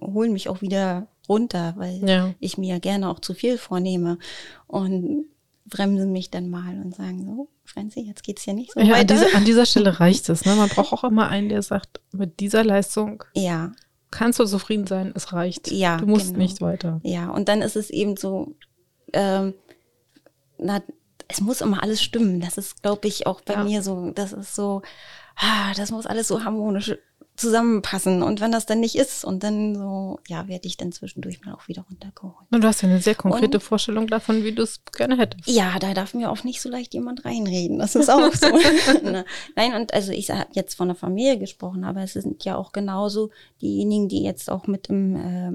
[0.00, 2.34] hole mich auch wieder runter, weil ja.
[2.40, 4.18] ich mir gerne auch zu viel vornehme
[4.66, 5.26] und
[5.66, 9.00] bremsen mich dann mal und sagen so, Franzi, jetzt geht's hier nicht so ja, weiter.
[9.00, 10.44] An, diese, an dieser Stelle reicht es.
[10.44, 10.54] Ne?
[10.54, 13.72] Man braucht auch immer einen, der sagt, mit dieser Leistung ja.
[14.10, 15.70] kannst du zufrieden sein, es reicht.
[15.70, 16.38] Ja, du musst genau.
[16.38, 17.00] nicht weiter.
[17.02, 18.54] Ja, und dann ist es eben so,
[19.12, 19.54] ähm,
[20.58, 20.82] na,
[21.28, 22.40] es muss immer alles stimmen.
[22.40, 23.64] Das ist, glaube ich, auch bei ja.
[23.64, 24.82] mir so, das ist so,
[25.36, 26.94] ah, das muss alles so harmonisch
[27.36, 28.22] zusammenpassen.
[28.22, 31.54] Und wenn das dann nicht ist, und dann so, ja, werde ich dann zwischendurch mal
[31.54, 32.46] auch wieder runtergeholt.
[32.50, 35.48] Und du hast ja eine sehr konkrete und, Vorstellung davon, wie du es gerne hättest.
[35.48, 37.78] Ja, da darf mir auch nicht so leicht jemand reinreden.
[37.78, 38.46] Das ist auch so.
[39.56, 42.72] Nein, und also ich habe jetzt von der Familie gesprochen, aber es sind ja auch
[42.72, 43.30] genauso
[43.60, 45.52] diejenigen, die jetzt auch mit im äh,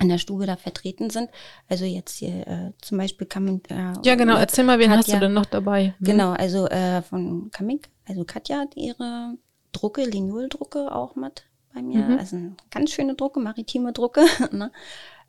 [0.00, 1.30] in der Stube da vertreten sind.
[1.68, 3.70] Also jetzt hier äh, zum Beispiel Kamink.
[3.70, 4.36] Äh, ja, genau.
[4.36, 5.94] Erzähl mal, wen Katja, hast du denn noch dabei?
[5.98, 6.06] Hm?
[6.06, 9.36] Genau, also äh, von Kamink, also Katja hat ihre
[9.72, 11.44] Drucke, Linoldrucke auch mit
[11.74, 11.98] bei mir.
[11.98, 12.18] Mhm.
[12.18, 12.36] Also
[12.70, 14.24] ganz schöne Drucke, maritime Drucke.
[14.52, 14.70] ne?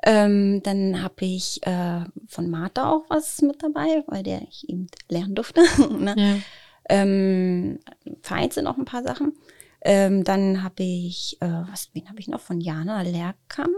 [0.03, 4.87] ähm, dann habe ich äh, von Martha auch was mit dabei, weil der ich eben
[5.09, 5.63] lernen durfte.
[5.97, 6.15] ne?
[6.17, 6.35] ja.
[6.89, 7.79] ähm,
[8.21, 9.33] vereint sind auch ein paar Sachen.
[9.85, 12.39] Ähm, dann habe ich, äh, was, wen habe ich noch?
[12.39, 13.69] Von Jana Lehrkamp.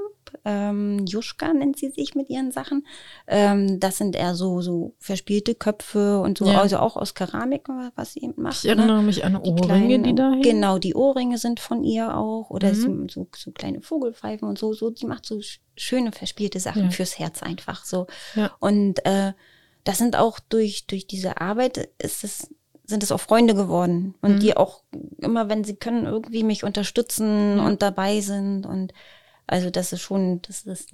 [0.44, 2.86] Ähm, Juschka nennt sie sich mit ihren Sachen.
[3.28, 6.62] Ähm, das sind eher so, so verspielte Köpfe und so, ja.
[6.62, 8.64] also auch aus Keramik, was sie eben macht.
[8.64, 9.04] Ich erinnere ne?
[9.04, 10.42] mich an die Ohrringe, die da hängen.
[10.42, 12.50] Genau, die Ohrringe sind von ihr auch.
[12.50, 13.08] Oder mhm.
[13.10, 14.74] so, so, so, kleine Vogelpfeifen und so.
[14.74, 14.90] so.
[14.90, 15.40] Die macht so
[15.76, 16.92] schöne verspielte Sachen ja.
[16.92, 18.08] fürs Herz einfach so.
[18.36, 18.52] Ja.
[18.60, 19.34] Und äh,
[19.84, 22.50] das sind auch durch, durch diese Arbeit ist es
[22.88, 24.40] sind es auch Freunde geworden und mhm.
[24.40, 24.84] die auch
[25.18, 28.94] immer, wenn sie können, irgendwie mich unterstützen und dabei sind und
[29.48, 30.92] also das ist schon, das ist,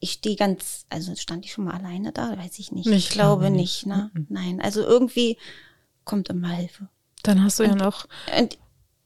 [0.00, 2.86] ich stehe ganz, also stand ich schon mal alleine da, weiß ich nicht.
[2.86, 4.10] Ich, ich glaube nicht, ne?
[4.14, 4.26] Mhm.
[4.28, 5.38] Nein, also irgendwie
[6.04, 6.88] kommt immer Hilfe.
[7.22, 8.06] Dann hast du und, ja noch.
[8.38, 8.58] Und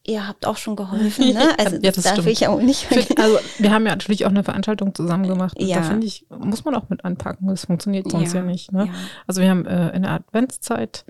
[0.05, 1.59] ihr habt auch schon geholfen, ne?
[1.59, 2.29] Also ja, das, darf stimmt.
[2.29, 3.19] ich auch nicht vergessen.
[3.19, 5.57] Also wir haben ja natürlich auch eine Veranstaltung zusammen gemacht.
[5.61, 5.79] Ja.
[5.79, 7.49] Da finde ich, muss man auch mit anpacken.
[7.49, 8.73] Das funktioniert sonst ja, ja nicht.
[8.73, 8.87] Ne?
[8.87, 8.93] Ja.
[9.27, 11.05] Also wir haben äh, in der Adventszeit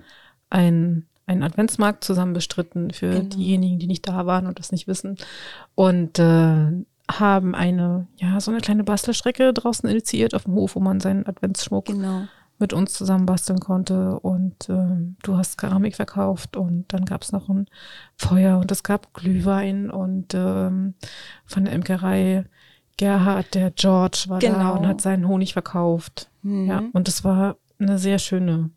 [0.53, 3.29] ein einen Adventsmarkt zusammen bestritten für genau.
[3.29, 5.15] diejenigen, die nicht da waren und das nicht wissen.
[5.73, 6.71] Und äh,
[7.09, 11.25] haben eine, ja, so eine kleine Bastelstrecke draußen initiiert auf dem Hof, wo man seinen
[11.25, 12.23] Adventsschmuck genau.
[12.59, 14.19] mit uns zusammen basteln konnte.
[14.19, 17.67] Und äh, du hast Keramik verkauft und dann gab es noch ein
[18.17, 20.95] Feuer und es gab Glühwein und ähm,
[21.45, 22.45] von der Imkerei
[22.97, 24.57] Gerhard, der George war genau.
[24.57, 26.29] da und hat seinen Honig verkauft.
[26.41, 26.67] Mhm.
[26.67, 28.69] Ja, und es war eine sehr schöne,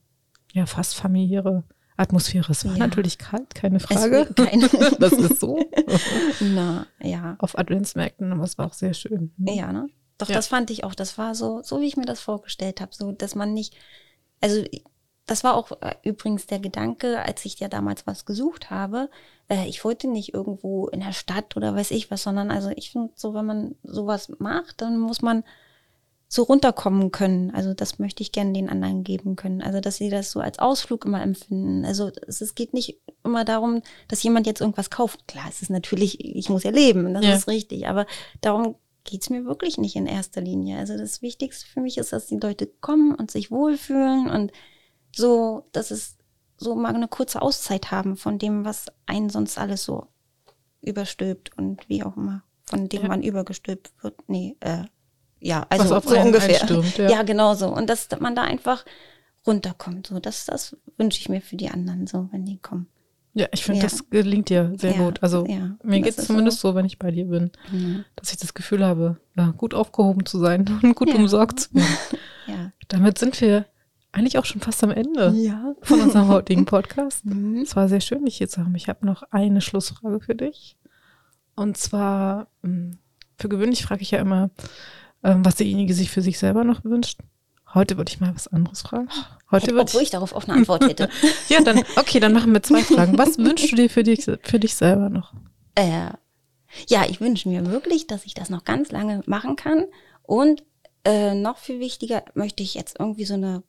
[0.57, 1.65] ja, fast familiäre
[1.99, 2.51] Atmosphäre.
[2.51, 2.79] Es war ja.
[2.79, 4.27] natürlich kalt, keine Frage.
[4.35, 4.69] Keine.
[4.99, 5.63] das ist so.
[6.41, 7.37] Na, ja.
[7.39, 9.35] Auf Adventsmärkten, aber es war auch sehr schön.
[9.37, 9.89] Ja, ne?
[10.17, 10.35] Doch, ja.
[10.35, 10.95] das fand ich auch.
[10.95, 12.95] Das war so, so wie ich mir das vorgestellt habe.
[12.95, 13.75] So, dass man nicht,
[14.41, 14.65] also
[15.27, 19.11] das war auch äh, übrigens der Gedanke, als ich ja damals was gesucht habe.
[19.49, 22.93] Äh, ich wollte nicht irgendwo in der Stadt oder weiß ich was, sondern also ich
[22.93, 25.45] finde so, wenn man sowas macht, dann muss man
[26.29, 27.53] so runterkommen können.
[27.53, 29.63] Also das möchte ich gerne den anderen geben können.
[29.63, 31.85] Also dass sie das so als Ausflug immer empfinden.
[31.85, 35.29] Also es, es geht nicht immer darum, dass jemand jetzt irgendwas kauft.
[35.29, 37.35] Klar, es ist natürlich, ich muss ja leben, das ja.
[37.35, 37.87] ist richtig.
[37.87, 38.07] Aber
[38.41, 38.75] darum
[39.05, 40.79] geht's mir wirklich nicht in erster Linie.
[40.79, 44.51] Also das Wichtigste für mich ist, dass die Leute kommen und sich wohlfühlen und
[45.15, 46.17] so, dass es
[46.57, 50.09] so mal eine kurze Auszeit haben von dem, was einen sonst alles so
[50.81, 53.09] überstülpt und wie auch immer, von dem ja.
[53.09, 54.29] man übergestülpt wird.
[54.29, 54.85] Nee, äh,
[55.47, 56.61] ja, also Was so ungefähr.
[56.99, 57.11] ja.
[57.11, 57.69] ja, genau so.
[57.69, 58.85] Und dass man da einfach
[59.47, 60.09] runterkommt.
[60.09, 62.89] So, das, das wünsche ich mir für die anderen, so, wenn die kommen.
[63.35, 63.85] Ja, ich finde, ja.
[63.85, 65.23] das gelingt dir sehr ja, gut.
[65.23, 66.71] Also ja, mir geht es zumindest so.
[66.71, 66.75] so.
[66.75, 68.05] wenn ich bei dir bin, mhm.
[68.17, 69.19] dass ich das Gefühl habe,
[69.59, 71.89] gut aufgehoben zu sein und gut umsorgt zu werden.
[72.49, 72.71] Ja.
[72.87, 73.67] Damit sind wir
[74.13, 75.35] eigentlich auch schon fast am Ende
[75.83, 77.25] von unserem heutigen Podcast.
[77.25, 77.59] Mhm.
[77.61, 78.77] Es war sehr schön, dich hier zu haben.
[78.77, 80.77] Ich habe noch eine Schlussfrage für dich.
[81.57, 82.99] Und zwar, hm,
[83.37, 84.51] für gewöhnlich frage ich ja immer,
[85.27, 87.19] ähm, was derjenige sich für sich selber noch wünscht.
[87.75, 89.09] Heute würde ich mal was anderes fragen.
[89.51, 91.11] Heute würde Obwohl ich, ich darauf auch eine Antwort hätte.
[91.49, 93.19] ja, dann, okay, dann machen wir zwei Fragen.
[93.19, 95.33] Was wünschst du dir für dich, für dich selber noch?
[95.75, 96.11] Äh,
[96.89, 99.85] Ja, ich wünsche mir wirklich, dass ich das noch ganz lange machen kann.
[100.23, 100.63] Und
[101.05, 103.65] äh, noch viel wichtiger, möchte ich jetzt irgendwie so eine,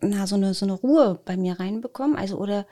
[0.00, 2.16] na, so eine, so eine Ruhe bei mir reinbekommen.
[2.16, 2.66] Also, oder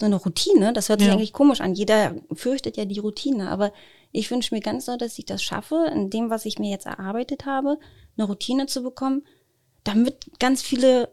[0.00, 0.72] so eine Routine.
[0.72, 1.14] Das hört sich Ja.
[1.14, 1.74] eigentlich komisch an.
[1.74, 3.50] Jeder fürchtet ja die Routine.
[3.50, 3.72] Aber
[4.12, 6.86] ich wünsche mir ganz doll, dass ich das schaffe, in dem, was ich mir jetzt
[6.86, 7.78] erarbeitet habe,
[8.16, 9.22] eine Routine zu bekommen,
[9.84, 11.10] damit ganz viele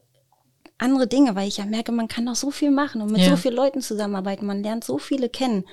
[0.80, 3.30] andere Dinge, weil ich ja merke, man kann noch so viel machen und mit Ja.
[3.32, 4.46] so vielen Leuten zusammenarbeiten.
[4.46, 5.66] Man lernt so viele kennen.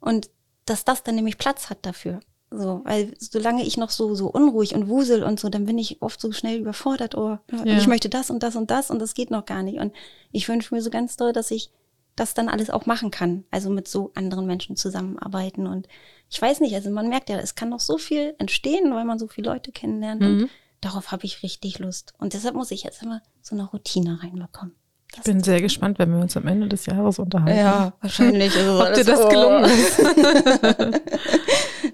[0.00, 0.30] Und
[0.66, 2.20] dass das dann nämlich Platz hat dafür.
[2.54, 6.02] So, weil solange ich noch so, so unruhig und wusel und so, dann bin ich
[6.02, 7.16] oft so schnell überfordert.
[7.16, 7.64] Oh, ja.
[7.64, 7.78] Ja.
[7.78, 9.78] ich möchte das und das und das und das geht noch gar nicht.
[9.80, 9.92] Und
[10.32, 11.70] ich wünsche mir so ganz doll, dass ich
[12.16, 13.44] das dann alles auch machen kann.
[13.50, 15.66] Also mit so anderen Menschen zusammenarbeiten.
[15.66, 15.88] Und
[16.30, 19.18] ich weiß nicht, also man merkt ja, es kann noch so viel entstehen, weil man
[19.18, 20.20] so viele Leute kennenlernt.
[20.20, 20.26] Mhm.
[20.44, 22.12] Und darauf habe ich richtig Lust.
[22.18, 24.74] Und deshalb muss ich jetzt immer so eine Routine reinbekommen.
[25.14, 27.92] Ich bin sehr gespannt, wenn wir uns am Ende des Jahres unterhalten.
[28.00, 28.54] wahrscheinlich.
[28.56, 30.00] Ist Ob dir das gelungen ist.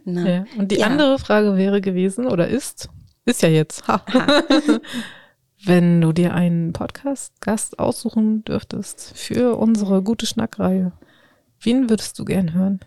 [0.05, 0.29] Na.
[0.29, 0.45] Ja.
[0.57, 0.87] Und die Ja.
[0.87, 2.89] andere Frage wäre gewesen, oder ist,
[3.25, 4.05] ist ja jetzt, ha.
[5.65, 10.93] wenn du dir einen Podcast-Gast aussuchen dürftest für unsere gute Schnackreihe,
[11.61, 12.81] wen würdest du gern hören?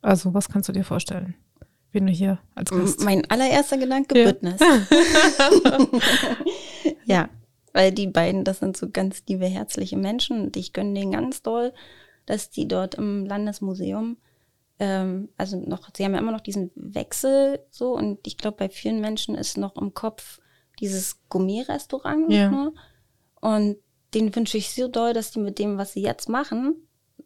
[0.00, 1.34] Also, was kannst du dir vorstellen,
[1.92, 3.04] wen du hier als Gast?
[3.04, 4.32] Mein allererster Gedanke, Ja.
[4.32, 4.60] Bündnis.
[7.04, 7.28] ja,
[7.72, 11.42] weil die beiden, das sind so ganz liebe, herzliche Menschen und ich gönne denen ganz
[11.42, 11.72] doll,
[12.26, 14.16] dass die dort im Landesmuseum,
[14.78, 18.68] ähm, also noch, sie haben ja immer noch diesen Wechsel so und ich glaube, bei
[18.68, 20.40] vielen Menschen ist noch im Kopf
[20.80, 22.30] dieses Gourmet-Restaurant.
[22.32, 22.50] Ja.
[22.50, 22.72] Ne?
[23.40, 23.76] Und
[24.14, 26.74] den wünsche ich so doll, dass die mit dem, was sie jetzt machen,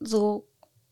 [0.00, 0.46] so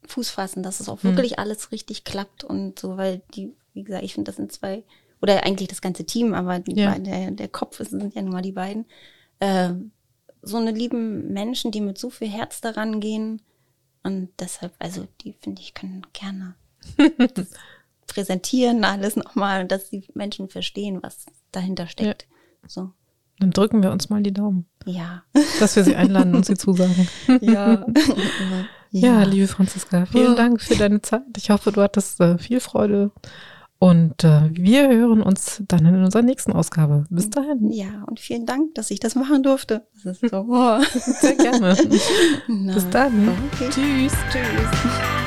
[0.06, 1.10] Fuß fassen, dass es auch Hm.
[1.10, 4.84] wirklich alles richtig klappt und so, weil die, wie gesagt, ich finde, das sind zwei,
[5.22, 6.90] oder eigentlich das ganze Team, aber die Ja.
[6.90, 8.84] beiden, der, der Kopf ist- sind ja nun mal die beiden,
[9.40, 9.90] ähm,
[10.42, 13.42] so eine lieben Menschen, die mit so viel Herz daran gehen
[14.04, 16.54] und deshalb, also die finde ich, können gerne
[18.06, 22.26] präsentieren, alles nochmal, dass die Menschen verstehen, was dahinter steckt.
[22.66, 22.90] So,
[23.38, 25.22] Dann drücken wir uns mal die Daumen, ja.
[25.60, 27.08] dass wir sie einladen und sie zusagen.
[27.40, 27.86] Ja.
[28.92, 30.34] Ja, liebe Franziska, vielen Ja.
[30.36, 31.22] Dank für deine Zeit.
[31.36, 33.10] Ich hoffe, du hattest äh, viel Freude.
[33.78, 37.04] Und äh, wir hören uns dann in unserer nächsten Ausgabe.
[37.10, 37.70] Bis dahin.
[37.72, 39.86] Ja, und vielen Dank, dass ich das machen durfte.
[40.02, 40.80] Das ist so, oh.
[41.20, 41.76] Sehr gerne.
[42.48, 43.28] Bis dann.
[43.52, 43.68] Okay.
[43.68, 44.12] Tschüss.
[44.32, 45.25] Tschüss.